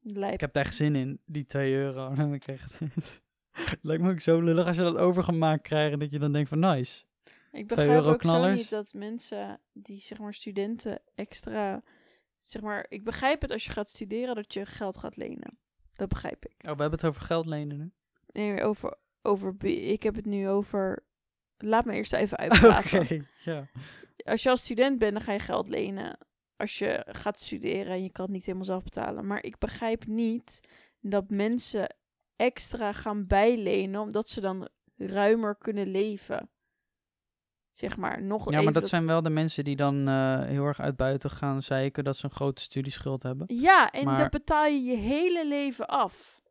Lijp. 0.02 0.34
Ik 0.34 0.42
heb 0.42 0.54
daar 0.54 0.66
echt 0.66 0.76
zin 0.76 0.96
in, 0.96 1.22
die 1.26 1.46
2 1.46 1.74
euro. 1.74 2.14
Dan. 2.16 2.32
Het 2.32 3.80
lijkt 3.82 4.04
me 4.04 4.12
ook 4.12 4.20
zo 4.20 4.42
lullig 4.42 4.66
als 4.66 4.76
je 4.76 4.82
dat 4.82 4.98
overgemaakt 4.98 5.62
krijgt 5.62 6.00
dat 6.00 6.12
je 6.12 6.20
dan 6.20 6.32
denkt 6.32 6.50
van 6.50 6.60
nice. 6.60 7.06
Ik 7.52 7.68
begrijp 7.68 7.90
euro 7.90 8.08
ook 8.08 8.22
zo 8.22 8.30
knallers. 8.30 8.60
niet 8.60 8.70
dat 8.70 8.94
mensen 8.94 9.62
die 9.74 10.00
zeg 10.00 10.18
maar 10.18 10.34
studenten 10.34 11.02
extra 11.16 11.84
zeg 12.42 12.62
maar 12.62 12.86
ik 12.90 13.04
begrijp 13.04 13.42
het 13.42 13.52
als 13.52 13.66
je 13.66 13.72
gaat 13.72 13.88
studeren 13.88 14.36
dat 14.36 14.54
je 14.54 14.66
geld 14.66 14.98
gaat 14.98 15.16
lenen. 15.16 15.60
Dat 15.98 16.08
begrijp 16.08 16.46
ik. 16.46 16.52
Oh, 16.58 16.62
we 16.62 16.68
hebben 16.68 16.92
het 16.92 17.06
over 17.06 17.22
geld 17.22 17.46
lenen 17.46 17.78
nu. 17.78 17.92
Nee, 18.28 18.64
over 18.64 18.98
over 19.22 19.56
ik 19.66 20.04
heb 20.04 20.16
het 20.16 20.26
nu 20.26 20.50
over 20.50 21.06
laat 21.58 21.86
me 21.86 21.94
eerst 21.94 22.14
even 22.14 22.38
Oké, 22.44 22.44
uitpraten. 22.44 23.28
ja. 23.40 23.68
Als 24.26 24.44
je 24.44 24.50
als 24.50 24.62
student 24.64 25.00
bent, 25.00 25.14
dan 25.14 25.22
ga 25.22 25.32
je 25.34 25.40
geld 25.40 25.68
lenen. 25.68 26.18
Als 26.56 26.78
je 26.78 27.06
gaat 27.08 27.40
studeren 27.40 27.94
en 27.94 28.04
je 28.04 28.12
kan 28.12 28.26
het 28.26 28.34
niet 28.34 28.46
helemaal 28.46 28.66
zelf 28.66 28.84
betalen. 28.84 29.28
Maar 29.28 29.44
ik 29.44 29.58
begrijp 29.58 30.06
niet 30.06 30.70
dat 31.00 31.30
mensen 31.30 31.96
extra 32.36 32.92
gaan 32.92 33.28
bijlenen 33.28 34.02
omdat 34.02 34.30
ze 34.30 34.42
dan 34.42 34.70
ruimer 34.96 35.56
kunnen 35.56 35.88
leven. 35.88 36.50
Zeg 37.78 37.98
maar, 37.98 38.22
nog 38.24 38.52
Ja, 38.52 38.62
maar 38.62 38.74
dat 38.74 38.88
zijn 38.88 39.06
wel 39.06 39.22
de 39.22 39.30
mensen 39.30 39.64
die 39.64 39.76
dan 39.76 40.08
eh, 40.08 40.42
heel 40.44 40.66
erg 40.66 40.80
uit 40.80 40.96
buiten 40.96 41.30
gaan 41.30 41.62
zeiken 41.62 42.04
dat 42.04 42.18
ze 42.18 42.26
een 42.26 42.32
grote 42.32 42.62
studieschuld 42.62 43.24
hebben. 43.24 43.46
Ja, 43.56 43.92
en 43.92 44.06
Maar- 44.06 44.18
dat 44.18 44.30
betaal 44.30 44.66
je 44.66 44.82
je 44.84 44.96
hele 44.98 45.48
leven 45.48 45.88
af. 45.88 46.42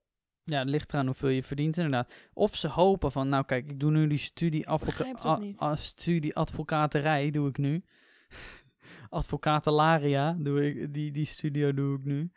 Ja, 0.45 0.59
het 0.59 0.69
ligt 0.69 0.93
eraan 0.93 1.07
hoeveel 1.07 1.29
je 1.29 1.43
verdient 1.43 1.77
inderdaad. 1.77 2.13
Of 2.33 2.55
ze 2.57 2.69
hopen 2.69 3.13
van, 3.13 3.29
nou 3.29 3.45
kijk, 3.45 3.71
ik 3.71 3.81
doe 3.81 3.91
nu 3.91 4.07
die 4.07 4.19
studie, 4.19 4.67
begrijp 4.79 5.21
dat 5.21 5.41
niet. 5.41 5.63
studie 5.75 6.35
advocaterij, 6.37 7.31
doe 7.31 7.49
ik 7.49 7.59
nu. 7.59 7.85
Advocatelaria, 9.09 10.37
doe 10.39 10.67
ik, 10.67 10.95
die, 10.95 11.11
die 11.11 11.25
studio 11.25 11.75
doe 11.75 11.99
ik 11.99 12.05
nu. 12.05 12.31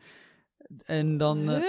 En 0.86 1.18
dan, 1.18 1.50
eh, 1.50 1.58
Huh? 1.58 1.66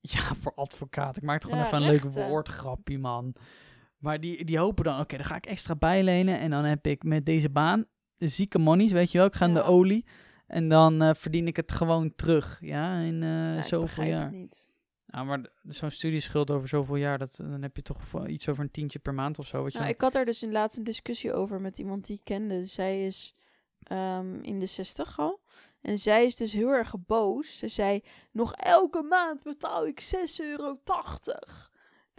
ja, 0.14 0.34
voor 0.34 0.54
advocaat. 0.54 1.16
Ik 1.16 1.22
maak 1.22 1.34
het 1.34 1.44
gewoon 1.44 1.58
Ja, 1.58 1.64
even 1.66 1.82
een 1.82 1.88
leuk 1.90 2.12
woordgrapje, 2.28 2.98
man. 2.98 3.34
Maar 4.00 4.20
die, 4.20 4.44
die 4.44 4.58
hopen 4.58 4.84
dan, 4.84 5.00
oké, 5.00 5.16
dan 5.16 5.26
ga 5.26 5.36
ik 5.36 5.46
extra 5.46 5.76
bijlenen. 5.76 6.38
En 6.38 6.50
dan 6.50 6.64
heb 6.64 6.86
ik 6.86 7.02
met 7.04 7.26
deze 7.26 7.50
baan 7.50 7.86
de 8.16 8.28
zieke 8.28 8.58
monies, 8.58 8.92
weet 8.92 9.12
je 9.12 9.18
wel. 9.18 9.26
Ik 9.26 9.34
ga 9.34 9.46
in 9.46 9.54
de 9.54 9.62
olie. 9.62 10.04
En 10.46 10.68
dan 10.68 11.02
eh, 11.02 11.10
verdien 11.14 11.46
ik 11.46 11.56
het 11.56 11.72
gewoon 11.72 12.14
terug, 12.14 12.58
ja, 12.60 12.98
in 12.98 13.22
eh, 13.22 13.44
Ja, 13.44 13.56
ik 13.56 13.62
zoveel 13.62 13.80
begrijp 13.80 14.08
jaar. 14.08 14.22
het 14.22 14.32
niet. 14.32 14.68
Ja, 15.06 15.24
maar 15.24 15.46
zo'n 15.62 15.90
studieschuld 15.90 16.50
over 16.50 16.68
zoveel 16.68 16.96
jaar, 16.96 17.18
dat, 17.18 17.36
dan 17.36 17.62
heb 17.62 17.76
je 17.76 17.82
toch 17.82 18.26
iets 18.26 18.48
over 18.48 18.62
een 18.64 18.70
tientje 18.70 18.98
per 18.98 19.14
maand 19.14 19.38
of 19.38 19.46
zo. 19.46 19.62
Wat 19.62 19.72
je 19.72 19.78
Nou, 19.78 19.90
ik 19.90 20.00
had 20.00 20.14
er 20.14 20.24
dus 20.24 20.42
in 20.42 20.52
laatst 20.52 20.78
een 20.78 20.84
discussie 20.84 21.32
over 21.32 21.60
met 21.60 21.78
iemand 21.78 22.06
die 22.06 22.16
ik 22.16 22.24
kende. 22.24 22.64
Zij 22.64 23.06
is 23.06 23.34
ehm, 23.82 24.40
in 24.42 24.58
de 24.58 24.66
60 24.66 25.18
al. 25.18 25.40
En 25.80 25.98
zij 25.98 26.24
is 26.24 26.36
dus 26.36 26.52
heel 26.52 26.70
erg 26.70 26.94
boos. 27.06 27.58
Ze 27.58 27.68
zei, 27.68 28.00
nog 28.32 28.52
elke 28.54 29.02
maand 29.02 29.42
betaal 29.42 29.86
ik 29.86 30.02
6,80 30.02 30.18
euro. 30.36 30.78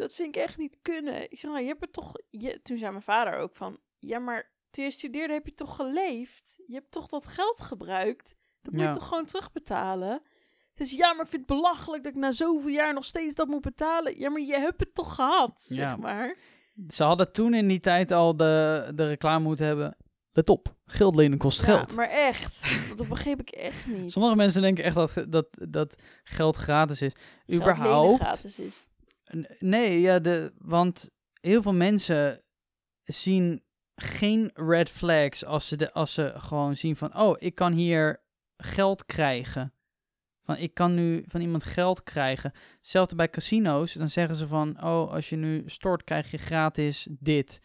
Dat 0.01 0.13
vind 0.15 0.35
ik 0.35 0.41
echt 0.41 0.57
niet 0.57 0.77
kunnen. 0.81 1.31
Ik 1.31 1.39
zeg, 1.39 1.51
nou, 1.51 1.63
je 1.63 1.67
hebt 1.69 1.81
er 1.81 1.91
toch... 1.91 2.11
Je, 2.29 2.59
toen 2.63 2.77
zei 2.77 2.91
mijn 2.91 3.03
vader 3.03 3.33
ook 3.33 3.55
van... 3.55 3.79
Ja, 3.99 4.19
maar 4.19 4.51
toen 4.71 4.83
je 4.83 4.91
studeerde 4.91 5.33
heb 5.33 5.45
je 5.45 5.53
toch 5.53 5.75
geleefd? 5.75 6.55
Je 6.67 6.73
hebt 6.73 6.91
toch 6.91 7.07
dat 7.07 7.27
geld 7.27 7.61
gebruikt? 7.61 8.35
Dat 8.61 8.73
moet 8.73 8.81
Ja. 8.81 8.87
je 8.87 8.93
toch 8.93 9.07
gewoon 9.07 9.25
terugbetalen? 9.25 10.21
Dus 10.73 10.91
ja, 10.91 11.13
maar 11.13 11.23
ik 11.25 11.31
vind 11.31 11.47
het 11.47 11.57
belachelijk 11.57 12.03
dat 12.03 12.13
ik 12.13 12.19
na 12.19 12.31
zoveel 12.31 12.69
jaar 12.69 12.93
nog 12.93 13.05
steeds 13.05 13.35
dat 13.35 13.47
moet 13.47 13.61
betalen. 13.61 14.19
Ja, 14.19 14.29
maar 14.29 14.41
je 14.41 14.57
hebt 14.57 14.79
het 14.79 14.95
toch 14.95 15.15
gehad, 15.15 15.65
Ja. 15.67 15.75
zeg 15.75 15.97
maar. 15.97 16.37
Ze 16.87 17.03
hadden 17.03 17.31
toen 17.31 17.53
in 17.53 17.67
die 17.67 17.79
tijd 17.79 18.11
al 18.11 18.35
de, 18.35 18.91
de 18.95 19.07
reclame 19.07 19.43
moeten 19.43 19.65
hebben. 19.65 19.97
Let 20.33 20.49
op, 20.49 20.75
geld 20.85 21.15
lenen 21.15 21.37
kost 21.37 21.61
geld. 21.61 21.95
Maar 21.95 22.09
echt. 22.09 22.65
Dat 22.97 23.07
begreep 23.07 23.39
ik 23.39 23.49
echt 23.49 23.87
niet. 23.87 24.11
Sommige 24.11 24.35
mensen 24.35 24.61
denken 24.61 24.83
echt 24.83 24.95
dat, 24.95 25.13
dat, 25.29 25.47
dat 25.69 25.95
geld 26.23 26.55
gratis 26.55 27.01
is. 27.01 27.13
Geld 27.45 27.61
überhaupt. 27.61 28.19
gratis 28.21 28.59
is. 28.59 28.85
Nee, 29.59 29.99
ja, 30.01 30.19
de, 30.19 30.53
want 30.57 31.11
heel 31.41 31.61
veel 31.61 31.73
mensen 31.73 32.43
zien 33.03 33.63
geen 33.95 34.51
red 34.53 34.89
flags 34.89 35.45
als 35.45 35.67
ze, 35.67 35.75
de, 35.75 35.93
als 35.93 36.13
ze 36.13 36.33
gewoon 36.37 36.75
zien 36.77 36.95
van, 36.95 37.17
oh, 37.17 37.35
ik 37.39 37.55
kan 37.55 37.73
hier 37.73 38.23
geld 38.57 39.05
krijgen. 39.05 39.73
Van, 40.43 40.57
ik 40.57 40.73
kan 40.73 40.93
nu 40.93 41.23
van 41.27 41.41
iemand 41.41 41.63
geld 41.63 42.03
krijgen. 42.03 42.53
Hetzelfde 42.77 43.15
bij 43.15 43.29
casino's, 43.29 43.93
dan 43.93 44.09
zeggen 44.09 44.35
ze 44.35 44.47
van, 44.47 44.83
oh, 44.83 45.11
als 45.11 45.29
je 45.29 45.35
nu 45.35 45.63
stort, 45.65 46.03
krijg 46.03 46.31
je 46.31 46.37
gratis 46.37 47.07
dit. 47.09 47.61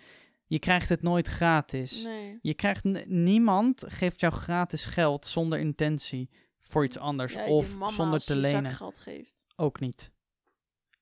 Je 0.47 0.59
krijgt 0.59 0.89
het 0.89 1.03
nooit 1.03 1.27
gratis. 1.29 2.03
Nee. 2.05 2.39
Je 2.43 2.55
krijgt 2.55 2.85
niemand 3.07 3.85
geeft 3.87 4.21
jou 4.21 4.33
gratis 4.33 4.85
geld 4.85 5.27
zonder 5.27 5.59
intentie 5.59 6.31
voor 6.61 6.85
iets 6.85 6.99
anders 6.99 7.33
Ja, 7.35 7.47
of 7.47 7.67
zonder 7.69 8.15
als 8.15 8.25
te 8.25 8.35
je 8.35 8.41
lenen. 8.41 8.71
zakgeld 8.71 8.99
geeft. 8.99 9.47
Ook 9.57 9.81
niet. 9.81 10.13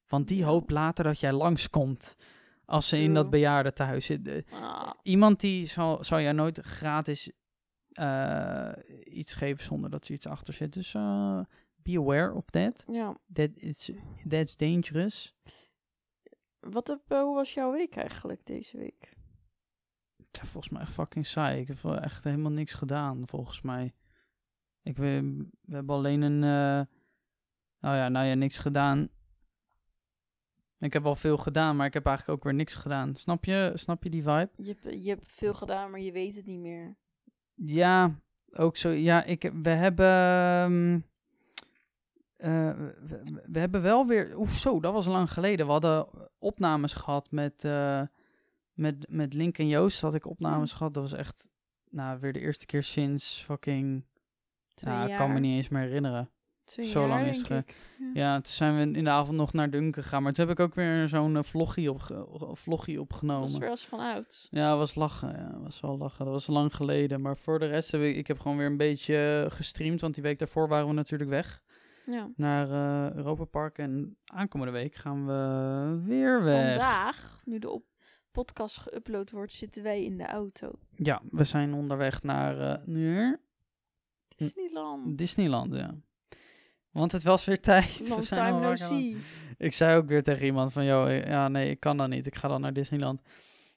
Want 0.06 0.28
die 0.28 0.44
hoopt 0.44 0.70
later 0.70 1.04
dat 1.04 1.20
jij 1.20 1.32
langskomt 1.32 2.16
als 2.64 2.88
ze 2.88 2.98
in 2.98 3.14
dat 3.14 3.22
True. 3.26 3.30
bejaardentehuis 3.30 4.06
zit. 4.06 4.44
Ah, 4.52 4.90
Iemand 5.02 5.40
die 5.40 5.66
zal, 5.66 6.04
zal 6.04 6.20
jou 6.20 6.34
nooit 6.34 6.58
gratis 6.58 7.30
eh, 7.88 8.72
iets 9.04 9.34
geven 9.34 9.64
zonder 9.64 9.90
dat 9.90 10.04
er 10.04 10.12
iets 10.12 10.26
achter 10.26 10.54
zit. 10.54 10.72
Dus 10.72 10.94
eh, 10.94 11.40
be 11.76 11.98
aware 11.98 12.32
of 12.34 12.44
that. 12.44 12.84
ja. 12.88 13.16
that 13.32 13.50
is, 13.54 13.90
that's 14.28 14.56
dangerous. 14.56 15.34
Wat 16.60 16.88
heb, 16.88 17.00
eh, 17.08 17.20
hoe 17.22 17.34
was 17.34 17.54
jouw 17.54 17.72
week 17.72 17.96
eigenlijk 17.96 18.46
deze 18.46 18.76
week? 18.78 19.12
Ja, 20.16 20.44
volgens 20.44 20.72
mij 20.72 20.82
echt 20.82 20.92
fucking 20.92 21.26
saai. 21.26 21.60
Ik 21.60 21.68
heb 21.68 21.84
echt 21.84 22.24
helemaal 22.24 22.50
niks 22.52 22.74
gedaan, 22.74 23.22
volgens 23.28 23.60
mij. 23.62 23.94
Ik, 24.82 24.96
we, 24.96 25.20
we 25.60 25.74
hebben 25.74 25.94
alleen 25.94 26.22
een... 26.22 26.42
eh, 26.42 26.86
nou 27.80 27.96
ja, 27.96 28.08
nou 28.08 28.26
ja, 28.26 28.34
niks 28.34 28.58
gedaan. 28.58 29.08
Ik 30.84 30.92
heb 30.92 31.02
wel 31.02 31.14
veel 31.14 31.36
gedaan, 31.36 31.76
maar 31.76 31.86
ik 31.86 31.94
heb 31.94 32.06
eigenlijk 32.06 32.38
ook 32.38 32.44
weer 32.44 32.54
niks 32.54 32.74
gedaan. 32.74 33.14
Snap 33.14 33.44
je, 33.44 33.72
snap 33.74 34.02
je 34.02 34.10
die 34.10 34.22
vibe? 34.22 34.50
Je 34.54 34.76
hebt, 34.80 35.04
je 35.04 35.08
hebt 35.08 35.32
veel 35.32 35.54
gedaan, 35.54 35.90
maar 35.90 36.00
je 36.00 36.12
weet 36.12 36.36
het 36.36 36.46
niet 36.46 36.60
meer. 36.60 36.96
Ja, 37.54 38.14
ook 38.52 38.76
zo. 38.76 38.90
Ja, 38.90 39.24
ik, 39.24 39.50
we 39.62 39.70
hebben... 39.70 40.06
ehm, 40.06 41.00
eh, 42.36 42.76
we, 43.06 43.42
we 43.46 43.58
hebben 43.58 43.82
wel 43.82 44.06
weer... 44.06 44.38
Oeh, 44.38 44.50
zo, 44.50 44.80
dat 44.80 44.92
was 44.92 45.06
lang 45.06 45.32
geleden. 45.32 45.66
We 45.66 45.72
hadden 45.72 46.08
opnames 46.38 46.94
gehad 46.94 47.30
met, 47.30 47.64
eh, 47.64 48.02
met, 48.72 49.06
met 49.08 49.34
Link 49.34 49.58
en 49.58 49.68
Joost. 49.68 50.00
Had 50.00 50.14
ik 50.14 50.26
opnames 50.26 50.72
gehad. 50.72 50.94
Dat 50.94 51.02
was 51.02 51.18
echt... 51.18 51.48
Nou, 51.90 52.20
weer 52.20 52.32
de 52.32 52.40
eerste 52.40 52.66
keer 52.66 52.82
sinds 52.82 53.42
fucking... 53.42 54.04
Twee 54.74 54.94
Nou, 54.94 55.10
ik 55.10 55.16
kan 55.16 55.32
me 55.32 55.40
niet 55.40 55.56
eens 55.56 55.68
meer 55.68 55.82
herinneren. 55.82 56.30
Twee 56.64 56.86
zo 56.86 57.00
jaar, 57.00 57.08
lang 57.08 57.26
is 57.26 57.38
het 57.48 57.50
ik. 57.68 57.76
Ja, 58.14 58.34
toen 58.34 58.52
zijn 58.52 58.76
we 58.92 58.98
in 58.98 59.04
de 59.04 59.10
avond 59.10 59.36
nog 59.36 59.52
naar 59.52 59.70
Dunken 59.70 60.02
gegaan. 60.02 60.22
Maar 60.22 60.32
toen 60.32 60.46
heb 60.48 60.58
ik 60.58 60.64
ook 60.64 60.74
weer 60.74 61.08
zo'n 61.08 61.36
eh, 61.36 61.42
vloggie, 61.42 61.90
opge 61.90 62.26
vloggie 62.52 62.94
Dat 62.94 63.02
opgenomen. 63.02 63.40
was 63.42 63.58
weer 63.58 63.68
als 63.70 63.86
van 63.86 63.98
oud. 64.00 64.46
Ja, 64.50 64.76
was 64.76 64.94
lachen. 64.94 65.28
Ja, 65.36 65.58
was 65.60 65.80
wel 65.80 65.96
lachen. 65.98 66.24
Dat 66.24 66.34
was 66.34 66.46
lang 66.46 66.74
geleden. 66.74 67.20
Maar 67.20 67.36
voor 67.36 67.58
de 67.58 67.66
rest 67.66 67.90
heb 67.92 68.00
ik, 68.00 68.16
ik 68.16 68.26
heb 68.26 68.38
gewoon 68.40 68.56
weer 68.56 68.66
een 68.66 68.76
beetje 68.76 69.44
eh, 69.50 69.56
gestreamd. 69.56 70.00
Want 70.00 70.14
die 70.14 70.22
week 70.22 70.38
daarvoor 70.38 70.68
waren 70.68 70.86
we 70.88 70.92
natuurlijk 70.92 71.30
weg 71.30 71.62
Ja. 72.06 72.30
naar 72.36 72.70
eh 72.70 73.16
Europa 73.16 73.44
Park. 73.44 73.78
En 73.78 74.16
aankomende 74.24 74.72
week 74.72 74.94
gaan 74.94 75.26
we 75.26 76.00
weer 76.04 76.42
weg. 76.42 76.68
Vandaag, 76.68 77.42
nu 77.44 77.58
de 77.58 77.70
op 77.70 77.84
podcast 78.30 78.80
geüpload 78.80 79.30
wordt, 79.32 79.52
zitten 79.52 79.82
wij 79.82 80.04
in 80.04 80.16
de 80.18 80.26
auto. 80.26 80.70
Ja, 80.94 81.22
we 81.30 81.44
zijn 81.44 81.74
onderweg 81.74 82.22
naar, 82.22 82.80
naar 82.86 83.40
Disneyland. 84.36 85.18
Disneyland, 85.18 85.74
ja. 85.74 85.94
Want 86.94 87.12
het 87.12 87.22
was 87.22 87.44
weer 87.44 87.60
tijd. 87.70 87.98
We 87.98 88.08
Long 88.08 88.24
zijn 88.24 88.40
al 88.40 88.46
time 88.60 88.68
no 88.68 88.74
see. 88.76 89.16
Ik 89.58 89.72
zei 89.72 89.96
ook 89.96 90.06
weer 90.08 90.22
tegen 90.22 90.44
iemand 90.46 90.72
van, 90.72 90.84
joh, 90.84 91.10
ja, 91.26 91.48
nee, 91.48 91.70
ik 91.70 91.80
kan 91.80 91.96
dat 91.96 92.08
niet. 92.08 92.26
Ik 92.26 92.34
ga 92.36 92.48
dan 92.48 92.60
naar 92.60 92.72
Disneyland. 92.72 93.22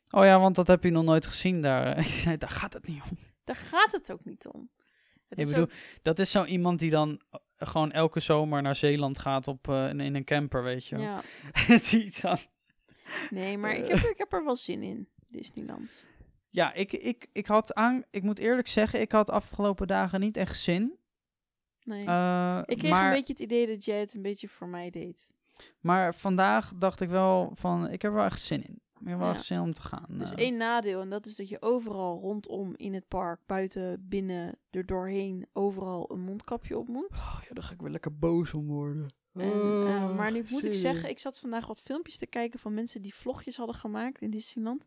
Oh 0.09 0.23
ja, 0.23 0.39
want 0.39 0.55
dat 0.55 0.67
heb 0.67 0.83
je 0.83 0.89
nog 0.89 1.03
nooit 1.03 1.25
gezien 1.25 1.61
daar. 1.61 1.97
Ik 1.99 2.05
zei, 2.05 2.37
daar 2.37 2.49
gaat 2.49 2.73
het 2.73 2.87
niet 2.87 3.01
om. 3.09 3.17
Daar 3.43 3.55
gaat 3.55 3.91
het 3.91 4.11
ook 4.11 4.25
niet 4.25 4.47
om. 4.47 4.69
Het 5.29 5.39
Ik 5.39 5.45
bedoel, 5.45 5.63
ook- 5.63 5.71
dat 6.01 6.19
is 6.19 6.31
zo 6.31 6.43
iemand 6.45 6.79
die 6.79 6.89
dan 6.91 7.21
eh, 7.31 7.39
gewoon 7.67 7.91
elke 7.91 8.19
zomer 8.19 8.61
naar 8.61 8.75
Zeeland 8.75 9.19
gaat 9.19 9.47
op, 9.47 9.67
eh, 9.69 9.89
in, 9.89 9.99
in 9.99 10.15
een 10.15 10.23
camper, 10.23 10.63
weet 10.63 10.85
je 10.87 10.97
ja. 10.97 11.21
Die 11.89 12.13
dan... 12.21 12.37
Nee, 13.29 13.57
maar 13.57 13.71
Eh. 13.71 13.77
ik 13.83 13.87
heb, 13.87 14.03
er- 14.03 14.09
ik 14.09 14.17
heb 14.17 14.33
er 14.33 14.43
wel 14.45 14.55
zin 14.55 14.83
in, 14.83 15.07
Disneyland. 15.25 16.05
Ja, 16.49 16.73
ik, 16.73 16.93
ik, 16.93 17.27
ik 17.31 17.47
had 17.47 17.73
aan, 17.73 18.03
ik 18.09 18.23
moet 18.23 18.39
eerlijk 18.39 18.67
zeggen, 18.67 19.01
ik 19.01 19.11
had 19.11 19.29
afgelopen 19.29 19.87
dagen 19.87 20.19
niet 20.19 20.37
echt 20.37 20.59
zin. 20.59 20.97
Nee. 21.87 22.05
Eh, 22.05 22.61
ik 22.65 22.77
kreeg 22.77 22.91
maar, 22.91 23.05
een 23.05 23.11
beetje 23.17 23.33
het 23.33 23.41
idee 23.41 23.67
dat 23.67 23.85
jij 23.85 23.99
het 23.99 24.13
een 24.13 24.21
beetje 24.21 24.47
voor 24.49 24.67
mij 24.67 24.89
deed. 24.89 25.33
maar 25.79 26.15
vandaag 26.15 26.71
dacht 26.75 27.01
ik 27.01 27.09
wel 27.09 27.51
van, 27.53 27.83
ik 27.89 28.01
heb 28.01 28.11
er 28.11 28.17
wel 28.17 28.25
echt 28.25 28.41
zin 28.41 28.63
in. 28.67 28.81
Ik 28.99 29.07
heb 29.07 29.17
wel 29.17 29.27
Ja. 29.27 29.33
echt 29.33 29.45
zin 29.45 29.59
om 29.59 29.73
te 29.73 29.81
gaan. 29.81 30.05
Dus 30.09 30.33
één 30.33 30.57
nadeel, 30.57 31.01
en 31.01 31.09
dat 31.09 31.25
is 31.25 31.35
dat 31.35 31.49
je 31.49 31.61
overal 31.61 32.19
rondom 32.19 32.73
in 32.75 32.93
het 32.93 33.07
park, 33.07 33.39
buiten, 33.45 34.05
binnen, 34.09 34.57
er 34.69 34.85
doorheen, 34.85 35.47
overal 35.53 36.11
een 36.11 36.19
mondkapje 36.21 36.77
op 36.77 36.87
moet. 36.87 37.09
Oh, 37.11 37.39
ja, 37.47 37.53
daar 37.53 37.63
ga 37.63 37.73
ik 37.73 37.81
wel 37.81 37.91
lekker 37.91 38.17
boos 38.17 38.53
om 38.53 38.67
worden. 38.67 39.09
En, 39.33 39.41
eh, 39.43 39.49
Oh, 39.51 40.15
maar 40.15 40.31
nu 40.31 40.43
moet 40.49 40.65
ik 40.65 40.73
zeggen, 40.73 41.09
ik 41.09 41.19
zat 41.19 41.39
vandaag 41.39 41.67
wat 41.67 41.81
filmpjes 41.81 42.17
te 42.17 42.27
kijken 42.27 42.59
van 42.59 42.73
mensen 42.73 43.01
die 43.01 43.15
vlogjes 43.15 43.57
hadden 43.57 43.75
gemaakt 43.75 44.21
in 44.21 44.29
Disneyland. 44.29 44.85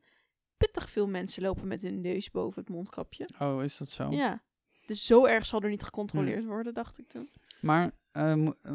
Pittig 0.57 0.91
veel 0.91 1.07
mensen 1.09 1.43
lopen 1.43 1.69
met 1.69 1.83
hun 1.83 2.01
neus 2.01 2.31
boven 2.31 2.61
het 2.61 2.71
mondkapje. 2.71 3.29
Oh, 3.39 3.63
is 3.63 3.77
dat 3.77 3.89
zo? 3.89 4.11
Ja. 4.11 4.43
Dus 4.91 5.07
zo 5.07 5.25
erg 5.27 5.47
zal 5.47 5.61
er 5.61 5.69
niet 5.71 5.83
gecontroleerd 5.83 6.45
worden, 6.45 6.75
dacht 6.75 6.99
ik 6.99 7.09
toen. 7.09 7.31
Maar 7.61 7.91
eh, 8.13 8.35
mo- 8.35 8.55
eh, 8.63 8.73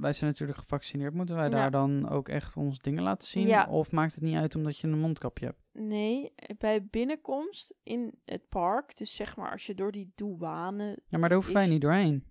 wij 0.00 0.12
zijn 0.12 0.30
natuurlijk 0.30 0.58
gevaccineerd. 0.58 1.14
Moeten 1.14 1.34
wij 1.36 1.44
Ja. 1.44 1.50
daar 1.50 1.70
dan 1.70 2.08
ook 2.08 2.28
echt 2.28 2.56
ons 2.56 2.78
dingen 2.78 3.02
laten 3.02 3.28
zien? 3.28 3.46
Ja. 3.46 3.66
Of 3.70 3.90
maakt 3.92 4.14
het 4.14 4.22
niet 4.22 4.36
uit 4.36 4.54
omdat 4.54 4.78
je 4.78 4.86
een 4.86 4.98
mondkapje 4.98 5.46
hebt? 5.46 5.70
Nee, 5.72 6.32
bij 6.58 6.84
binnenkomst 6.86 7.74
in 7.82 8.14
het 8.24 8.48
park, 8.48 8.96
dus 8.96 9.16
zeg 9.16 9.36
maar 9.36 9.50
als 9.50 9.66
je 9.66 9.74
door 9.74 9.92
die 9.92 10.12
douane... 10.14 10.98
Ja, 11.08 11.18
maar 11.18 11.28
daar 11.28 11.38
hoeven 11.38 11.54
wij 11.54 11.64
Is- 11.64 11.70
niet 11.70 11.80
doorheen. 11.80 12.24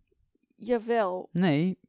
Jawel. 0.56 1.30
Nee. 1.32 1.80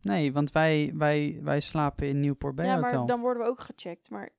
Nee, 0.00 0.32
want 0.32 0.52
wij, 0.52 0.92
wij, 0.94 1.38
wij 1.42 1.60
slapen 1.60 2.08
in 2.08 2.20
Newport 2.20 2.54
Bay 2.54 2.66
Ja, 2.66 2.74
Hotel. 2.80 2.98
maar 2.98 3.06
dan 3.06 3.20
worden 3.20 3.42
we 3.42 3.48
ook 3.48 3.60
gecheckt. 3.60 4.10
Maar 4.10 4.30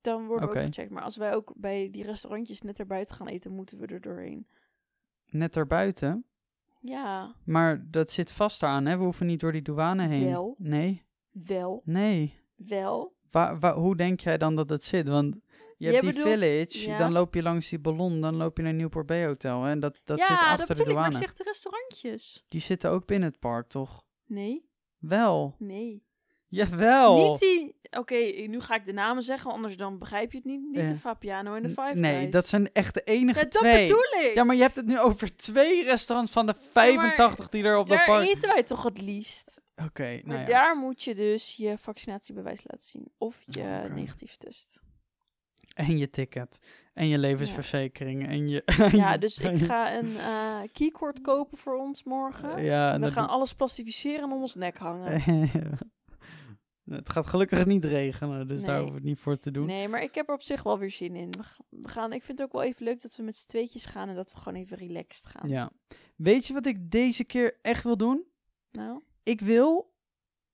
dan 0.00 0.26
worden 0.26 0.48
we 0.48 0.54
ook 0.56 0.62
gecheckt. 0.62 0.90
Maar 0.90 1.02
als 1.02 1.16
wij 1.16 1.34
ook 1.34 1.52
bij 1.56 1.88
die 1.90 2.04
restaurantjes 2.04 2.62
net 2.62 2.78
erbuiten 2.78 3.16
gaan 3.16 3.28
eten, 3.28 3.52
moeten 3.52 3.78
we 3.78 3.86
er 3.86 4.00
doorheen. 4.00 4.46
Net 5.34 5.56
erbuiten. 5.56 6.24
Ja, 6.80 7.34
Maar 7.44 7.84
dat 7.90 8.10
zit 8.10 8.32
vast 8.32 8.62
aan, 8.62 8.86
hè? 8.86 8.96
We 8.96 9.02
hoeven 9.04 9.26
niet 9.26 9.40
door 9.40 9.52
die 9.52 9.62
douane 9.62 10.06
heen. 10.06 10.24
Wel. 10.30 10.54
Nee. 10.58 11.02
wel, 11.32 11.82
Nee. 11.84 12.38
wel. 12.56 13.12
Waar, 13.30 13.58
waar, 13.58 13.74
hoe 13.74 13.96
denk 13.96 14.20
jij 14.20 14.38
dan 14.38 14.56
dat 14.56 14.68
het 14.68 14.84
zit? 14.84 15.08
Want 15.08 15.34
je 15.34 15.40
hebt 15.86 16.02
Jij 16.02 16.12
die 16.12 16.12
bedoelt- 16.22 16.28
village, 16.40 16.90
ja. 16.90 16.98
dan 16.98 17.12
loop 17.12 17.34
je 17.34 17.42
langs 17.42 17.68
die 17.68 17.78
ballon, 17.78 18.20
dan 18.20 18.36
loop 18.36 18.56
je 18.56 18.62
naar 18.62 18.74
Newport 18.74 19.06
Bay 19.06 19.26
Hotel. 19.26 19.62
hè, 19.62 19.70
En 19.70 19.80
dat, 19.80 20.00
dat 20.04 20.18
ja, 20.18 20.26
zit 20.26 20.38
dat 20.40 20.60
achter 20.60 20.74
de 20.76 20.84
douane. 20.84 21.08
ik 21.08 21.16
zeg 21.22 21.34
de 21.34 21.42
restaurantjes. 21.42 22.44
Die 22.48 22.60
zitten 22.60 22.90
ook 22.90 23.06
binnen 23.06 23.28
het 23.28 23.38
park, 23.38 23.68
toch? 23.68 24.02
Nee, 24.26 24.68
Wel. 24.98 25.54
nee. 25.58 26.02
Jawel. 26.48 27.28
Niet 27.30 27.38
die... 27.40 27.76
Oké, 27.98 28.14
nu 28.46 28.60
ga 28.60 28.74
ik 28.74 28.84
de 28.84 28.92
namen 28.92 29.22
zeggen, 29.22 29.50
anders 29.50 29.76
dan 29.76 29.98
begrijp 29.98 30.30
je 30.32 30.36
het 30.36 30.46
niet. 30.46 30.60
Niet 30.62 30.76
Eh, 30.76 30.88
de 30.88 30.96
Fabiano 30.96 31.54
en 31.54 31.62
de 31.62 31.68
Five 31.68 31.92
Nee, 31.94 32.18
Guys. 32.18 32.30
dat 32.30 32.48
zijn 32.48 32.72
echt 32.72 32.94
de 32.94 33.02
enige 33.02 33.38
Ja, 33.38 33.44
dat 33.44 33.52
twee. 33.62 33.82
bedoel 33.86 34.22
ik. 34.28 34.34
Ja, 34.34 34.44
maar 34.44 34.56
je 34.56 34.62
hebt 34.62 34.76
het 34.76 34.86
nu 34.86 34.98
over 34.98 35.36
twee 35.36 35.84
restaurants 35.84 36.32
van 36.32 36.46
de 36.46 36.54
85 36.70 37.48
die 37.48 37.64
er 37.64 37.78
op 37.78 37.86
dat 37.86 37.96
Daar 37.96 38.06
park... 38.06 38.26
eten 38.28 38.48
wij 38.48 38.62
toch 38.62 38.82
het 38.82 39.00
liefst. 39.00 39.60
Oké, 39.84 40.20
nou 40.24 40.38
ja. 40.40 40.44
daar 40.44 40.76
moet 40.76 41.02
je 41.02 41.14
dus 41.14 41.54
je 41.56 41.78
vaccinatiebewijs 41.78 42.60
laten 42.64 42.86
zien. 42.86 43.12
Of 43.18 43.42
je 43.46 43.60
Oké. 43.60 43.92
negatief 43.94 44.36
test. 44.36 44.82
En 45.74 45.98
je 45.98 46.10
ticket. 46.10 46.58
En 46.92 47.08
je 47.08 47.18
levensverzekering. 47.18 48.28
En 48.28 48.48
je... 48.48 48.62
Ja, 48.92 49.16
dus 49.16 49.38
ik 49.38 49.58
ga 49.58 49.94
een 49.94 50.16
eh 50.16 50.58
keycord 50.72 51.20
kopen 51.20 51.58
voor 51.58 51.76
ons 51.76 52.04
morgen. 52.04 52.62
Ja, 52.62 52.88
en 52.92 52.98
We 53.00 53.04
dat 53.04 53.12
gaan 53.12 53.28
alles 53.28 53.54
plastificeren 53.54 54.18
en 54.18 54.32
om 54.32 54.40
ons 54.40 54.54
nek 54.54 54.76
hangen. 54.78 55.22
het 56.88 57.10
gaat 57.10 57.26
gelukkig 57.26 57.66
niet 57.66 57.84
regenen, 57.84 58.48
dus 58.48 58.62
daar 58.62 58.74
hoeven 58.76 58.92
we 58.94 59.00
het 59.00 59.08
niet 59.08 59.18
voor 59.18 59.38
te 59.38 59.50
doen. 59.50 59.66
Nee, 59.66 59.88
maar 59.88 60.02
ik 60.02 60.14
heb 60.14 60.28
er 60.28 60.34
op 60.34 60.42
zich 60.42 60.62
wel 60.62 60.78
weer 60.78 60.90
zin 60.90 61.16
in. 61.16 61.30
We 61.30 61.42
ga- 61.42 61.64
We 61.68 61.88
gaan, 61.88 62.12
ik 62.12 62.22
vind 62.22 62.38
het 62.38 62.46
ook 62.46 62.52
wel 62.52 62.62
even 62.62 62.84
leuk 62.84 63.02
dat 63.02 63.16
we 63.16 63.22
met 63.22 63.36
z'n 63.36 63.48
tweetjes 63.48 63.86
gaan 63.86 64.08
en 64.08 64.14
dat 64.14 64.32
we 64.32 64.38
gewoon 64.38 64.58
even 64.62 64.76
relaxed 64.76 65.26
gaan. 65.26 65.48
Ja. 65.48 65.70
Weet 66.16 66.46
je 66.46 66.52
wat 66.54 66.66
ik 66.66 66.90
deze 66.90 67.24
keer 67.24 67.58
echt 67.62 67.84
wil 67.84 67.96
doen? 67.96 68.24
Nou, 68.72 69.02
Ik 69.22 69.40
wil, 69.40 69.92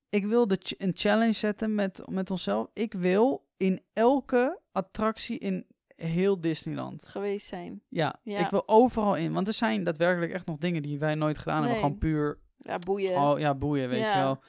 ik 0.09 0.25
wil 0.25 0.47
de 0.47 0.57
ch- 0.61 0.73
een 0.79 0.91
challenge 0.95 1.31
zetten 1.33 1.75
met, 1.75 2.01
met 2.09 2.31
onszelf. 2.31 2.67
Ik 2.73 2.93
wil 2.93 3.47
in 3.57 3.81
elke 3.93 4.59
attractie 4.71 5.37
in 5.39 5.65
heel 5.95 6.41
Disneyland. 6.41 7.07
geweest 7.07 7.47
zijn. 7.47 7.81
Ja, 7.89 8.15
Ja. 8.23 8.39
ik 8.39 8.49
wil 8.49 8.67
overal 8.67 9.15
in. 9.15 9.33
Want 9.33 9.47
er 9.47 9.53
zijn 9.53 9.83
daadwerkelijk 9.83 10.31
echt 10.31 10.45
nog 10.47 10.57
dingen 10.57 10.81
die 10.81 10.99
wij 10.99 11.15
nooit 11.15 11.37
gedaan 11.37 11.61
hebben. 11.61 11.79
Gewoon 11.79 11.97
puur, 11.97 12.39
Ja, 12.57 12.77
boeien. 12.77 13.15
oh 13.21 13.39
ja, 13.39 13.55
boeien, 13.55 13.89
weet 13.89 13.99
Ja. 13.99 14.13
je 14.17 14.23
wel. 14.23 14.39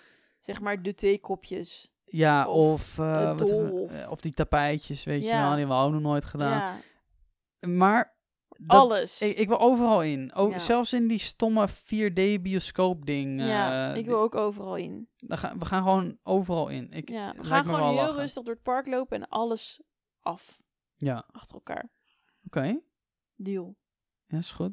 Zeg 0.42 0.60
maar 0.60 0.82
de 0.82 0.94
theekopjes. 0.94 1.92
Ja, 2.04 2.48
Of 2.48 2.98
of, 2.98 2.98
eh, 2.98 3.36
we- 3.36 3.86
eh, 3.90 4.10
of 4.10 4.20
die 4.20 4.32
tapijtjes, 4.32 5.04
weet 5.04 5.22
je 5.22 5.28
wel. 5.30 5.48
Die 5.50 5.58
hebben 5.58 5.76
we 5.76 5.82
ook 5.82 5.92
nog 5.92 6.00
nooit 6.02 6.24
gedaan. 6.24 6.80
Ja, 7.58 7.68
Maar 7.68 8.16
dat, 8.48 8.80
alles. 8.80 9.20
ik, 9.20 9.36
ik 9.36 9.48
wil 9.48 9.60
overal 9.60 10.02
in. 10.02 10.34
Ook, 10.34 10.50
Ja. 10.52 10.58
Zelfs 10.58 10.92
in 10.92 11.06
die 11.08 11.18
stomme 11.18 11.68
4D 11.68 12.42
bioscoop 12.42 13.06
ding. 13.06 13.40
ja, 13.40 13.90
eh, 13.92 13.96
ik 13.96 14.06
wil 14.06 14.20
ook 14.20 14.34
overal 14.34 14.76
in. 14.76 15.08
dan 15.16 15.38
gaan, 15.38 15.58
we 15.58 15.64
gaan 15.64 15.82
gewoon 15.82 16.18
overal 16.22 16.68
in. 16.68 16.92
Ik, 16.92 17.08
Ja, 17.10 17.32
we 17.36 17.44
gaan 17.44 17.64
gewoon 17.64 17.82
heel 17.82 17.94
lachen. 17.94 18.14
rustig 18.16 18.42
door 18.42 18.54
het 18.54 18.62
park 18.62 18.86
lopen 18.86 19.16
en 19.22 19.28
alles 19.28 19.82
af 20.20 20.62
Ja, 20.96 21.24
achter 21.30 21.54
elkaar. 21.54 21.90
oké. 22.46 22.80
Deal. 23.36 23.76
Ja, 24.32 24.38
is 24.38 24.52
goed. 24.52 24.72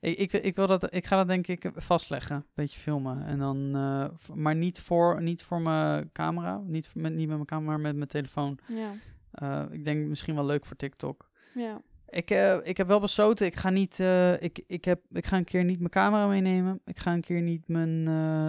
Ik, 0.00 0.18
ik, 0.18 0.32
ik, 0.32 0.56
wil 0.56 0.66
dat, 0.66 0.94
ik 0.94 1.06
ga 1.06 1.16
dat 1.16 1.26
denk 1.26 1.46
ik 1.46 1.70
vastleggen. 1.74 2.36
Een 2.36 2.44
beetje 2.54 2.78
filmen. 2.80 3.24
En 3.24 3.38
dan, 3.38 3.74
eh, 3.74 4.34
maar 4.34 4.54
niet 4.54 4.80
voor, 4.80 5.22
niet 5.22 5.42
voor 5.42 5.60
mijn 5.60 6.12
camera. 6.12 6.58
Niet, 6.66 6.94
met, 6.94 7.12
niet 7.12 7.26
met 7.26 7.34
mijn 7.36 7.46
camera, 7.46 7.70
maar 7.70 7.80
met 7.80 7.96
mijn 7.96 8.08
telefoon. 8.08 8.58
Ja, 8.66 8.90
Eh, 9.32 9.64
ik 9.70 9.84
denk 9.84 10.06
misschien 10.06 10.34
wel 10.34 10.44
leuk 10.46 10.64
voor 10.64 10.76
TikTok. 10.76 11.30
ja. 11.54 11.80
Ik, 12.10 12.30
eh, 12.30 12.56
ik 12.62 12.76
heb 12.76 12.86
wel 12.86 13.00
besloten, 13.00 13.46
ik 13.46 13.56
ga, 13.56 13.70
niet, 13.70 13.98
ik, 14.38 14.62
ik, 14.66 14.84
heb, 14.84 15.00
ik 15.10 15.26
ga 15.26 15.36
een 15.36 15.44
keer 15.44 15.64
niet 15.64 15.78
mijn 15.78 15.90
camera 15.90 16.26
meenemen. 16.26 16.80
Ik 16.84 16.98
ga 16.98 17.12
een 17.12 17.20
keer 17.20 17.40
niet 17.42 17.68
mijn 17.68 18.04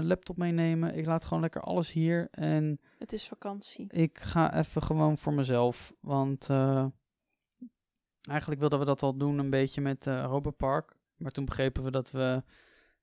laptop 0.05 0.37
meenemen. 0.37 0.95
Ik 0.95 1.05
laat 1.05 1.25
gewoon 1.25 1.41
lekker 1.41 1.61
alles 1.61 1.91
hier. 1.91 2.27
En 2.31 2.79
Het 2.97 3.13
is 3.13 3.27
vakantie. 3.27 3.87
ik 3.93 4.19
ga 4.19 4.57
even 4.57 4.81
gewoon 4.83 5.17
voor 5.17 5.33
mezelf. 5.33 5.93
Want 5.99 6.47
eigenlijk 8.29 8.59
wilden 8.59 8.79
we 8.79 8.85
dat 8.85 9.03
al 9.03 9.17
doen 9.17 9.37
een 9.37 9.49
beetje 9.49 9.81
met 9.81 10.07
eh 10.07 10.21
Europa 10.21 10.49
Park. 10.49 10.97
Maar 11.17 11.31
toen 11.31 11.45
begrepen 11.45 11.83
we 11.83 11.91
dat 11.91 12.11
we 12.11 12.43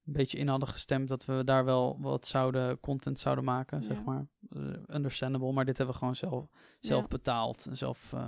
een 0.06 0.12
beetje 0.12 0.38
in 0.38 0.48
hadden 0.48 0.68
gestemd 0.68 1.08
dat 1.08 1.24
we 1.24 1.42
daar 1.44 1.64
wel 1.64 1.96
wat 2.00 2.26
zouden, 2.26 2.80
content 2.80 3.18
zouden 3.18 3.44
maken, 3.44 3.80
zeg 3.80 4.04
maar. 4.04 4.26
Eh, 4.50 4.60
understandable, 4.88 5.52
maar 5.52 5.64
dit 5.64 5.76
hebben 5.76 5.94
we 5.94 6.00
gewoon 6.00 6.16
zelf, 6.16 6.46
zelf 6.80 7.02
Ja. 7.02 7.08
betaald 7.08 7.66
en 7.66 7.76
zelf, 7.76 8.12
eh, 8.12 8.26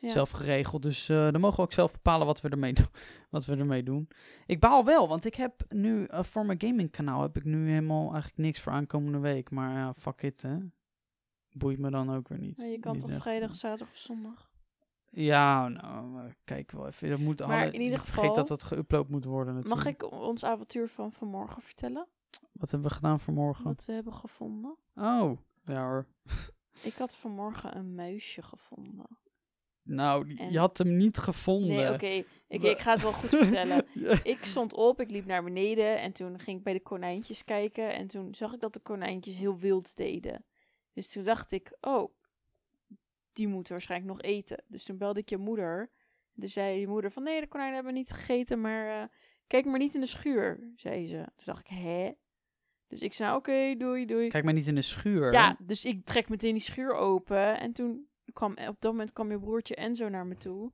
Ja. 0.00 0.08
zelf 0.10 0.30
geregeld. 0.30 0.82
Dus 0.82 1.08
eh, 1.08 1.16
dan 1.30 1.40
mogen 1.40 1.56
we 1.56 1.62
ook 1.62 1.72
zelf 1.72 1.92
bepalen 1.92 2.26
wat 2.26 2.40
we 2.40 2.48
ermee 2.48 2.72
doen. 2.82 2.86
Wat 3.30 3.44
we 3.44 3.56
ermee 3.56 3.82
doen. 3.82 4.08
Ik 4.46 4.60
baal 4.60 4.84
wel, 4.84 5.08
want 5.08 5.24
ik 5.24 5.34
heb 5.34 5.64
nu 5.68 6.04
eh, 6.04 6.22
voor 6.22 6.46
mijn 6.46 6.60
gamingkanaal 6.60 7.22
heb 7.22 7.36
ik 7.36 7.44
nu 7.44 7.68
helemaal 7.68 8.04
eigenlijk 8.12 8.36
niks 8.36 8.60
voor 8.60 8.72
aankomende 8.72 9.18
week. 9.18 9.50
Maar 9.50 9.72
ja, 9.72 9.94
fuck 9.94 10.22
it, 10.22 10.42
hè. 10.42 10.56
Boeit 11.52 11.78
me 11.78 11.90
dan 11.90 12.14
ook 12.14 12.28
weer 12.28 12.38
niet. 12.38 12.58
Maar 12.58 12.66
je 12.66 12.78
kan 12.78 12.92
Niet 12.92 13.00
toch 13.00 13.10
echt. 13.10 13.20
vrijdag, 13.22 13.54
zaterdag 13.54 13.88
of 13.94 13.96
zondag? 14.00 14.50
Ja, 15.14 15.68
nou, 15.68 16.18
eh, 16.18 16.32
kijk 16.44 16.70
wel 16.70 16.86
even. 16.86 17.10
Dat 17.10 17.18
moet 17.18 17.38
Maar 17.38 17.62
alle- 17.62 17.72
in 17.72 17.80
ieder 17.80 17.98
geval- 17.98 18.14
Vergeet 18.14 18.34
dat 18.48 18.48
dat 18.60 18.64
geüpload 18.74 19.08
moet 19.08 19.24
worden 19.24 19.54
natuurlijk. 19.54 19.84
Mag 19.84 19.92
ik 19.92 20.10
ons 20.12 20.44
avontuur 20.44 20.88
van 20.88 21.12
vanmorgen 21.12 21.62
vertellen? 21.62 22.06
Wat 22.52 22.70
hebben 22.70 22.88
we 22.88 22.94
gedaan 22.94 23.20
vanmorgen? 23.20 23.64
Wat 23.64 23.84
we 23.84 23.92
hebben 23.92 24.12
gevonden? 24.14 24.76
Oh, 24.94 25.38
ja 25.64 25.84
hoor. 25.88 26.06
Ik 26.82 26.94
had 26.94 27.16
vanmorgen 27.16 27.76
een 27.76 27.94
muisje 27.94 28.42
gevonden. 28.42 29.06
Nou, 29.82 30.34
En- 30.36 30.52
je 30.52 30.58
had 30.58 30.78
hem 30.78 30.96
niet 30.96 31.18
gevonden. 31.18 31.68
Nee, 31.76 31.92
oké. 31.92 32.24
Ik, 32.48 32.60
Wa- 32.60 32.68
ik 32.68 32.78
ga 32.78 32.92
het 32.92 33.02
wel 33.02 33.12
goed 33.12 33.28
vertellen. 33.28 33.84
Ja. 33.94 34.18
Ik 34.22 34.44
stond 34.44 34.74
op, 34.74 35.00
ik 35.00 35.10
liep 35.10 35.26
naar 35.26 35.44
beneden 35.44 36.00
en 36.00 36.12
toen 36.12 36.38
ging 36.38 36.58
ik 36.58 36.64
bij 36.64 36.72
de 36.72 36.80
konijntjes 36.82 37.44
kijken. 37.44 37.94
En 37.94 38.06
toen 38.06 38.34
zag 38.34 38.52
ik 38.52 38.60
dat 38.60 38.72
de 38.74 38.80
konijntjes 38.80 39.38
heel 39.38 39.58
wild 39.58 39.96
deden. 39.96 40.44
Dus 40.92 41.08
toen 41.12 41.24
dacht 41.24 41.50
ik, 41.52 41.76
oh, 41.80 42.12
die 43.32 43.48
moeten 43.48 43.72
waarschijnlijk 43.72 44.10
nog 44.10 44.22
eten. 44.22 44.64
Dus 44.66 44.84
toen 44.84 44.98
belde 44.98 45.20
ik 45.20 45.28
je 45.28 45.36
moeder. 45.36 45.90
Dus 46.34 46.52
zei 46.52 46.80
je 46.80 46.86
moeder 46.86 47.10
van, 47.10 47.22
nee, 47.22 47.40
de 47.40 47.46
konijnen 47.46 47.74
hebben 47.74 47.94
niet 47.94 48.10
gegeten, 48.10 48.60
maar 48.60 49.02
eh, 49.02 49.08
kijk 49.46 49.64
maar 49.64 49.78
niet 49.78 49.94
in 49.94 50.00
de 50.00 50.06
schuur, 50.06 50.72
zei 50.76 51.06
ze. 51.06 51.16
Toen 51.16 51.44
dacht 51.44 51.60
ik, 51.60 51.76
hè? 51.76 52.12
Dus 52.86 53.00
ik 53.00 53.12
zei, 53.12 53.34
oké, 53.34 53.74
doei, 53.76 54.06
doei. 54.06 54.28
Kijk 54.28 54.44
maar 54.44 54.52
niet 54.52 54.66
in 54.66 54.74
de 54.74 54.82
schuur. 54.82 55.32
Ja, 55.32 55.56
dus 55.62 55.84
ik 55.84 56.04
trek 56.04 56.28
meteen 56.28 56.52
die 56.52 56.62
schuur 56.62 56.92
open 56.94 57.60
en 57.60 57.72
toen 57.72 58.06
kwam 58.32 58.52
op 58.52 58.76
dat 58.80 58.90
moment 58.90 59.12
kwam 59.12 59.30
je 59.30 59.38
broertje 59.38 59.74
Enzo 59.74 60.08
naar 60.08 60.26
me 60.26 60.36
toe. 60.36 60.70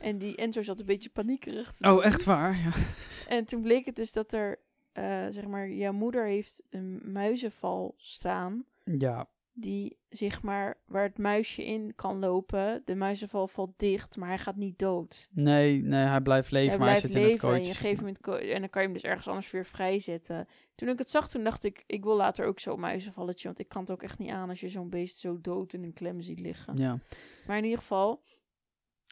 En 0.00 0.18
die 0.18 0.36
Enzo 0.36 0.62
zat 0.62 0.80
een 0.80 0.86
beetje 0.86 1.10
paniekerig 1.10 1.72
te. 1.72 1.92
Oh, 1.92 2.04
echt 2.04 2.24
waar? 2.24 2.56
Ja. 2.56 2.72
En 3.28 3.44
toen 3.44 3.62
bleek 3.62 3.86
het 3.86 3.96
dus 3.96 4.12
dat 4.12 4.32
er, 4.32 4.58
eh, 4.92 5.26
zeg 5.28 5.46
maar, 5.46 5.68
jouw 5.68 5.92
moeder 5.92 6.24
heeft 6.24 6.62
een 6.70 7.00
muizenval 7.04 7.94
staan. 7.96 8.64
Ja, 8.84 9.28
Die, 9.56 9.98
zeg 10.08 10.42
maar, 10.42 10.80
waar 10.86 11.02
het 11.02 11.18
muisje 11.18 11.64
in 11.64 11.94
kan 11.94 12.18
lopen. 12.18 12.82
De 12.84 12.94
muizenval 12.94 13.48
valt 13.48 13.72
dicht, 13.78 14.16
maar 14.16 14.28
hij 14.28 14.38
gaat 14.38 14.56
niet 14.56 14.78
dood. 14.78 15.28
nee, 15.32 15.82
nee, 15.82 16.04
hij 16.04 16.20
blijft 16.20 16.50
leven, 16.50 16.68
hij 16.68 16.78
maar 16.78 16.88
hij 16.88 17.00
blijft 17.00 17.14
zit 17.14 17.22
in 17.22 17.22
het 17.22 17.32
leven 17.32 17.48
en 17.48 17.54
kooitje. 17.54 17.72
je 17.72 17.78
geeft 17.88 18.00
hem 18.00 18.08
het 18.08 18.20
ko- 18.20 18.32
en 18.36 18.60
dan 18.60 18.70
kan 18.70 18.82
je 18.82 18.88
hem 18.88 18.96
dus 18.96 19.06
ergens 19.06 19.28
anders 19.28 19.50
weer 19.50 19.66
vrijzetten. 19.66 20.46
Toen 20.74 20.88
ik 20.88 20.98
het 20.98 21.10
zag, 21.10 21.28
toen 21.28 21.44
dacht 21.44 21.64
ik, 21.64 21.82
ik 21.86 22.04
wil 22.04 22.16
later 22.16 22.46
ook 22.46 22.60
zo'n 22.60 22.80
muizenvalletje, 22.80 23.46
want 23.46 23.58
ik 23.58 23.68
kan 23.68 23.80
het 23.80 23.90
ook 23.90 24.02
echt 24.02 24.18
niet 24.18 24.30
aan 24.30 24.48
als 24.48 24.60
je 24.60 24.68
zo'n 24.68 24.90
beest 24.90 25.16
zo 25.18 25.40
dood 25.40 25.72
in 25.72 25.82
een 25.84 25.92
klem 25.92 26.20
ziet 26.20 26.40
liggen. 26.40 26.76
Ja, 26.76 26.98
Maar 27.46 27.56
in 27.58 27.64
ieder 27.64 27.78
geval, 27.78 28.22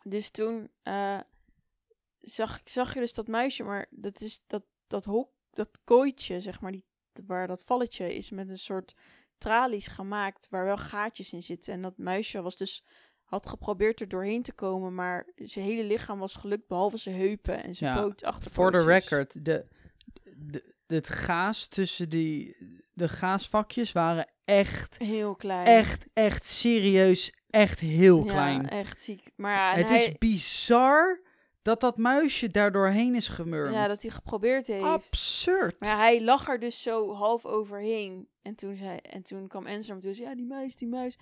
dus 0.04 0.30
toen 0.30 0.68
eh, 0.82 1.18
zag, 2.18 2.60
zag 2.64 2.94
je 2.94 3.00
dus 3.00 3.14
dat 3.14 3.26
muisje, 3.28 3.62
maar 3.62 3.86
dat 3.90 4.20
is 4.20 4.42
dat, 4.46 4.62
dat 4.86 5.04
hok, 5.04 5.30
dat 5.50 5.80
kooitje, 5.84 6.40
zeg 6.40 6.60
maar, 6.60 6.72
die, 6.72 6.84
waar 7.26 7.46
dat 7.46 7.64
valletje 7.64 8.14
is 8.14 8.30
met 8.30 8.48
een 8.48 8.58
soort 8.58 8.94
tralies 9.42 9.86
gemaakt 9.86 10.46
waar 10.50 10.64
wel 10.64 10.76
gaatjes 10.76 11.32
in 11.32 11.42
zitten. 11.42 11.72
En 11.72 11.82
dat 11.82 11.98
muisje 11.98 12.42
was 12.42 12.56
dus, 12.56 12.84
had 13.24 13.46
geprobeerd 13.46 14.00
er 14.00 14.08
doorheen 14.08 14.42
te 14.42 14.52
komen, 14.52 14.94
maar 14.94 15.26
zijn 15.36 15.64
hele 15.64 15.84
lichaam 15.84 16.18
was 16.18 16.34
gelukt, 16.34 16.66
behalve 16.68 16.96
zijn 16.96 17.16
heupen 17.16 17.64
en 17.64 17.74
zijn 17.74 17.94
Ja, 17.94 18.00
poot, 18.02 18.24
achterpootjes. 18.24 18.52
voor 18.54 18.70
de 18.72 18.84
record, 18.84 19.44
de, 19.44 19.66
de, 20.36 20.72
het 20.86 21.08
gaas 21.08 21.66
tussen 21.68 22.08
die, 22.08 22.56
de 22.92 23.08
gaasvakjes 23.08 23.92
waren 23.92 24.32
echt, 24.44 24.98
Heel 24.98 25.34
klein. 25.34 25.66
echt, 25.66 26.06
echt 26.12 26.46
serieus, 26.46 27.32
echt 27.50 27.78
heel 27.78 28.24
Ja, 28.24 28.32
klein. 28.32 28.68
echt 28.68 29.00
ziek. 29.00 29.30
Maar 29.36 29.54
ja, 29.56 29.74
het 29.80 29.88
hij, 29.88 30.04
is 30.04 30.18
bizar 30.18 31.20
dat 31.62 31.80
dat 31.80 31.96
muisje 31.96 32.50
daar 32.50 32.72
doorheen 32.72 33.14
is 33.14 33.28
gemurmd. 33.28 33.74
ja, 33.74 33.88
dat 33.88 34.02
hij 34.02 34.10
geprobeerd 34.10 34.66
heeft. 34.66 34.84
Absurd. 34.84 35.80
Maar 35.80 35.88
ja, 35.88 35.96
hij 35.96 36.22
lag 36.22 36.48
er 36.48 36.58
dus 36.58 36.82
zo 36.82 37.12
half 37.12 37.46
overheen. 37.46 38.28
En 38.42 38.54
toen, 38.54 38.74
zei, 38.74 38.96
en 38.96 39.22
toen 39.22 39.48
kwam 39.48 39.66
Enzo 39.66 40.00
zei, 40.00 40.20
ja, 40.20 40.34
die 40.34 40.46
muis, 40.46 40.76
die 40.76 40.88
muis. 40.88 41.18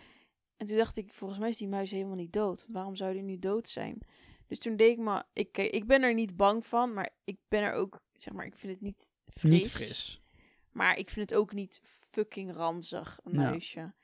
En 0.56 0.66
toen 0.66 0.76
dacht 0.76 0.96
ik, 0.96 1.12
volgens 1.12 1.40
mij 1.40 1.48
is 1.48 1.56
die 1.56 1.68
muis 1.68 1.90
helemaal 1.90 2.16
niet 2.16 2.32
dood. 2.32 2.68
Waarom 2.72 2.96
zou 2.96 3.12
die 3.12 3.22
nu 3.22 3.38
dood 3.38 3.68
zijn? 3.68 3.98
Dus 4.46 4.58
toen 4.58 4.76
deed 4.76 4.90
ik 4.90 4.98
me... 4.98 5.24
Ik, 5.32 5.58
ik 5.58 5.86
ben 5.86 6.02
er 6.02 6.14
niet 6.14 6.36
bang 6.36 6.66
van, 6.66 6.92
maar 6.92 7.10
ik 7.24 7.38
ben 7.48 7.62
er 7.62 7.72
ook... 7.72 8.00
Zeg 8.12 8.34
maar, 8.34 8.46
ik 8.46 8.56
vind 8.56 8.72
het 8.72 8.82
niet 8.82 9.10
fris. 9.26 9.50
Niet 9.50 9.70
fris. 9.70 10.22
Maar 10.70 10.98
ik 10.98 11.10
vind 11.10 11.30
het 11.30 11.38
ook 11.38 11.52
niet 11.52 11.80
fucking 11.84 12.54
ranzig, 12.54 13.20
een 13.24 13.36
muisje. 13.36 13.94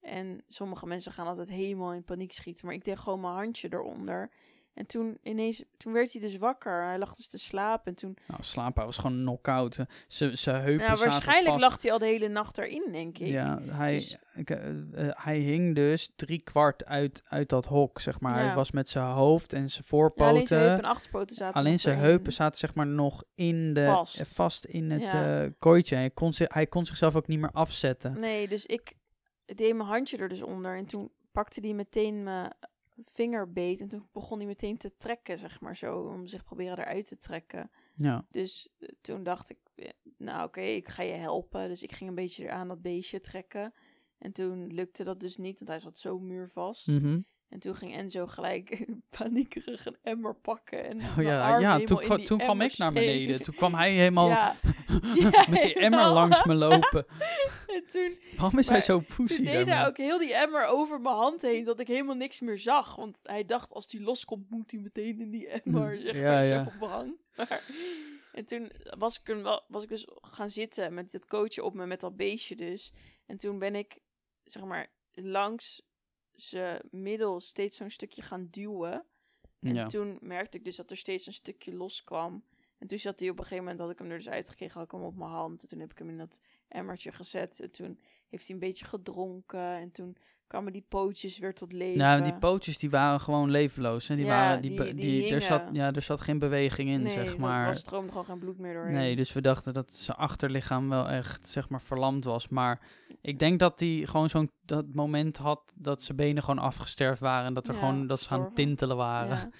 En 0.00 0.44
sommige 0.46 0.86
mensen 0.86 1.12
gaan 1.12 1.26
altijd 1.26 1.48
helemaal 1.48 1.92
in 1.92 2.04
paniek 2.04 2.32
schieten. 2.32 2.66
Maar 2.66 2.74
ik 2.74 2.84
deed 2.84 2.98
gewoon 2.98 3.20
mijn 3.20 3.34
handje 3.34 3.68
eronder. 3.72 4.30
En 4.74 4.86
toen 4.86 5.18
ineens, 5.22 5.64
toen 5.76 5.92
werd 5.92 6.12
hij 6.12 6.20
dus 6.20 6.36
wakker. 6.36 6.84
Hij 6.84 6.98
lag 6.98 7.14
dus 7.14 7.28
te 7.28 7.38
slapen. 7.38 7.86
En 7.86 7.94
toen, 7.94 8.16
Nou, 8.26 8.42
slapen, 8.42 8.74
hij 8.74 8.84
was 8.84 8.96
gewoon 8.98 9.16
knock-out. 9.16 9.78
Zijn 10.06 10.62
heupen 10.62 10.86
nou, 10.86 10.98
waarschijnlijk 10.98 11.60
lag 11.60 11.82
hij 11.82 11.92
al 11.92 11.98
de 11.98 12.04
hele 12.06 12.28
nacht 12.28 12.58
erin, 12.58 12.88
denk 12.92 13.18
ik. 13.18 13.26
Ja, 13.26 13.58
hij, 13.62 13.92
Dus- 13.92 14.16
ik, 14.34 14.50
eh, 14.50 14.68
eh, 14.68 15.08
hij 15.14 15.38
hing 15.38 15.74
dus 15.74 16.10
drie 16.16 16.42
kwart 16.42 16.84
uit, 16.84 17.22
uit 17.28 17.48
dat 17.48 17.66
hok, 17.66 18.00
zeg 18.00 18.20
maar. 18.20 18.34
Hij 18.34 18.44
Ja. 18.44 18.54
was 18.54 18.70
met 18.70 18.88
zijn 18.88 19.04
hoofd 19.06 19.52
en 19.52 19.68
zijn 19.70 19.82
Ja, 19.82 19.88
voorpoten. 19.88 20.26
alleen 20.26 20.46
zijn 20.46 20.60
heupen 20.60 20.84
en 20.84 20.90
achterpoten 20.90 21.36
zaten 21.36 21.60
Alleen 21.60 21.78
zijn 21.78 21.98
heupen 21.98 22.32
zaten 22.32 22.58
zeg 22.58 22.74
maar 22.74 22.86
nog 22.86 23.22
in 23.34 23.74
de, 23.74 23.84
Vast. 23.84 24.20
eh, 24.20 24.26
vast 24.26 24.64
in 24.64 24.90
het 24.90 25.02
Ja. 25.10 25.48
kooitje. 25.58 25.94
Hij 25.96 26.10
kon, 26.10 26.32
zich, 26.32 26.52
hij 26.54 26.66
kon 26.66 26.86
zichzelf 26.86 27.16
ook 27.16 27.26
niet 27.26 27.38
meer 27.40 27.52
afzetten. 27.52 28.20
Nee, 28.20 28.48
dus 28.48 28.66
ik 28.66 28.92
deed 29.44 29.74
mijn 29.76 29.88
handje 29.88 30.16
er 30.16 30.28
dus 30.28 30.42
onder. 30.42 30.76
En 30.76 30.86
toen 30.86 31.10
pakte 31.32 31.60
hij 31.60 31.72
meteen 31.74 32.22
mijn 32.22 32.52
vingerbeet. 32.96 33.80
En 33.80 33.88
toen 33.88 34.08
begon 34.12 34.38
hij 34.38 34.46
meteen 34.46 34.76
te 34.78 34.96
trekken, 34.96 35.38
zeg 35.38 35.60
maar 35.60 35.76
zo. 35.76 36.00
Om 36.00 36.26
zich 36.26 36.44
proberen 36.44 36.78
eruit 36.78 37.06
te 37.06 37.18
trekken. 37.18 37.70
Ja, 37.94 38.26
Dus 38.30 38.68
eh, 38.78 38.88
toen 39.00 39.22
dacht 39.22 39.50
ik, 39.50 39.58
eh, 39.74 39.90
nou 40.16 40.46
oké, 40.46 40.60
ik 40.60 40.88
ga 40.88 41.02
je 41.02 41.12
helpen. 41.12 41.68
Dus 41.68 41.82
ik 41.82 41.92
ging 41.92 42.08
een 42.08 42.16
beetje 42.16 42.50
aan 42.50 42.68
dat 42.68 42.82
beestje 42.82 43.20
trekken. 43.20 43.74
En 44.18 44.32
toen 44.32 44.66
lukte 44.66 45.04
dat 45.04 45.20
dus 45.20 45.36
niet, 45.36 45.58
want 45.58 45.70
hij 45.70 45.80
zat 45.80 45.98
zo 45.98 46.18
muurvast. 46.18 46.86
Mhm. 46.86 47.20
En 47.54 47.60
toen 47.60 47.74
ging 47.74 47.94
Enzo 47.94 48.26
gelijk 48.26 48.84
paniekerig 49.18 49.86
een 49.86 49.96
emmer 50.02 50.34
pakken. 50.34 50.84
En 50.84 50.96
Oh 51.00 51.22
ja, 51.22 51.58
ja 51.58 51.78
toen, 51.78 51.98
kwa- 51.98 52.16
toen 52.16 52.38
kwam 52.38 52.60
ik 52.60 52.76
naar 52.76 52.92
beneden. 52.92 53.42
Toen 53.42 53.54
kwam 53.54 53.74
hij 53.74 53.92
helemaal 53.92 54.28
Ja. 54.28 54.56
Met 55.50 55.62
die 55.62 55.74
emmer 55.74 56.06
langs 56.06 56.44
me 56.44 56.54
lopen. 56.54 57.06
En 57.74 57.86
toen, 57.86 58.18
Waarom 58.36 58.58
is 58.58 58.68
hij 58.68 58.80
zo 58.80 59.00
poesie 59.00 59.36
toen 59.44 59.44
deed 59.54 59.66
hij 59.66 59.86
ook 59.86 59.96
heel 59.96 60.18
die 60.18 60.34
emmer 60.34 60.64
over 60.64 61.00
mijn 61.00 61.14
hand 61.14 61.42
heen, 61.42 61.64
dat 61.64 61.80
ik 61.80 61.86
helemaal 61.86 62.14
niks 62.14 62.40
meer 62.40 62.58
zag. 62.58 62.96
Want 62.96 63.20
hij 63.22 63.44
dacht, 63.44 63.72
als 63.72 63.88
die 63.88 64.00
loskomt, 64.02 64.50
moet 64.50 64.70
hij 64.70 64.80
meteen 64.80 65.20
in 65.20 65.30
die 65.30 65.48
emmer, 65.48 66.00
zeg 66.00 66.14
Mm, 66.14 66.20
Ja, 66.20 66.30
maar, 66.30 66.44
ja. 66.46 66.64
zo. 66.64 66.86
Maar, 67.36 67.64
en 68.32 68.44
toen 68.44 68.70
was 68.98 69.20
ik, 69.24 69.36
was 69.68 69.82
ik 69.82 69.88
dus 69.88 70.06
gaan 70.20 70.50
zitten 70.50 70.94
met 70.94 71.12
dat 71.12 71.26
coachje 71.26 71.64
op 71.64 71.74
me, 71.74 71.86
met 71.86 72.00
dat 72.00 72.16
beestje 72.16 72.56
dus. 72.56 72.92
En 73.26 73.36
toen 73.36 73.58
ben 73.58 73.74
ik, 73.74 73.98
zeg 74.44 74.64
maar, 74.64 74.86
langs 75.12 75.82
zijn 76.34 76.80
middel 76.90 77.40
steeds 77.40 77.76
zo'n 77.76 77.90
stukje 77.90 78.22
gaan 78.22 78.48
duwen. 78.50 79.04
En 79.60 79.74
Ja. 79.74 79.86
toen 79.86 80.18
merkte 80.20 80.58
ik 80.58 80.64
dus 80.64 80.76
dat 80.76 80.90
er 80.90 80.96
steeds 80.96 81.26
een 81.26 81.32
stukje 81.32 81.74
loskwam. 81.74 82.44
En 82.78 82.86
toen 82.86 82.98
zat 82.98 83.18
hij 83.20 83.28
op 83.28 83.36
een 83.38 83.42
gegeven 83.42 83.62
moment, 83.64 83.78
dat 83.82 83.90
ik 83.90 83.98
hem 83.98 84.10
er 84.10 84.16
dus 84.16 84.28
uitgekregen, 84.28 84.74
had 84.74 84.84
ik 84.84 84.90
hem 84.92 85.02
op 85.02 85.16
mijn 85.16 85.30
hand. 85.30 85.62
En 85.62 85.68
toen 85.68 85.78
heb 85.80 85.90
ik 85.90 85.98
hem 85.98 86.08
in 86.08 86.18
dat 86.18 86.40
emmertje 86.68 87.12
gezet. 87.12 87.60
En 87.60 87.70
toen 87.70 88.00
heeft 88.28 88.46
hij 88.46 88.54
een 88.54 88.60
beetje 88.60 88.84
gedronken. 88.84 89.60
En 89.60 89.90
toen 89.90 90.16
kwamen 90.46 90.72
die 90.72 90.84
pootjes 90.88 91.38
weer 91.38 91.54
tot 91.54 91.72
leven. 91.72 91.98
Nou, 91.98 92.22
die 92.22 92.38
pootjes 92.38 92.78
die 92.78 92.90
waren 92.90 93.20
gewoon 93.20 93.50
levenloos. 93.50 94.08
En 94.08 94.16
die 94.16 94.24
Ja, 94.24 94.30
waren, 94.30 94.60
die, 94.62 94.70
die- 94.70 94.78
be- 94.78 94.94
die 94.94 94.94
die, 95.22 95.34
er, 95.34 95.40
zat, 95.40 95.62
ja, 95.72 95.92
er 95.92 96.02
zat 96.02 96.20
geen 96.20 96.38
beweging 96.38 96.88
in, 96.88 97.02
nee, 97.02 97.12
zeg 97.12 97.32
er 97.34 97.40
maar. 97.40 97.66
was 97.66 97.78
stroomde 97.78 98.08
gewoon 98.10 98.24
geen 98.24 98.38
bloed 98.38 98.58
meer 98.58 98.74
doorheen. 98.74 98.92
Nee, 98.94 99.16
dus 99.16 99.32
we 99.32 99.40
dachten 99.40 99.74
dat 99.74 99.92
zijn 99.92 100.16
achterlichaam 100.16 100.88
wel 100.88 101.08
echt, 101.08 101.48
zeg 101.48 101.68
maar, 101.68 101.82
verlamd 101.82 102.24
was. 102.24 102.48
Maar 102.48 102.80
ik 103.20 103.38
denk 103.38 103.58
dat 103.58 103.80
hij 103.80 104.02
gewoon 104.04 104.28
zo'n 104.28 104.50
dat 104.64 104.84
moment 104.94 105.36
had 105.36 105.72
dat 105.74 106.02
zijn 106.02 106.16
benen 106.16 106.42
gewoon 106.42 106.64
afgesterfd 106.64 107.20
waren. 107.20 107.46
En 107.46 107.54
dat, 107.54 107.68
er 107.68 107.74
Ja, 107.74 107.80
gewoon, 107.80 108.06
dat 108.06 108.20
ze 108.20 108.28
gaan 108.28 108.54
tintelen 108.54 108.96
waren. 108.96 109.36
Ja. 109.36 109.48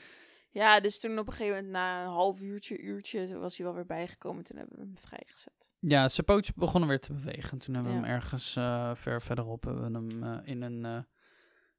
ja, 0.55 0.81
dus 0.81 1.01
toen 1.01 1.19
op 1.19 1.27
een 1.27 1.33
gegeven 1.33 1.55
moment, 1.55 1.73
na 1.73 2.03
een 2.03 2.09
half 2.11 2.41
uurtje, 2.43 2.79
uurtje, 2.79 3.39
was 3.39 3.57
hij 3.57 3.67
wel 3.67 3.75
weer 3.75 3.87
bijgekomen. 3.87 4.45
Toen 4.45 4.57
hebben 4.57 4.77
we 4.79 4.85
hem 4.85 4.97
vrijgezet. 4.97 5.73
Ja, 5.79 6.09
zijn 6.09 6.27
pootjes 6.27 6.55
begonnen 6.55 6.89
weer 6.89 7.01
te 7.01 7.13
bewegen. 7.13 7.59
Toen 7.59 7.75
hebben 7.75 7.93
we 7.93 7.99
Ja. 7.99 8.05
hem 8.05 8.15
ergens 8.15 8.57
eh, 8.57 8.95
ver 8.95 9.23
verderop 9.23 9.65
hebben 9.65 9.93
we 9.93 9.99
hem 9.99 10.23
eh, 10.23 10.41
in 10.51 10.63
een, 10.63 10.85
eh, 10.85 10.99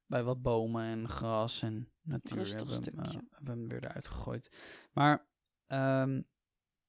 bij 0.06 0.22
wat 0.22 0.42
bomen 0.42 0.82
en 0.84 1.08
gras 1.08 1.62
en 1.62 1.88
natuur 2.02 2.36
Rustig 2.38 2.68
hebben 2.68 2.94
we, 2.94 3.08
hem, 3.10 3.28
hebben 3.30 3.58
hem 3.58 3.68
weer 3.68 3.84
eruit 3.84 4.08
gegooid. 4.08 4.56
Maar 4.92 5.26
ehm, 5.66 6.22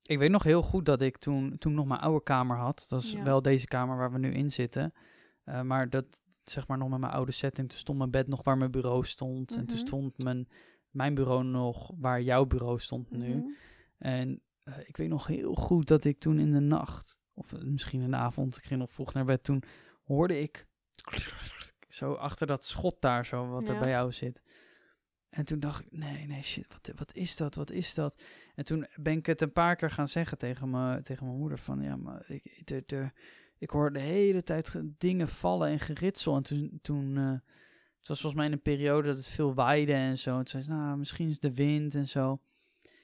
ik 0.02 0.18
weet 0.18 0.32
nog 0.32 0.44
heel 0.44 0.62
goed 0.62 0.86
dat 0.86 1.02
ik 1.02 1.18
toen, 1.18 1.58
toen 1.58 1.74
nog 1.74 1.86
mijn 1.86 2.00
oude 2.00 2.24
kamer 2.24 2.58
had. 2.58 2.86
Dat 2.90 3.02
is 3.04 3.12
Ja. 3.12 3.24
wel 3.24 3.42
deze 3.42 3.68
kamer 3.68 3.98
waar 3.98 4.12
we 4.12 4.18
nu 4.20 4.32
in 4.34 4.52
zitten. 4.52 4.94
Maar 5.64 5.90
dat, 5.90 6.22
zeg 6.44 6.68
maar 6.68 6.78
nog 6.78 6.90
met 6.90 7.00
mijn 7.00 7.12
oude 7.12 7.32
setting. 7.32 7.70
Toen 7.70 7.78
stond 7.78 7.98
mijn 7.98 8.12
bed 8.12 8.28
nog 8.28 8.44
waar 8.44 8.58
mijn 8.58 8.72
bureau 8.72 9.06
stond. 9.06 9.52
En 9.56 9.66
toen 9.66 9.78
Mhm. 9.78 9.86
stond 9.86 10.18
mijn, 10.24 10.48
mijn 10.98 11.14
bureau 11.16 11.44
nog 11.44 11.92
waar 11.98 12.22
jouw 12.22 12.46
bureau 12.46 12.80
stond 12.80 13.12
nu. 13.12 13.36
Mhm. 13.36 13.48
En 13.98 14.42
eh, 14.64 14.74
ik 14.86 14.98
weet 14.98 15.10
nog 15.10 15.28
heel 15.28 15.56
goed 15.56 15.88
dat 15.88 16.04
ik 16.04 16.20
toen 16.20 16.40
in 16.40 16.52
de 16.52 16.60
nacht, 16.60 17.20
of 17.34 17.54
eh, 17.54 17.62
misschien 17.62 18.02
in 18.02 18.12
de 18.12 18.18
avond, 18.18 18.58
ik 18.58 18.64
ging 18.66 18.80
nog 18.80 18.92
vroeg 18.92 19.14
naar 19.14 19.26
bed, 19.26 19.44
toen 19.44 19.64
hoorde 20.04 20.40
ik 20.42 20.68
zo 21.88 22.14
achter 22.14 22.48
dat 22.48 22.66
schot 22.66 23.02
daar, 23.02 23.26
zo 23.26 23.48
wat 23.48 23.68
er 23.68 23.80
bij 23.80 23.90
jou 23.90 24.12
zit. 24.12 24.42
En 25.30 25.46
toen 25.46 25.60
dacht 25.60 25.82
ik, 25.82 25.92
nee, 25.92 26.26
nee, 26.28 26.44
shit, 26.44 26.68
wat, 26.74 26.92
wat 26.96 27.16
is 27.16 27.36
dat, 27.36 27.56
wat 27.56 27.72
is 27.72 27.94
dat? 27.94 28.22
En 28.56 28.66
toen 28.66 28.88
ben 28.96 29.18
ik 29.18 29.26
het 29.26 29.42
een 29.42 29.52
paar 29.52 29.76
keer 29.76 29.92
gaan 29.92 30.08
zeggen 30.08 30.38
tegen, 30.38 30.70
me, 30.70 31.02
tegen 31.02 31.26
mijn 31.26 31.38
moeder 31.38 31.60
van, 31.60 31.82
ja, 31.82 31.96
maar 31.96 32.24
ik, 32.28 32.46
ik, 32.46 32.88
de- 32.88 33.12
ik 33.58 33.70
hoor 33.70 33.94
de 33.94 34.00
hele 34.00 34.44
tijd 34.44 34.68
ge- 34.70 34.92
dingen 34.98 35.28
vallen 35.28 35.70
en 35.70 35.80
geritsel. 35.80 36.36
En 36.36 36.44
toen, 36.44 36.80
toen 36.82 37.18
eh, 37.18 37.34
het 38.08 38.16
was 38.16 38.32
volgens 38.32 38.42
mij 38.42 38.46
in 38.46 38.52
een 38.52 38.78
periode 38.78 39.08
dat 39.08 39.18
het 39.18 39.28
veel 39.28 39.54
waaide 39.54 39.94
en 39.94 40.18
zo. 40.18 40.30
En 40.30 40.36
toen 40.36 40.48
zei 40.48 40.64
ze, 40.64 40.70
nou, 40.70 40.98
misschien 40.98 41.30
is 41.30 41.40
de 41.40 41.54
wind 41.54 41.96
en 41.96 42.08
zo. 42.08 42.40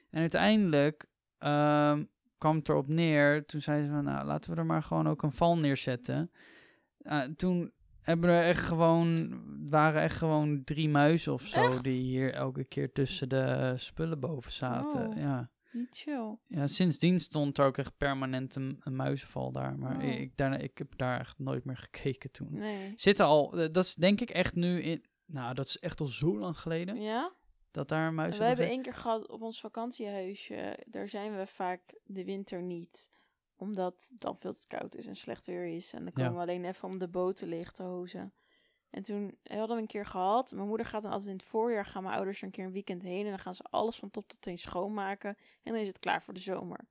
En 0.09 0.19
uiteindelijk 0.19 1.05
ehm, 1.37 2.03
kwam 2.37 2.55
het 2.55 2.69
erop 2.69 2.87
neer. 2.87 3.45
Toen 3.45 3.61
zeiden 3.61 3.87
ze 3.87 3.93
van, 3.93 4.03
nou, 4.03 4.25
laten 4.25 4.51
we 4.51 4.57
er 4.57 4.65
maar 4.65 4.83
gewoon 4.83 5.07
ook 5.07 5.23
een 5.23 5.31
val 5.31 5.57
neerzetten. 5.57 6.31
Uh, 7.01 7.21
toen 7.21 7.71
hebben 8.01 8.29
er 8.29 8.43
echt 8.43 8.63
gewoon, 8.63 9.41
waren 9.69 10.01
echt 10.01 10.17
gewoon 10.17 10.63
drie 10.63 10.89
muizen 10.89 11.33
of 11.33 11.47
zo. 11.47 11.61
Echt? 11.61 11.83
Die 11.83 12.01
hier 12.01 12.33
elke 12.33 12.63
keer 12.63 12.91
tussen 12.91 13.29
de 13.29 13.73
spullen 13.75 14.19
boven 14.19 14.51
zaten. 14.51 15.07
Oh. 15.07 15.15
Ja. 15.15 15.49
Niet 15.73 15.97
chill. 15.97 16.37
ja, 16.47 16.67
sindsdien 16.67 17.19
stond 17.19 17.57
er 17.57 17.65
ook 17.65 17.77
echt 17.77 17.97
permanent 17.97 18.55
een, 18.55 18.77
een 18.83 18.95
muizenval 18.95 19.51
daar. 19.51 19.77
Maar 19.79 19.97
Oh. 19.97 20.03
ik, 20.03 20.37
daarna, 20.37 20.57
ik 20.57 20.77
heb 20.77 20.97
daar 20.97 21.19
echt 21.19 21.39
nooit 21.39 21.65
meer 21.65 21.77
gekeken 21.91 22.31
toen. 22.31 22.47
Nee. 22.51 22.93
Zitten 22.95 23.25
al, 23.25 23.57
eh, 23.57 23.71
dat 23.71 23.83
is 23.85 23.95
denk 23.95 24.21
ik 24.21 24.29
echt 24.29 24.55
nu 24.55 24.81
in, 24.81 25.05
nou 25.25 25.53
dat 25.53 25.65
is 25.65 25.79
echt 25.79 25.99
al 25.99 26.07
zo 26.07 26.37
lang 26.39 26.59
geleden. 26.59 27.01
Ja? 27.01 27.33
Dat 27.71 27.87
daar 27.87 28.07
een 28.07 28.15
muis 28.15 28.37
We 28.37 28.43
hebben 28.43 28.67
één 28.67 28.81
keer 28.81 28.93
gehad 28.93 29.27
op 29.29 29.41
ons 29.41 29.59
vakantiehuisje. 29.59 30.79
Daar 30.87 31.07
zijn 31.07 31.37
we 31.37 31.47
vaak 31.47 31.99
de 32.03 32.23
winter 32.25 32.61
niet. 32.61 33.11
Omdat 33.55 34.07
het 34.09 34.21
dan 34.21 34.37
veel 34.37 34.53
te 34.53 34.67
koud 34.67 34.95
is 34.95 35.07
en 35.07 35.15
slecht 35.15 35.45
weer 35.45 35.65
is. 35.65 35.93
En 35.93 36.03
dan 36.03 36.13
komen 36.13 36.31
Ja. 36.31 36.37
we 36.37 36.41
alleen 36.43 36.65
even 36.65 36.87
om 36.87 36.97
de 36.97 37.33
leeg 37.47 37.71
te 37.71 37.83
hozen. 37.83 38.33
En 38.93 39.03
toen 39.03 39.37
hadden 39.43 39.75
we 39.75 39.81
een 39.81 39.87
keer 39.87 40.05
gehad. 40.05 40.51
Mijn 40.51 40.67
moeder 40.67 40.85
gaat 40.85 41.01
dan 41.01 41.11
altijd 41.11 41.29
in 41.29 41.35
het 41.35 41.45
voorjaar. 41.45 41.85
Gaan 41.85 42.03
mijn 42.03 42.15
ouders 42.15 42.37
er 42.37 42.43
een 42.43 42.51
keer 42.51 42.65
een 42.65 42.71
weekend 42.71 43.03
heen. 43.03 43.23
En 43.23 43.29
dan 43.29 43.39
gaan 43.39 43.55
ze 43.55 43.63
alles 43.69 43.97
van 43.97 44.11
top 44.11 44.27
tot 44.27 44.41
teen 44.41 44.57
schoonmaken. 44.57 45.35
En 45.63 45.71
dan 45.73 45.81
is 45.81 45.87
het 45.87 45.99
klaar 45.99 46.21
voor 46.23 46.33
de 46.33 46.39
zomer. 46.39 46.87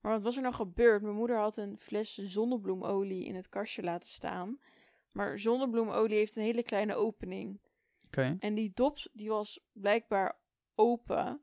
Maar 0.00 0.12
wat 0.12 0.22
was 0.22 0.36
er 0.36 0.42
nou 0.42 0.54
gebeurd? 0.54 1.02
Mijn 1.02 1.14
moeder 1.14 1.36
had 1.36 1.56
een 1.56 1.78
fles 1.78 2.14
zonnebloemolie 2.14 3.24
in 3.24 3.34
het 3.34 3.48
kastje 3.48 3.82
laten 3.82 4.08
staan. 4.08 4.58
Maar 5.12 5.38
zonnebloemolie 5.38 6.16
heeft 6.16 6.36
een 6.36 6.42
hele 6.42 6.62
kleine 6.62 6.94
opening. 6.94 7.60
Oké. 8.06 8.36
En 8.40 8.54
die 8.54 8.70
dop 8.74 8.96
die 9.12 9.28
was 9.28 9.60
blijkbaar 9.72 10.38
open. 10.74 11.42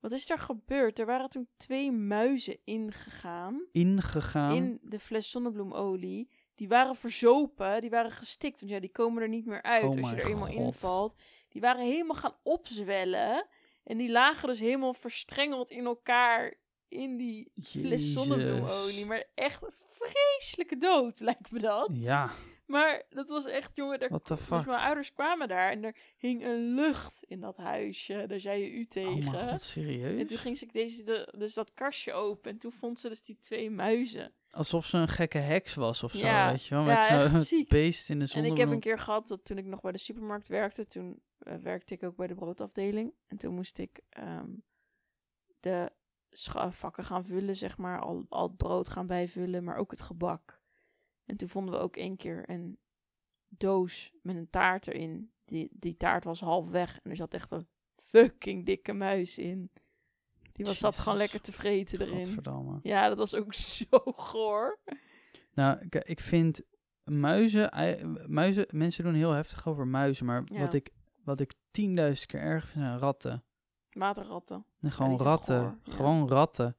Wat 0.00 0.12
is 0.12 0.30
er 0.30 0.38
gebeurd? 0.38 0.98
Er 0.98 1.06
waren 1.06 1.28
toen 1.28 1.48
twee 1.56 1.92
muizen 1.92 2.58
ingegaan. 2.64 3.66
Ingegaan. 3.72 4.54
In 4.54 4.78
de 4.82 5.00
fles 5.00 5.30
zonnebloemolie. 5.30 6.30
Die 6.56 6.68
waren 6.68 6.96
verzopen, 6.96 7.80
die 7.80 7.90
waren 7.90 8.10
gestikt. 8.10 8.60
Want 8.60 8.72
ja, 8.72 8.80
die 8.80 8.90
komen 8.90 9.22
er 9.22 9.28
niet 9.28 9.46
meer 9.46 9.62
uit 9.62 9.84
Oh 9.84 10.02
als 10.02 10.10
je 10.10 10.16
er 10.16 10.26
eenmaal 10.26 10.48
invalt. 10.48 11.14
Die 11.48 11.60
waren 11.60 11.84
helemaal 11.84 12.16
gaan 12.16 12.36
opzwellen. 12.42 13.46
En 13.84 13.96
die 13.96 14.10
lagen 14.10 14.48
dus 14.48 14.58
helemaal 14.58 14.94
verstrengeld 14.94 15.70
in 15.70 15.84
elkaar 15.84 16.54
in 16.88 17.16
die 17.16 17.52
fles 17.62 18.12
zonnebloemolie. 18.12 19.06
Maar 19.06 19.24
echt 19.34 19.62
een 19.62 19.74
vreselijke 19.74 20.76
dood, 20.76 21.20
lijkt 21.30 21.50
me 21.50 21.58
dat. 21.58 21.90
Ja, 21.92 22.30
Maar 22.66 23.02
dat 23.08 23.28
was 23.28 23.46
echt, 23.46 23.70
jongen, 23.76 23.98
daar 23.98 24.08
dus 24.08 24.48
mijn 24.48 24.68
ouders 24.68 25.12
kwamen 25.12 25.48
daar 25.48 25.70
en 25.70 25.84
er 25.84 25.96
hing 26.16 26.44
een 26.44 26.74
lucht 26.74 27.22
in 27.22 27.40
dat 27.40 27.56
huisje. 27.56 28.24
Daar 28.26 28.40
zei 28.40 28.62
je 28.62 28.70
u 28.72 28.80
Oh 28.80 28.86
tegen. 28.88 29.30
mijn 29.30 29.48
god, 29.48 29.62
serieus? 29.62 30.20
en 30.20 30.26
toen 30.26 30.38
ging 30.38 30.58
ze 30.58 30.66
deze, 30.72 31.02
de, 31.02 31.34
dus 31.38 31.54
dat 31.54 31.74
kastje 31.74 32.12
open 32.12 32.50
en 32.50 32.58
toen 32.58 32.72
vond 32.72 32.98
ze 32.98 33.08
dus 33.08 33.22
die 33.22 33.38
twee 33.38 33.70
muizen. 33.70 34.34
Alsof 34.50 34.86
ze 34.86 34.96
een 34.98 35.08
gekke 35.08 35.38
heks 35.38 35.74
was 35.74 36.02
of 36.02 36.12
zo, 36.12 36.26
Ja. 36.26 36.50
weet 36.50 36.66
je 36.66 36.74
wel? 36.74 36.84
Ja, 36.84 36.88
Met 36.88 37.22
echt 37.34 37.46
zo'n 37.46 37.64
beest 37.68 38.10
in 38.10 38.16
de 38.18 38.24
En 38.24 38.28
zon. 38.30 38.44
ik 38.44 38.56
heb 38.56 38.68
een 38.70 38.80
keer 38.80 38.98
gehad 38.98 39.28
dat 39.28 39.44
toen 39.44 39.58
ik 39.58 39.64
nog 39.64 39.80
bij 39.80 39.92
de 39.92 39.98
supermarkt 39.98 40.48
werkte, 40.48 40.86
toen 40.86 41.22
eh, 41.38 41.54
werkte 41.54 41.94
ik 41.94 42.02
ook 42.02 42.16
bij 42.16 42.26
de 42.26 42.34
broodafdeling. 42.34 43.14
En 43.26 43.36
toen 43.36 43.54
moest 43.54 43.78
ik 43.78 44.00
ehm, 44.08 44.50
de 45.60 45.90
vakken 46.70 47.04
gaan 47.04 47.24
vullen, 47.24 47.56
zeg 47.56 47.78
maar, 47.78 48.00
al, 48.00 48.26
al 48.28 48.46
het 48.48 48.56
brood 48.56 48.88
gaan 48.88 49.06
bijvullen, 49.06 49.64
maar 49.64 49.76
ook 49.76 49.90
het 49.90 50.00
gebak. 50.00 50.60
En 51.26 51.36
toen 51.36 51.48
vonden 51.48 51.74
we 51.74 51.80
ook 51.80 51.96
één 51.96 52.16
keer 52.16 52.50
een 52.50 52.78
doos 53.48 54.12
met 54.22 54.36
een 54.36 54.50
taart 54.50 54.86
erin. 54.86 55.32
Die, 55.44 55.68
die 55.72 55.96
taart 55.96 56.24
was 56.24 56.40
half 56.40 56.70
weg 56.70 57.00
en 57.02 57.10
er 57.10 57.16
zat 57.16 57.34
echt 57.34 57.50
een 57.50 57.68
fucking 57.96 58.66
dikke 58.66 58.92
muis 58.92 59.38
in. 59.38 59.70
Die 60.52 60.64
was 60.64 60.78
zat 60.78 60.98
gewoon 60.98 61.18
lekker 61.18 61.40
te 61.40 61.52
vreten 61.52 62.00
erin. 62.00 62.80
Ja, 62.82 63.08
dat 63.08 63.18
was 63.18 63.34
ook 63.34 63.54
zo 63.74 63.86
goor. 64.04 64.80
Nou, 65.52 65.88
k- 65.88 65.94
ik 65.94 66.20
vind 66.20 66.62
muizen, 67.04 67.70
muizen, 68.26 68.66
mensen 68.70 69.04
doen 69.04 69.14
heel 69.14 69.30
heftig 69.30 69.68
over 69.68 69.86
muizen, 69.86 70.26
maar 70.26 70.42
Ja. 70.44 70.60
wat 70.60 70.74
ik, 70.74 70.90
wat 71.24 71.40
ik 71.40 71.52
tienduizend 71.70 72.26
keer 72.26 72.40
erg 72.40 72.68
vind 72.68 72.84
zijn 72.84 72.98
ratten. 72.98 73.44
Waterratten. 73.90 74.66
Nee, 74.78 74.90
gewoon 74.92 75.16
ratten. 75.16 75.60
goor, 75.60 75.78
ja. 75.84 75.92
Gewoon 75.92 76.28
ratten. 76.28 76.76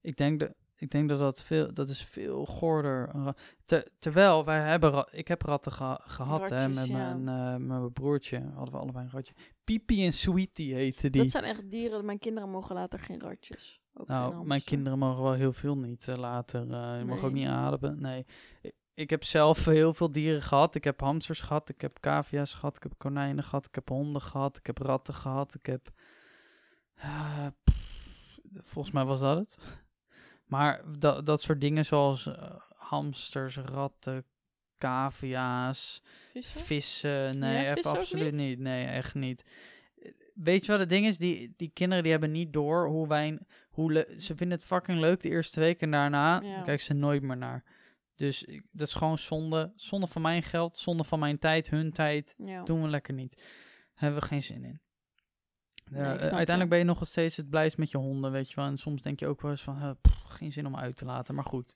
Ik 0.00 0.16
denk 0.16 0.40
dat, 0.40 0.54
ik 0.76 0.90
denk 0.90 1.08
dat 1.08 1.18
dat 1.18 1.42
veel, 1.42 1.72
dat 1.74 1.88
is 1.88 2.02
veel 2.04 2.46
goorder. 2.46 3.10
Ter- 3.64 3.88
terwijl 3.98 4.44
wij 4.44 4.60
hebben, 4.60 5.06
ik 5.10 5.28
heb 5.28 5.42
ratten 5.42 5.72
geha- 5.72 6.00
gehad 6.02 6.48
hè, 6.50 6.68
met, 6.68 6.86
ja. 6.86 7.14
mijn, 7.14 7.24
met 7.66 7.78
mijn 7.78 7.92
broertje. 7.92 8.40
Hadden 8.54 8.72
we 8.74 8.80
allebei 8.80 9.04
een 9.04 9.10
ratje. 9.10 9.34
Pipi 9.64 10.04
en 10.04 10.12
Sweetie 10.12 10.74
heette 10.74 11.10
die. 11.10 11.20
Dat 11.22 11.30
zijn 11.30 11.44
echt 11.44 11.70
dieren. 11.70 12.04
Mijn 12.04 12.18
kinderen 12.18 12.50
mogen 12.50 12.74
later 12.74 12.98
geen 12.98 13.20
ratjes. 13.20 13.80
Ook 13.94 14.06
geen 14.06 14.16
Nou, 14.16 14.46
mijn 14.46 14.64
kinderen 14.64 14.98
mogen 14.98 15.22
wel 15.22 15.32
heel 15.32 15.52
veel 15.52 15.76
niet 15.76 16.08
eh, 16.08 16.16
later. 16.16 16.60
eh 16.72 16.98
je 16.98 17.04
mag 17.04 17.22
ook 17.22 17.32
niet 17.32 17.48
ademen. 17.48 18.00
Nee. 18.00 18.26
Ik, 18.60 18.74
ik 18.94 19.10
heb 19.10 19.24
zelf 19.24 19.64
heel 19.64 19.94
veel 19.94 20.10
dieren 20.10 20.42
gehad. 20.42 20.74
Ik 20.74 20.84
heb 20.84 21.00
hamsters 21.00 21.40
gehad. 21.40 21.68
Ik 21.68 21.80
heb 21.80 22.00
cavia's 22.00 22.54
gehad. 22.54 22.76
Ik 22.76 22.82
heb 22.82 22.94
konijnen 22.96 23.44
gehad. 23.44 23.66
Ik 23.66 23.74
heb 23.74 23.88
honden 23.88 24.20
gehad. 24.20 24.56
Ik 24.56 24.66
heb 24.66 24.78
ratten 24.78 25.14
gehad. 25.14 25.54
Ik 25.54 25.66
heb. 25.66 25.88
pff, 27.64 28.38
volgens 28.62 28.94
mij 28.94 29.04
was 29.04 29.20
dat 29.20 29.38
het. 29.38 29.58
Maar 30.46 30.82
dat, 30.98 31.26
dat 31.26 31.42
soort 31.42 31.60
dingen 31.60 31.84
zoals 31.84 32.26
eh, 32.26 32.56
hamsters, 32.76 33.56
ratten, 33.56 34.24
cavia's, 34.78 36.02
Vissen? 36.32 36.60
vissen. 36.60 37.38
Nee, 37.38 37.72
vissen 37.72 37.96
absoluut 37.98 38.32
niet? 38.32 38.42
niet? 38.42 38.58
Nee, 38.58 38.86
echt 38.86 39.14
niet. 39.14 39.44
Weet 40.34 40.64
je 40.66 40.70
wat 40.70 40.80
het 40.80 40.88
ding 40.88 41.06
is? 41.06 41.18
Die, 41.18 41.54
die 41.56 41.70
kinderen 41.74 42.02
die 42.02 42.12
hebben 42.12 42.30
niet 42.30 42.52
door 42.52 42.86
hoe 42.88 43.08
wij... 43.08 43.38
Hoe 43.70 44.14
ze 44.18 44.36
vinden 44.36 44.58
het 44.58 44.66
fucking 44.66 45.00
leuk 45.00 45.20
de 45.20 45.28
eerste 45.28 45.60
week 45.60 45.80
en 45.80 45.90
daarna 45.90 46.40
Ja. 46.40 46.62
kijken 46.62 46.84
ze 46.84 46.94
nooit 46.94 47.22
meer 47.22 47.36
naar. 47.36 47.64
Dus 48.14 48.46
dat 48.70 48.86
is 48.88 48.94
gewoon 48.94 49.18
zonde. 49.18 49.72
Zonde 49.74 50.06
van 50.06 50.22
mijn 50.22 50.42
geld, 50.42 50.76
zonde 50.76 51.04
van 51.04 51.18
mijn 51.18 51.38
tijd, 51.38 51.70
hun 51.70 51.92
tijd. 51.92 52.34
Ja. 52.38 52.62
Doen 52.62 52.82
we 52.82 52.88
lekker 52.88 53.14
niet. 53.14 53.42
Hebben 53.94 54.20
we 54.20 54.26
geen 54.26 54.42
zin 54.42 54.64
in. 54.64 54.80
Ja, 55.90 55.98
eh, 55.98 56.08
uiteindelijk 56.18 56.68
ben 56.68 56.78
je 56.78 56.84
nog 56.84 57.06
steeds 57.06 57.36
het 57.36 57.50
blijst 57.50 57.78
met 57.78 57.90
je 57.90 57.98
honden, 57.98 58.32
weet 58.32 58.48
je 58.48 58.56
wel. 58.56 58.64
En 58.64 58.76
soms 58.76 59.02
denk 59.02 59.20
je 59.20 59.26
ook 59.26 59.40
wel 59.40 59.50
eens 59.50 59.62
van, 59.62 59.96
pff, 60.00 60.22
geen 60.22 60.52
zin 60.52 60.66
om 60.66 60.76
uit 60.76 60.96
te 60.96 61.04
laten. 61.04 61.34
Maar 61.34 61.44
goed, 61.44 61.74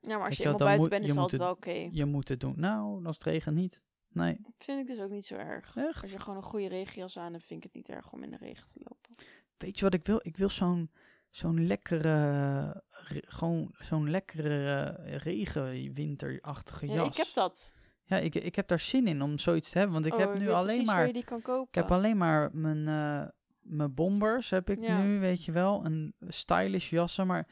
ja, 0.00 0.16
maar 0.16 0.26
als 0.26 0.36
je 0.36 0.48
je 0.48 0.54
buiten 0.54 0.88
bent, 0.88 1.02
is 1.04 1.10
het 1.10 1.18
altijd 1.18 1.40
wel 1.40 1.50
oké. 1.50 1.88
je 1.92 2.04
moet 2.04 2.28
het 2.28 2.40
doen. 2.40 2.54
Nou, 2.56 3.04
als 3.06 3.16
het 3.16 3.24
regent 3.26 3.56
niet. 3.56 3.82
Nee, 4.12 4.36
Dat 4.42 4.64
vind 4.64 4.80
ik 4.80 4.86
dus 4.86 5.00
ook 5.04 5.10
niet 5.10 5.26
zo 5.26 5.34
erg. 5.34 5.76
echt. 5.76 6.02
Als 6.02 6.12
je 6.12 6.18
gewoon 6.20 6.36
een 6.36 6.42
goede 6.44 6.68
regenjas 6.68 7.18
aan 7.18 7.32
hebt, 7.32 7.44
vind 7.44 7.64
ik 7.64 7.72
het 7.72 7.74
niet 7.74 7.96
erg 7.96 8.12
om 8.12 8.22
in 8.22 8.30
de 8.30 8.36
regen 8.36 8.66
te 8.66 8.78
lopen. 8.88 9.24
Weet 9.56 9.78
je 9.78 9.84
wat 9.84 9.94
ik 9.94 10.04
wil? 10.04 10.18
Ik 10.22 10.36
wil 10.36 10.48
zo'n 10.48 10.90
zo'n 11.30 11.66
lekkere, 11.66 12.82
re- 12.90 13.20
gewoon 13.26 13.74
zo'n 13.78 14.10
lekkere 14.10 14.84
eh, 14.84 15.16
regenwinterachtige 15.16 16.86
Ja, 16.86 16.94
jas. 16.94 17.08
ik 17.08 17.16
heb 17.16 17.34
dat. 17.34 17.76
Ja, 18.10 18.16
ik, 18.16 18.34
ik 18.34 18.56
heb 18.56 18.68
daar 18.68 18.80
zin 18.80 19.06
in 19.06 19.22
om 19.22 19.38
zoiets 19.38 19.70
te 19.70 19.78
hebben, 19.78 19.94
want 19.94 20.06
ik 20.06 20.12
Oh, 20.12 20.18
heb 20.18 20.38
nu 20.38 20.50
alleen 20.50 20.84
maar, 20.84 21.06
je 21.06 21.12
die 21.12 21.24
kan 21.24 21.42
kopen. 21.42 21.68
ik 21.68 21.74
heb 21.74 21.90
alleen 21.90 22.16
maar 22.16 22.50
mijn, 22.52 22.88
eh, 22.88 23.28
mijn 23.62 23.94
bombers 23.94 24.50
heb 24.50 24.70
ik 24.70 24.80
Ja. 24.80 25.02
nu, 25.02 25.18
weet 25.20 25.44
je 25.44 25.52
wel, 25.52 25.84
een 25.84 26.14
stylish 26.28 26.90
jassen, 26.90 27.26
maar 27.26 27.46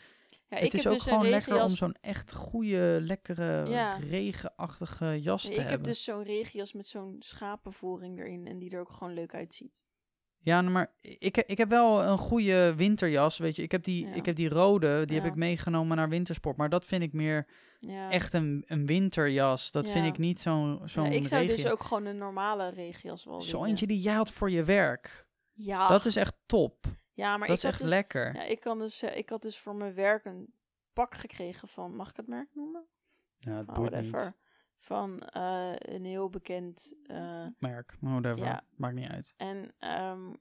ja, 0.49 0.57
het 0.57 0.64
ik 0.64 0.73
is 0.73 0.83
heb 0.83 0.92
ook 0.92 0.99
dus 0.99 1.09
gewoon 1.09 1.29
lekker 1.29 1.62
om 1.62 1.68
zo'n 1.68 1.97
echt 2.01 2.33
goede, 2.35 2.99
lekkere, 3.03 3.68
Ja. 3.68 3.97
regenachtige 3.97 5.21
jas 5.23 5.42
Ja, 5.42 5.49
te 5.49 5.55
ik 5.55 5.61
heb 5.61 5.68
hebben. 5.71 5.88
dus 5.88 6.05
zo'n 6.05 6.23
regenjas 6.23 6.73
met 6.73 6.87
zo'n 6.87 7.16
schapenvoering 7.18 8.18
erin 8.18 8.47
en 8.47 8.59
die 8.59 8.71
er 8.71 8.81
ook 8.81 8.90
gewoon 8.90 9.14
leuk 9.14 9.35
uitziet. 9.35 9.85
Ja, 10.40 10.61
nou, 10.61 10.72
maar 10.72 10.92
ik, 11.01 11.37
ik 11.37 11.59
heb 11.59 11.68
wel 11.68 12.03
een 12.05 12.18
goede 12.18 12.74
winterjas, 12.74 13.38
weet 13.38 13.57
je. 13.57 13.62
Ik 13.62 13.72
heb 13.72 13.85
die, 13.85 14.07
Ja. 14.07 14.14
ik 14.14 14.24
heb 14.27 14.37
die 14.37 14.48
rode, 14.48 15.05
die 15.07 15.16
Ja. 15.16 15.22
heb 15.22 15.31
ik 15.33 15.37
meegenomen 15.38 15.96
naar 15.96 16.09
wintersport. 16.09 16.57
Maar 16.57 16.68
dat 16.68 16.85
vind 16.85 17.03
ik 17.03 17.12
meer 17.12 17.46
Ja. 17.79 18.11
echt 18.11 18.33
een, 18.33 18.64
een 18.66 18.87
winterjas. 18.87 19.70
Dat 19.70 19.88
vind 19.90 20.07
ik 20.07 20.18
niet 20.18 20.40
zo'n 20.40 20.81
zo'n 20.85 21.05
ja, 21.05 21.11
ik 21.11 21.24
zou 21.24 21.46
dus 21.46 21.66
ook 21.66 21.83
gewoon 21.83 22.05
een 22.05 22.18
normale 22.18 22.68
regenjas 22.68 23.24
wel 23.24 23.40
Zo 23.40 23.64
eentje 23.64 23.87
die 23.87 24.01
jij 24.01 24.14
had 24.14 24.31
voor 24.31 24.51
je 24.51 24.64
werk. 24.64 25.27
Ja, 25.53 25.88
Dat 25.88 26.05
is 26.05 26.16
echt 26.16 26.35
top. 26.46 26.85
ja 27.12 27.37
maar 27.37 27.48
dat 27.48 27.57
ik 27.57 27.62
is 27.62 27.68
echt 27.70 27.81
dus, 27.81 27.88
lekker. 27.88 28.35
Ja, 28.35 28.42
ik, 28.42 28.61
kan 28.61 28.79
dus, 28.79 29.03
eh, 29.03 29.16
ik 29.16 29.29
had 29.29 29.42
dus 29.42 29.59
voor 29.59 29.74
mijn 29.74 29.94
werk 29.94 30.24
een 30.24 30.53
pak 30.92 31.14
gekregen 31.14 31.68
van, 31.68 31.96
mag 31.96 32.11
ik 32.11 32.16
het 32.16 32.27
merk 32.27 32.48
noemen? 32.55 32.87
Ja, 33.38 33.53
het 33.57 33.68
Oh, 33.68 33.74
whatever. 33.77 34.24
niet. 34.24 34.33
Van 34.81 35.21
eh, 35.21 35.73
een 35.79 36.05
heel 36.05 36.29
bekend. 36.29 36.95
eh, 37.07 37.47
Merk, 37.59 37.97
whatever. 38.01 38.45
Ja. 38.45 38.64
Maakt 38.77 38.95
niet 38.95 39.09
uit. 39.11 39.35
en 39.37 39.75
ehm, 39.79 40.33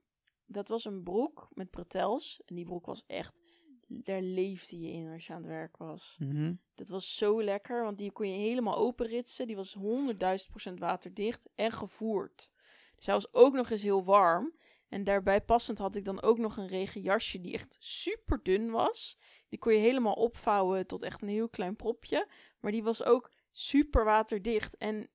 dat 0.46 0.68
was 0.68 0.86
een 0.86 1.04
broek 1.04 1.48
met 1.54 1.70
bretels. 1.70 2.42
En 2.46 2.56
die 2.56 2.66
broek 2.66 2.86
was 2.86 3.04
echt. 3.08 3.40
Daar 3.88 4.22
leefde 4.22 4.80
je 4.80 4.92
in 4.92 5.12
als 5.12 5.28
je 5.28 5.34
aan 5.34 5.42
het 5.42 5.48
werk 5.52 5.78
was. 5.78 6.16
Mhm. 6.20 6.54
Dat 6.76 6.88
was 6.88 7.16
zo 7.18 7.44
lekker, 7.44 7.84
want 7.84 7.98
die 7.98 8.12
kon 8.12 8.30
je 8.30 8.38
helemaal 8.38 8.76
openritsen. 8.78 9.48
Die 9.48 9.56
was 9.56 9.74
100.000 9.74 10.50
procent 10.50 10.80
waterdicht 10.80 11.50
en 11.56 11.72
gevoerd. 11.72 12.52
Dus 12.96 13.06
hij 13.06 13.16
was 13.16 13.34
ook 13.34 13.54
nog 13.54 13.70
eens 13.70 13.84
heel 13.84 14.04
warm. 14.04 14.52
En 14.90 15.04
daarbij 15.04 15.42
passend 15.42 15.78
had 15.78 15.96
ik 15.96 16.06
dan 16.06 16.22
ook 16.22 16.38
nog 16.38 16.58
een 16.58 16.68
regenjasje 16.68 17.42
die 17.42 17.54
echt 17.54 17.76
super 17.80 18.40
dun 18.44 18.70
was. 18.72 19.18
Die 19.50 19.60
kon 19.60 19.74
je 19.74 19.80
helemaal 19.80 20.14
opvouwen 20.14 20.88
tot 20.88 21.04
echt 21.04 21.22
een 21.22 21.28
heel 21.28 21.50
klein 21.50 21.76
propje. 21.76 22.28
Maar 22.60 22.72
die 22.72 22.84
was 22.84 23.04
ook 23.04 23.32
super 23.58 24.04
waterdicht 24.06 24.78
en 24.78 25.08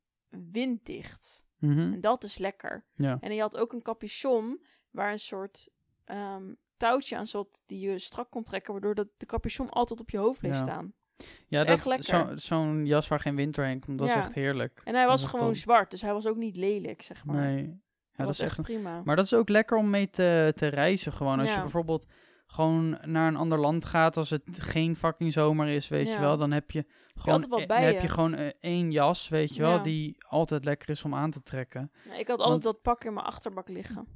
winddicht. 0.53 1.47
Mhm. 1.59 1.79
En 1.93 2.01
dat 2.01 2.25
is 2.25 2.39
lekker. 2.39 2.85
Ja. 2.95 3.19
En 3.21 3.35
je 3.35 3.41
had 3.41 3.57
ook 3.57 3.73
een 3.73 3.83
capuchon 3.83 4.63
waar 4.91 5.13
een 5.13 5.19
soort 5.19 5.69
ehm, 6.05 6.53
touwtje 6.77 7.17
aan 7.17 7.27
zat 7.27 7.63
die 7.67 7.91
je 7.91 7.99
strak 7.99 8.31
kon 8.31 8.43
trekken, 8.43 8.73
waardoor 8.73 8.95
dat 8.95 9.09
de 9.17 9.27
capuchon 9.27 9.71
altijd 9.71 10.01
op 10.01 10.11
je 10.11 10.19
hoofd 10.19 10.39
bleef 10.39 10.53
Ja. 10.55 10.59
staan. 10.59 10.93
Ja, 11.47 11.59
dat, 11.59 11.69
echt 11.69 11.87
lekker. 11.87 12.05
zo- 12.05 12.37
zo'n 12.37 12.87
jas 12.87 13.09
waar 13.09 13.21
geen 13.21 13.37
winter 13.37 13.65
heen 13.65 13.81
komt, 13.81 13.99
dat 13.99 14.09
is 14.09 14.15
echt 14.15 14.35
heerlijk. 14.35 14.81
En 14.85 14.95
hij 14.95 15.03
Dat 15.07 15.11
was 15.21 15.31
gewoon 15.31 15.55
zwart, 15.55 15.91
dus 15.91 16.03
hij 16.03 16.13
was 16.13 16.27
ook 16.27 16.37
niet 16.37 16.57
lelijk, 16.57 17.03
zeg 17.03 17.25
maar. 17.25 17.37
Nee. 17.37 17.57
Ja, 17.63 17.63
hij 17.63 17.77
dat 18.13 18.27
was 18.27 18.41
is 18.41 18.45
echt 18.45 18.63
prima. 18.63 19.03
Maar 19.05 19.17
dat 19.17 19.25
is 19.25 19.35
ook 19.35 19.49
lekker 19.49 19.77
om 19.77 19.91
mee 19.91 20.11
te, 20.11 20.53
te 20.57 20.67
reizen. 20.67 21.13
Gewoon 21.13 21.41
als 21.41 21.55
je 21.55 21.61
bijvoorbeeld 21.61 22.07
gewoon 22.53 22.99
naar 23.05 23.29
een 23.29 23.37
ander 23.37 23.59
land 23.59 23.85
gaat, 23.85 24.17
als 24.17 24.31
het 24.31 24.43
geen 24.53 24.97
fucking 24.97 25.33
zomer 25.33 25.69
is, 25.69 25.89
weet 25.89 26.09
je 26.09 26.19
wel, 26.21 26.37
dan 26.37 26.51
heb 26.51 26.71
je 26.71 26.85
gewoon, 27.17 27.43
eh, 27.43 27.49
bij 27.49 27.67
dan 27.67 27.77
heb 27.93 28.03
je. 28.03 28.09
gewoon 28.09 28.35
eh, 28.35 28.51
één 28.61 28.91
jas, 28.91 29.29
weet 29.29 29.55
je 29.55 29.61
wel, 29.61 29.83
die 29.83 30.17
altijd 30.29 30.65
lekker 30.65 30.89
is 30.91 31.05
om 31.05 31.15
aan 31.15 31.31
te 31.31 31.43
trekken. 31.43 31.91
Ja, 32.09 32.15
ik 32.15 32.29
had 32.29 32.39
altijd 32.39 32.49
Want- 32.49 32.63
dat 32.63 32.83
pak 32.83 33.05
in 33.05 33.15
mijn 33.15 33.27
achterbak 33.27 33.69
liggen. 33.69 34.07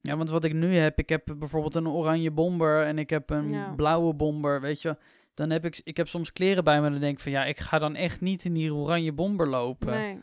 Ja, 0.00 0.16
want 0.16 0.30
wat 0.30 0.44
ik 0.44 0.52
nu 0.52 0.74
heb, 0.76 0.98
ik 0.98 1.08
heb 1.08 1.34
bijvoorbeeld 1.38 1.74
een 1.74 1.88
oranje 1.88 2.30
bomber 2.30 2.82
en 2.84 2.98
ik 2.98 3.10
heb 3.10 3.30
een 3.30 3.50
blauwe 3.76 4.14
bomber, 4.14 4.60
weet 4.60 4.82
je. 4.82 4.96
Dan 5.34 5.50
heb 5.50 5.64
ik, 5.64 5.80
ik 5.84 5.96
heb 5.96 6.08
soms 6.08 6.32
kleren 6.32 6.64
bij 6.64 6.80
me 6.80 6.86
en 6.86 6.92
dan 6.92 7.00
denk 7.00 7.16
ik 7.16 7.22
van 7.22 7.32
ja, 7.32 7.44
ik 7.44 7.58
ga 7.60 7.78
dan 7.78 7.94
echt 7.94 8.20
niet 8.20 8.44
in 8.44 8.52
die 8.52 8.74
oranje 8.74 9.12
bomber 9.12 9.48
lopen. 9.48 9.92
Nee. 9.92 10.18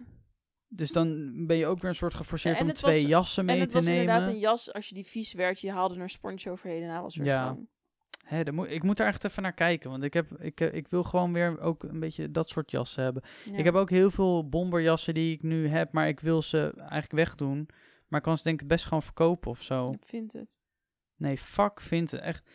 Dus 0.76 0.92
dan 0.92 1.32
ben 1.48 1.58
je 1.58 1.66
ook 1.66 1.82
weer 1.82 1.90
een 1.90 1.96
soort 1.96 2.14
geforceerd 2.14 2.60
Ja, 2.60 2.66
om 2.66 2.74
twee 2.74 3.02
was- 3.02 3.10
jassen 3.10 3.46
mee 3.46 3.56
en 3.56 3.62
het 3.62 3.70
te 3.70 3.76
was 3.78 3.86
nemen. 3.86 4.02
inderdaad 4.02 4.30
een 4.30 4.40
jas, 4.40 4.74
als 4.74 4.90
je 4.90 4.96
die 4.96 5.06
vies 5.06 5.34
werd, 5.34 5.60
je 5.60 5.72
haalde 5.72 6.00
er 6.00 6.10
sponsje 6.10 6.50
overheen 6.52 6.82
en 6.84 6.90
hij 6.90 7.02
was 7.02 7.16
weer 7.16 7.28
Ja. 7.28 7.46
schoon. 7.46 7.68
Hè, 8.24 8.52
moet, 8.52 8.70
ik 8.72 8.84
moet 8.84 9.00
er 9.00 9.06
echt 9.08 9.24
even 9.24 9.44
naar 9.44 9.54
kijken. 9.54 9.90
Want 9.90 10.04
ik, 10.04 10.14
heb, 10.14 10.32
ik, 10.40 10.60
eh, 10.62 10.74
ik 10.74 10.88
wil 10.88 11.04
gewoon 11.04 11.34
weer 11.34 11.60
ook 11.60 11.84
een 11.84 12.00
beetje 12.00 12.32
dat 12.32 12.50
soort 12.50 12.72
jassen 12.72 13.04
hebben. 13.04 13.24
Ja. 13.46 13.58
Ik 13.58 13.64
heb 13.64 13.74
ook 13.74 13.90
heel 13.90 14.12
veel 14.12 14.50
bomberjassen 14.50 15.14
die 15.14 15.34
ik 15.34 15.44
nu 15.44 15.68
heb, 15.68 15.92
maar 15.92 16.08
ik 16.08 16.20
wil 16.20 16.42
ze 16.42 16.74
eigenlijk 16.78 17.12
wegdoen. 17.12 17.68
Maar 18.08 18.20
ik 18.20 18.26
kan 18.26 18.38
ze 18.38 18.44
denk 18.44 18.62
ik 18.62 18.68
best 18.68 18.86
gewoon 18.86 19.04
verkopen 19.04 19.52
of 19.52 19.62
zo. 19.62 19.86
Ik 19.86 20.04
vind 20.06 20.34
het. 20.34 20.60
Nee, 21.16 21.38
fuck 21.38 21.82
vindt 21.82 22.12
het 22.12 22.22
echt. 22.22 22.50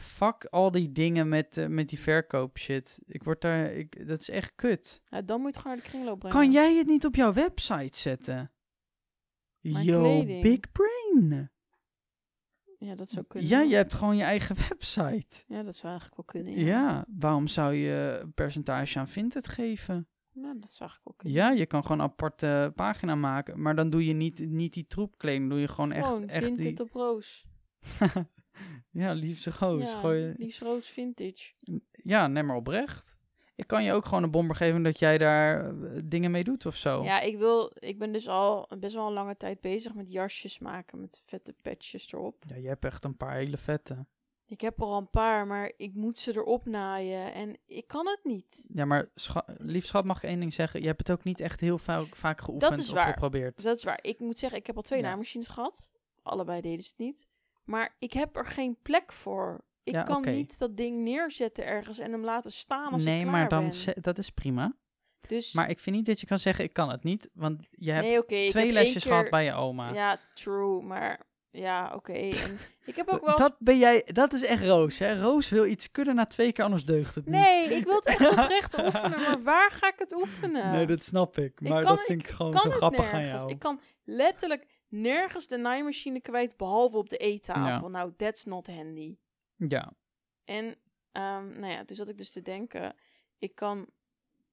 Fuck 0.00 0.44
al 0.44 0.70
die 0.70 0.92
dingen 0.92 1.28
met, 1.28 1.56
eh, 1.56 1.66
met 1.66 1.88
die 1.88 1.98
verkoop 2.00 2.58
shit. 2.58 2.98
Ik 3.06 3.22
word 3.22 3.40
daar, 3.40 3.72
ik, 3.72 4.08
dat 4.08 4.20
is 4.20 4.30
echt 4.30 4.52
kut. 4.54 5.00
Ja, 5.04 5.22
dan 5.22 5.40
moet 5.40 5.46
je 5.50 5.52
het 5.52 5.62
gewoon 5.62 5.76
naar 5.76 5.84
de 5.86 5.90
kringloop 5.90 6.18
brengen. 6.18 6.36
Kan 6.38 6.52
jij 6.52 6.74
het 6.76 6.86
niet 6.86 7.06
op 7.06 7.14
jouw 7.14 7.32
website 7.32 7.98
zetten? 7.98 8.52
Mijn 9.60 9.84
Yo, 9.84 10.00
kleding. 10.02 10.42
big 10.42 10.60
brain. 10.72 11.50
Ja, 12.78 12.94
dat 12.94 13.08
zou 13.10 13.24
kunnen. 13.26 13.50
Ja, 13.50 13.60
je 13.60 13.74
hebt 13.74 13.94
gewoon 13.94 14.16
je 14.16 14.22
eigen 14.22 14.56
website. 14.68 15.44
Ja, 15.46 15.62
dat 15.62 15.76
zou 15.76 15.92
eigenlijk 15.92 16.16
wel 16.16 16.42
kunnen. 16.42 16.64
Ja, 16.64 16.66
Ja, 16.66 17.04
waarom 17.08 17.46
zou 17.46 17.74
je 17.74 18.18
een 18.22 18.32
percentage 18.32 18.98
aan 18.98 19.08
Vinted 19.08 19.48
geven? 19.48 20.08
Nou, 20.32 20.58
dat 20.58 20.72
zou 20.72 20.90
eigenlijk 20.90 21.04
wel 21.04 21.14
kunnen. 21.16 21.38
Ja, 21.38 21.50
je 21.50 21.66
kan 21.66 21.82
gewoon 21.82 21.98
een 21.98 22.04
aparte 22.04 22.72
pagina 22.74 23.14
maken, 23.14 23.62
maar 23.62 23.74
dan 23.74 23.90
doe 23.90 24.04
je 24.06 24.12
niet, 24.12 24.48
niet 24.48 24.72
die 24.72 24.86
troepkleding, 24.86 25.50
doe 25.50 25.58
je 25.58 25.68
gewoon 25.68 25.92
echt, 25.92 26.06
Gewoon 26.06 26.28
echt 26.28 26.56
die... 26.56 26.80
op 26.80 26.92
roos. 26.92 27.46
ja, 29.02 29.12
liefste 29.12 29.52
goos. 29.52 29.92
ja, 29.92 29.98
gooi 29.98 30.20
je- 30.20 30.34
liefst 30.36 30.60
roos 30.60 30.86
vintage. 30.88 31.52
Ja, 31.92 32.26
neem 32.26 32.46
maar 32.46 32.56
oprecht. 32.56 33.16
Ik 33.54 33.66
kan 33.66 33.84
je 33.84 33.92
ook 33.92 34.04
gewoon 34.04 34.22
een 34.22 34.30
bomber 34.30 34.56
geven 34.56 34.82
dat 34.82 34.98
jij 34.98 35.18
daar 35.18 35.64
eh, 35.64 36.00
dingen 36.04 36.30
mee 36.30 36.42
doet 36.44 36.66
of 36.66 36.76
zo. 36.76 37.02
Ja, 37.02 37.20
ik 37.20 37.38
wil... 37.38 37.72
Ik 37.74 37.98
ben 37.98 38.12
dus 38.12 38.28
al 38.28 38.68
best 38.78 38.94
wel 38.94 39.06
een 39.06 39.12
lange 39.12 39.36
tijd 39.36 39.60
bezig 39.60 39.94
met 39.94 40.12
jasjes 40.12 40.58
maken 40.58 41.00
met 41.00 41.22
vette 41.26 41.54
patches 41.62 42.12
erop. 42.12 42.44
Ja, 42.48 42.56
je 42.56 42.68
hebt 42.68 42.84
echt 42.84 43.04
een 43.04 43.16
paar 43.16 43.34
hele 43.34 43.56
vette. 43.56 44.06
Ik 44.46 44.60
heb 44.60 44.78
er 44.78 44.84
al 44.84 44.98
een 44.98 45.10
paar, 45.10 45.46
maar 45.46 45.72
ik 45.76 45.94
moet 45.94 46.18
ze 46.18 46.30
erop 46.36 46.66
naaien 46.66 47.32
en 47.34 47.56
ik 47.66 47.86
kan 47.86 48.06
het 48.06 48.20
niet. 48.22 48.68
Ja, 48.74 48.84
maar 48.84 49.08
scha 49.14 49.44
lief 49.58 49.86
schat, 49.86 50.04
mag 50.04 50.16
ik 50.16 50.28
één 50.28 50.40
ding 50.40 50.52
zeggen? 50.52 50.80
Je 50.80 50.86
hebt 50.86 50.98
het 50.98 51.10
ook 51.10 51.24
niet 51.24 51.40
echt 51.40 51.60
heel 51.60 51.78
vaak, 51.78 52.16
vaak 52.16 52.40
geoefend 52.40 52.78
is 52.78 52.88
of 52.88 52.94
waar. 52.94 53.06
geprobeerd. 53.12 53.62
Dat 53.62 53.76
is 53.76 53.84
waar. 53.84 53.98
Ik 54.02 54.18
moet 54.20 54.38
zeggen, 54.38 54.58
ik 54.58 54.66
heb 54.66 54.76
al 54.76 54.82
twee 54.82 54.98
Ja. 55.00 55.04
naaimachines 55.06 55.48
gehad. 55.48 55.90
Allebei 56.22 56.60
deden 56.60 56.82
ze 56.82 56.88
het 56.88 56.98
niet. 56.98 57.28
Maar 57.68 57.94
ik 57.98 58.12
heb 58.12 58.36
er 58.36 58.46
geen 58.46 58.76
plek 58.82 59.12
voor. 59.12 59.64
Ik 59.82 59.94
Ja, 59.94 60.02
kan 60.02 60.22
niet 60.22 60.58
dat 60.58 60.76
ding 60.76 60.98
neerzetten 60.98 61.64
ergens 61.66 61.98
en 61.98 62.12
hem 62.12 62.24
laten 62.24 62.52
staan 62.52 62.92
als 62.92 63.04
nee, 63.04 63.14
ik 63.14 63.20
klaar 63.20 63.32
maar 63.32 63.48
dan 63.48 63.72
ben. 63.84 63.94
dat 64.02 64.18
is 64.18 64.30
prima. 64.30 64.72
Dus 65.26 65.52
Maar 65.52 65.70
ik 65.70 65.78
vind 65.78 65.96
niet 65.96 66.06
dat 66.06 66.20
je 66.20 66.26
kan 66.26 66.38
zeggen, 66.38 66.64
ik 66.64 66.72
kan 66.72 66.90
het 66.90 67.02
niet. 67.02 67.28
Want 67.32 67.62
je 67.70 67.90
hebt 67.92 68.06
nee, 68.30 68.50
twee 68.50 68.64
heb 68.64 68.72
lesjes 68.74 69.04
gehad 69.04 69.30
bij 69.30 69.44
je 69.44 69.52
oma. 69.52 69.92
Ja, 69.92 70.18
true. 70.34 70.82
Maar 70.82 71.26
ja, 71.50 71.92
oké. 71.94 72.12
Ik 72.12 72.96
heb 72.96 73.08
ook 73.08 73.24
wel. 73.26 73.36
Dat 73.36 73.56
ben 73.58 73.78
jij, 73.78 74.06
dat 74.12 74.32
is 74.32 74.44
echt 74.44 74.62
Roos, 74.64 74.98
hè? 74.98 75.20
Roos 75.20 75.48
wil 75.48 75.66
iets 75.66 75.90
kunnen 75.90 76.14
na 76.14 76.24
twee 76.24 76.52
keer, 76.52 76.64
anders 76.64 76.84
deugt 76.84 77.14
het 77.14 77.24
niet. 77.24 77.34
Nee, 77.34 77.64
ik 77.64 77.84
wil 77.84 77.94
het 77.94 78.06
echt 78.06 78.30
oprecht 78.38 78.78
oefenen, 78.84 79.20
maar 79.20 79.42
waar 79.42 79.70
ga 79.70 79.88
ik 79.88 79.98
het 79.98 80.14
oefenen? 80.14 80.70
Nee, 80.72 80.86
dat 80.86 81.04
snap 81.04 81.38
ik. 81.38 81.60
Maar 81.60 81.82
kan- 81.82 81.94
dat 81.96 82.04
vind 82.04 82.20
ik 82.20 82.28
gewoon 82.28 82.52
zo 82.52 82.70
grappig 82.70 83.04
aan 83.12 83.20
nergens. 83.20 83.40
jou. 83.40 83.50
Ik 83.50 83.58
kan 83.58 83.80
letterlijk 84.04 84.66
nergens 84.88 85.46
de 85.46 85.56
naaimachine 85.56 86.20
kwijt, 86.20 86.56
behalve 86.56 86.96
op 86.96 87.08
de 87.08 87.16
eettafel. 87.16 87.86
Ja. 87.86 87.88
Nou, 87.88 88.12
that's 88.16 88.44
not 88.44 88.66
handy. 88.66 89.16
Ja, 89.56 89.92
En, 90.44 90.76
ehm, 91.12 91.58
nou 91.60 91.66
ja, 91.72 91.84
toen 91.84 91.96
zat 91.96 92.08
ik 92.08 92.18
dus 92.18 92.30
te 92.30 92.42
denken, 92.42 92.94
ik 93.38 93.54
kan 93.54 93.86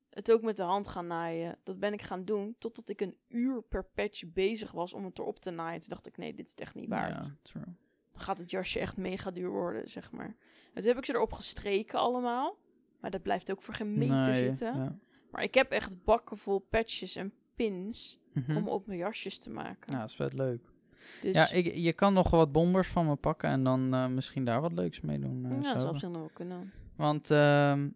het 0.10 0.32
ook 0.32 0.42
met 0.42 0.56
de 0.56 0.64
hand 0.64 0.88
gaan 0.88 1.08
naaien. 1.08 1.60
Dat 1.64 1.80
ben 1.80 1.94
ik 1.94 2.02
gaan 2.02 2.26
doen, 2.26 2.56
totdat 2.60 2.90
ik 2.90 3.02
een 3.02 3.18
uur 3.28 3.62
per 3.62 3.84
patch 3.84 4.24
bezig 4.34 4.72
was 4.72 4.94
om 4.94 5.06
het 5.06 5.20
erop 5.20 5.40
te 5.40 5.52
naaien. 5.52 5.80
Toen 5.80 5.90
dacht 5.90 6.08
ik, 6.08 6.18
nee, 6.18 6.34
dit 6.34 6.46
is 6.46 6.52
het 6.52 6.60
echt 6.62 6.76
niet 6.76 6.90
waard. 6.90 7.24
ja, 7.26 7.36
true. 7.42 7.64
Dan 8.12 8.22
gaat 8.22 8.40
het 8.40 8.52
jasje 8.52 8.80
echt 8.80 8.98
mega 8.98 9.32
duur 9.32 9.50
worden, 9.50 9.90
zeg 9.90 10.12
maar. 10.12 10.36
En 10.74 10.82
toen 10.82 10.88
heb 10.88 10.98
ik 10.98 11.06
ze 11.06 11.14
erop 11.14 11.34
gestreken 11.34 12.00
allemaal. 12.00 12.58
Maar 13.00 13.12
dat 13.12 13.22
blijft 13.22 13.52
ook 13.52 13.62
voor 13.62 13.74
geen 13.74 13.98
meter 13.98 14.32
Nee, 14.32 14.44
zitten. 14.46 14.78
ja. 14.78 14.98
Maar 15.32 15.44
ik 15.44 15.54
heb 15.54 15.72
echt 15.72 16.04
bakken 16.04 16.38
vol 16.38 16.60
patches 16.60 17.16
en 17.16 17.34
pins 17.56 18.20
Mhm. 18.34 18.58
om 18.58 18.68
op 18.68 18.88
mijn 18.88 19.00
jasjes 19.00 19.38
te 19.40 19.50
maken. 19.50 19.94
Ja, 19.94 20.00
dat 20.00 20.10
is 20.10 20.16
vet 20.16 20.34
leuk. 20.34 20.62
dus 21.22 21.36
Ja, 21.36 21.50
ik, 21.52 21.76
je 21.76 21.94
kan 21.94 22.14
nog 22.14 22.30
wat 22.30 22.52
bombers 22.52 22.88
van 22.88 23.06
me 23.06 23.16
pakken 23.16 23.50
en 23.50 23.64
dan 23.64 23.94
eh, 23.94 24.08
misschien 24.08 24.46
daar 24.46 24.62
wat 24.62 24.72
leuks 24.74 25.02
mee 25.02 25.20
doen. 25.20 25.46
eh, 25.46 25.52
ja, 25.52 25.58
dat 25.58 25.66
zo. 25.74 25.80
zou 25.80 25.90
op 25.94 25.98
zich 26.00 26.10
nog 26.10 26.18
wel 26.20 26.30
kunnen. 26.34 26.72
Want 26.96 27.32
ehm, 27.32 27.90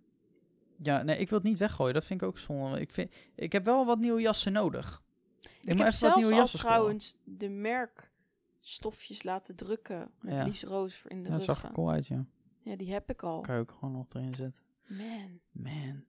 ja, 0.81 1.03
nee, 1.03 1.17
ik 1.17 1.29
wil 1.29 1.37
het 1.39 1.47
niet 1.47 1.57
weggooien. 1.57 1.93
Dat 1.93 2.05
vind 2.05 2.21
ik 2.21 2.27
ook 2.27 2.37
zonde. 2.37 2.79
Ik, 2.79 2.91
vind, 2.91 3.13
ik 3.35 3.51
heb 3.51 3.65
wel 3.65 3.85
wat 3.85 3.99
nieuwe 3.99 4.21
jassen 4.21 4.51
nodig. 4.51 5.01
Ik, 5.41 5.49
Ik, 5.49 5.51
moet 5.51 5.67
heb 5.67 5.77
even 5.77 5.83
wat 5.85 5.93
zelfs 5.93 6.15
nieuwe 6.15 6.31
al 6.33 6.37
jassen 6.39 6.59
scoren. 6.59 6.75
trouwens 6.75 7.15
de 7.23 7.49
merkstofjes 7.49 9.23
laten 9.23 9.55
drukken. 9.55 10.11
Met 10.21 10.33
Ja. 10.33 10.43
liefst 10.43 10.63
roos 10.63 11.03
in 11.07 11.23
de 11.23 11.29
Ja, 11.29 11.35
dat 11.35 11.43
zag 11.43 11.63
er 11.63 11.71
cool 11.71 11.89
uit, 11.91 12.07
ja. 12.07 12.25
Ja, 12.61 12.75
die 12.75 12.91
heb 12.91 13.09
ik 13.09 13.23
al. 13.23 13.41
Kan 13.41 13.55
je 13.55 13.61
ook 13.61 13.71
gewoon 13.79 13.93
nog 13.95 14.05
erin 14.13 14.33
zetten. 14.33 14.55
Man. 14.87 15.39
Man. 15.51 16.03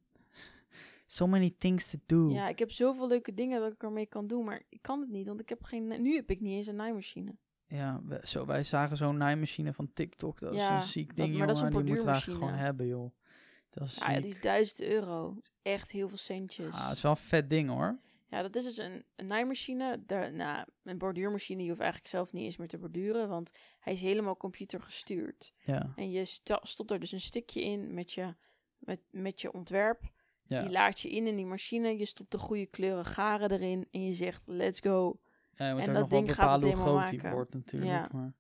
So 1.13 1.27
many 1.27 1.55
things 1.59 1.91
to 1.91 1.99
do. 2.07 2.31
Ja, 2.31 2.49
ik 2.49 2.59
heb 2.59 2.71
zoveel 2.71 3.09
leuke 3.09 3.35
dingen 3.35 3.61
dat 3.61 3.73
ik 3.73 3.83
ermee 3.83 4.07
kan 4.07 4.27
doen, 4.27 4.45
maar 4.45 4.63
ik 4.69 4.83
kan 4.83 5.01
het 5.01 5.09
niet, 5.11 5.27
want 5.27 5.41
ik 5.41 5.49
heb 5.49 5.63
geen. 5.63 6.03
Nu 6.03 6.15
heb 6.15 6.31
ik 6.31 6.41
niet 6.41 6.53
eens 6.53 6.67
een 6.67 6.77
naaimachine. 6.77 7.37
Ja, 7.67 8.01
we- 8.05 8.21
zo, 8.25 8.47
wij 8.47 8.63
zagen 8.65 8.97
zo'n 8.97 9.17
naaimachine 9.17 9.73
van 9.73 9.93
TikTok. 9.93 10.41
Dat 10.41 10.55
is 10.55 10.69
een 10.69 10.83
ziek 10.83 11.07
dat- 11.07 11.17
ding, 11.17 11.37
maar 11.39 11.47
dat 11.47 11.57
is 11.57 11.63
jongen. 11.63 11.77
een 11.77 11.85
Die 11.85 11.95
moeten 11.95 12.13
we 12.15 12.21
gewoon 12.21 12.53
hebben, 12.53 12.87
joh. 12.87 13.11
Dat 13.71 13.87
is 13.87 13.95
Ja, 13.97 14.21
die 14.21 14.31
is 14.31 14.41
1000 14.41 14.81
euro. 14.81 15.35
Dat 15.35 15.43
is 15.43 15.53
echt 15.63 15.91
heel 15.91 16.09
veel 16.09 16.17
centjes. 16.17 16.75
Ah, 16.75 16.87
dat 16.87 16.97
is 16.97 17.03
wel 17.03 17.11
een 17.11 17.17
vet 17.17 17.51
ding, 17.51 17.69
hoor. 17.69 17.99
Ja, 18.29 18.43
dat 18.43 18.57
is 18.57 18.65
dus 18.65 18.77
een, 18.77 19.05
een 19.17 19.27
naaimachine. 19.27 20.03
Daar, 20.07 20.33
nou, 20.33 20.67
een 20.83 20.99
borduurmachine, 20.99 21.63
je 21.63 21.69
hoeft 21.69 21.81
eigenlijk 21.81 22.11
zelf 22.11 22.33
niet 22.33 22.45
eens 22.45 22.57
meer 22.57 22.69
te 22.69 22.79
borduren, 22.79 23.29
want 23.29 23.51
hij 23.79 23.93
is 23.93 24.01
helemaal 24.01 24.37
computergestuurd. 24.37 25.53
Ja, 25.65 25.93
En 25.97 26.11
je 26.11 26.25
stopt 26.63 26.91
er 26.91 27.01
dus 27.01 27.13
een 27.13 27.21
stikje 27.21 27.63
in 27.63 27.95
met 27.95 28.13
je, 28.13 28.35
met, 28.79 29.01
met 29.11 29.41
je 29.41 29.53
ontwerp. 29.53 30.19
Ja. 30.51 30.63
Die 30.63 30.71
laat 30.71 31.01
je 31.01 31.11
in 31.11 31.27
in 31.27 31.37
die 31.37 31.47
machine. 31.47 31.99
Je 31.99 32.05
stopt 32.05 32.31
de 32.31 32.39
goede 32.39 32.67
kleuren 32.67 33.05
garen 33.05 33.51
erin 33.51 33.87
en 33.91 34.05
je 34.05 34.13
zegt 34.13 34.43
let's 34.47 34.81
go. 34.81 35.19
ja 35.55 35.67
je 35.67 35.75
moet 35.75 35.83
en 35.83 35.89
ook 35.89 35.95
dat 35.95 36.03
nog 36.03 36.11
wel 36.11 36.21
ding 36.21 36.35
gaat 36.35 36.51
het 36.51 36.61
bepalen 36.61 36.77
hoe 36.77 36.85
helemaal 36.85 37.07
groot 37.07 37.21
die 37.21 37.31
wordt, 37.31 37.55
natuurlijk. 37.55 37.91
Ja. 37.91 38.09
Maar... 38.13 38.33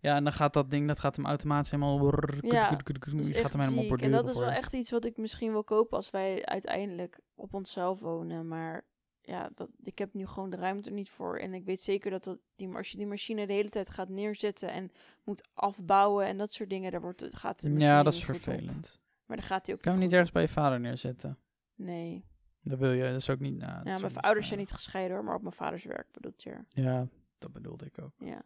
Ja, 0.00 0.16
en 0.16 0.24
dan 0.24 0.32
gaat 0.32 0.52
dat 0.52 0.70
ding, 0.70 0.86
dat 0.86 1.00
gaat 1.00 1.16
hem 1.16 1.26
automatisch 1.26 1.70
helemaal... 1.70 2.12
Ja, 2.40 2.70
Je 2.70 2.92
Dat 2.92 3.24
is 3.24 3.40
gaat 3.40 3.52
hem 3.52 3.60
helemaal. 3.60 3.96
En 3.96 4.10
dat 4.10 4.28
is 4.28 4.36
wel 4.36 4.50
echt 4.50 4.72
iets 4.72 4.90
wat 4.90 5.04
ik 5.04 5.16
misschien 5.16 5.52
wil 5.52 5.64
kopen 5.64 5.96
als 5.96 6.10
wij 6.10 6.44
uiteindelijk 6.44 7.20
op 7.34 7.54
onszelf 7.54 8.00
wonen. 8.00 8.48
Maar 8.48 8.84
ja, 9.22 9.50
dat, 9.54 9.68
ik 9.82 9.98
heb 9.98 10.14
nu 10.14 10.26
gewoon 10.26 10.50
de 10.50 10.56
ruimte 10.56 10.88
er 10.88 10.94
niet 10.94 11.10
voor. 11.10 11.38
En 11.38 11.54
ik 11.54 11.64
weet 11.64 11.80
zeker 11.80 12.10
dat, 12.10 12.24
dat 12.24 12.38
die, 12.56 12.74
als 12.74 12.90
je 12.90 12.96
die 12.96 13.06
machine 13.06 13.46
de 13.46 13.52
hele 13.52 13.68
tijd 13.68 13.90
gaat 13.90 14.08
neerzetten 14.08 14.70
en 14.70 14.90
moet 15.24 15.48
afbouwen 15.54 16.26
en 16.26 16.38
dat 16.38 16.52
soort 16.52 16.70
dingen, 16.70 16.92
daar 16.92 17.00
wordt, 17.00 17.26
gaat 17.30 17.60
de 17.60 17.68
machine 17.68 17.88
Ja, 17.88 18.02
dat 18.02 18.12
is 18.14 18.18
op. 18.18 18.24
vervelend. 18.24 19.00
Maar 19.26 19.36
dan 19.36 19.46
gaat 19.46 19.66
hij 19.66 19.74
ook 19.74 19.80
Kan 19.80 19.92
je 19.92 19.98
niet 19.98 20.12
ergens 20.12 20.30
bij 20.32 20.42
je 20.42 20.48
vader 20.48 20.80
neerzetten? 20.80 21.38
Nee. 21.78 22.24
Dat 22.60 22.78
wil 22.78 22.92
je, 22.92 23.02
dat 23.02 23.20
is 23.20 23.30
ook 23.30 23.38
niet... 23.40 23.56
Nou, 23.56 23.84
dat 23.84 23.92
Ja, 23.92 23.98
mijn 23.98 24.16
ouders 24.16 24.46
zijn 24.46 24.58
niet 24.58 24.70
gescheiden 24.72 25.16
hoor, 25.16 25.24
maar 25.24 25.34
op 25.34 25.42
mijn 25.42 25.54
vaders 25.54 25.84
werk 25.84 26.12
bedoelt 26.12 26.42
je. 26.42 26.58
Ja, 26.68 27.08
dat 27.38 27.52
bedoelde 27.52 27.84
ik 27.84 27.98
ook. 28.02 28.12
Ja. 28.18 28.42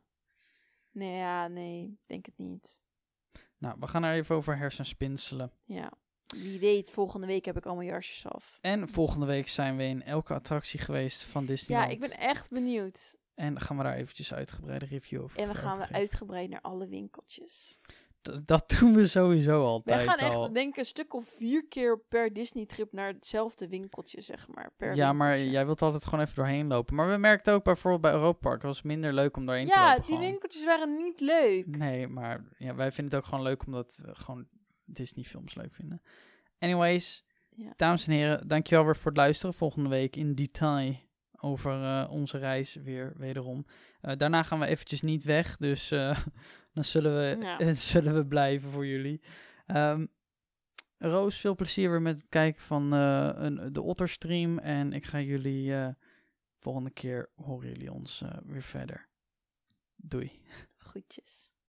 Nee, 0.91 1.17
ja, 1.17 1.49
nee, 1.49 1.99
denk 2.07 2.27
het 2.27 2.39
niet. 2.39 2.83
Nou, 3.59 3.77
we 3.81 3.87
gaan 3.87 4.03
er 4.05 4.15
even 4.15 4.37
over 4.37 4.57
hersenspinselen. 4.57 5.53
Ja. 5.65 5.93
Wie 6.27 6.59
weet, 6.61 6.91
volgende 6.91 7.27
week 7.27 7.45
heb 7.45 7.57
ik 7.57 7.67
allemaal 7.67 7.85
jasjes 7.85 8.27
af. 8.27 8.59
En 8.61 8.89
volgende 8.89 9.27
week 9.27 9.49
zijn 9.49 9.77
we 9.77 9.83
in 9.83 10.03
elke 10.03 10.35
attractie 10.35 10.81
geweest 10.81 11.23
van 11.25 11.43
Ja, 11.43 11.49
Disneyland. 11.49 11.93
ik 11.93 12.01
ben 12.01 12.19
echt 12.19 12.51
benieuwd. 12.51 13.17
En 13.35 13.61
gaan 13.61 13.77
we 13.77 13.83
daar 13.83 13.95
eventjes 13.95 14.35
uitgebreide 14.35 14.85
review 14.85 15.23
over 15.23 15.39
En 15.39 15.49
we 15.49 15.55
gaan 15.55 15.79
we 15.79 15.89
uitgebreid 15.89 16.51
naar 16.51 16.61
alle 16.61 16.87
winkeltjes. 16.89 17.79
Dat 18.45 18.75
doen 18.79 18.95
we 18.95 19.07
sowieso 19.07 19.59
We 19.61 19.67
altijd 19.67 20.01
gaan 20.09 20.19
echt, 20.19 20.35
al. 20.35 20.53
denk 20.53 20.69
ik, 20.73 20.77
een 20.77 20.85
stuk 20.85 21.15
of 21.15 21.25
vier 21.25 21.67
keer 21.69 22.01
per 22.09 22.33
Disney-trip 22.33 22.93
naar 22.93 23.09
hetzelfde 23.13 23.69
winkeltje, 23.69 24.21
zeg 24.21 24.49
maar. 24.49 24.71
Per 24.77 24.95
ja, 24.97 25.13
maar 25.13 25.39
jij 25.39 25.65
wilt 25.67 25.83
altijd 25.83 26.05
gewoon 26.05 26.21
even 26.21 26.35
doorheen 26.35 26.67
lopen. 26.67 26.95
Maar 26.95 27.11
we 27.11 27.17
merkten 27.17 27.55
ook 27.55 27.65
bijvoorbeeld 27.65 28.03
bij 28.03 28.13
Europa 28.13 28.39
Park, 28.49 28.63
was 28.63 28.83
minder 28.83 29.13
leuk 29.13 29.37
om 29.37 29.47
doorheen 29.47 29.67
te 29.67 29.73
Ja, 29.79 29.87
lopen. 29.89 30.03
die 30.07 30.15
gewoon. 30.15 30.31
winkeltjes 30.31 30.65
waren 30.65 30.97
niet 30.97 31.21
leuk. 31.21 31.77
Nee, 31.77 32.09
maar 32.09 32.45
ja, 32.59 32.75
wij 32.75 32.93
vinden 32.93 33.15
het 33.15 33.23
ook 33.25 33.29
gewoon 33.29 33.45
leuk 33.45 33.67
omdat 33.67 33.99
we 34.03 34.15
gewoon 34.15 34.47
Disney 34.85 35.25
films 35.25 35.55
leuk 35.55 35.75
vinden. 35.75 36.03
Anyways, 36.59 37.25
Ja. 37.51 37.73
dames 37.77 38.07
en 38.07 38.13
heren, 38.13 38.49
dankjewel 38.49 38.85
weer 38.85 38.97
voor 38.97 39.11
het 39.11 39.21
luisteren. 39.21 39.55
Volgende 39.55 39.89
week 39.89 40.17
in 40.17 40.35
detail 40.35 40.97
over 41.45 41.83
eh, 41.83 42.11
onze 42.11 42.39
reis 42.39 42.75
weer 42.75 43.13
wederom. 43.17 43.67
Eh, 44.01 44.17
daarna 44.17 44.43
gaan 44.43 44.59
we 44.59 44.67
eventjes 44.67 45.03
niet 45.03 45.25
weg, 45.25 45.57
dus 45.57 45.91
eh, 45.91 46.19
dan 46.73 46.85
zullen 46.85 47.15
we, 47.15 47.45
Ja. 47.45 47.75
zullen 47.93 48.15
we 48.15 48.27
blijven 48.27 48.71
voor 48.71 48.87
jullie. 48.87 49.21
Ehm, 49.67 50.07
Roos, 50.99 51.41
veel 51.41 51.55
plezier 51.55 51.91
weer 51.91 52.03
met 52.03 52.17
het 52.17 52.27
kijken 52.29 52.63
van 52.63 52.93
eh, 52.95 53.31
een, 53.35 53.73
de 53.73 53.83
Otterstream. 53.83 54.59
En 54.59 54.93
ik 54.93 55.05
ga 55.05 55.21
jullie 55.21 55.75
eh, 55.75 55.89
volgende 56.59 56.91
keer 56.91 57.31
horen 57.35 57.69
jullie 57.69 57.93
ons 57.93 58.23
eh, 58.23 58.31
weer 58.45 58.63
verder. 58.63 59.09
Doei. 59.97 60.41
Groetjes. 60.77 61.52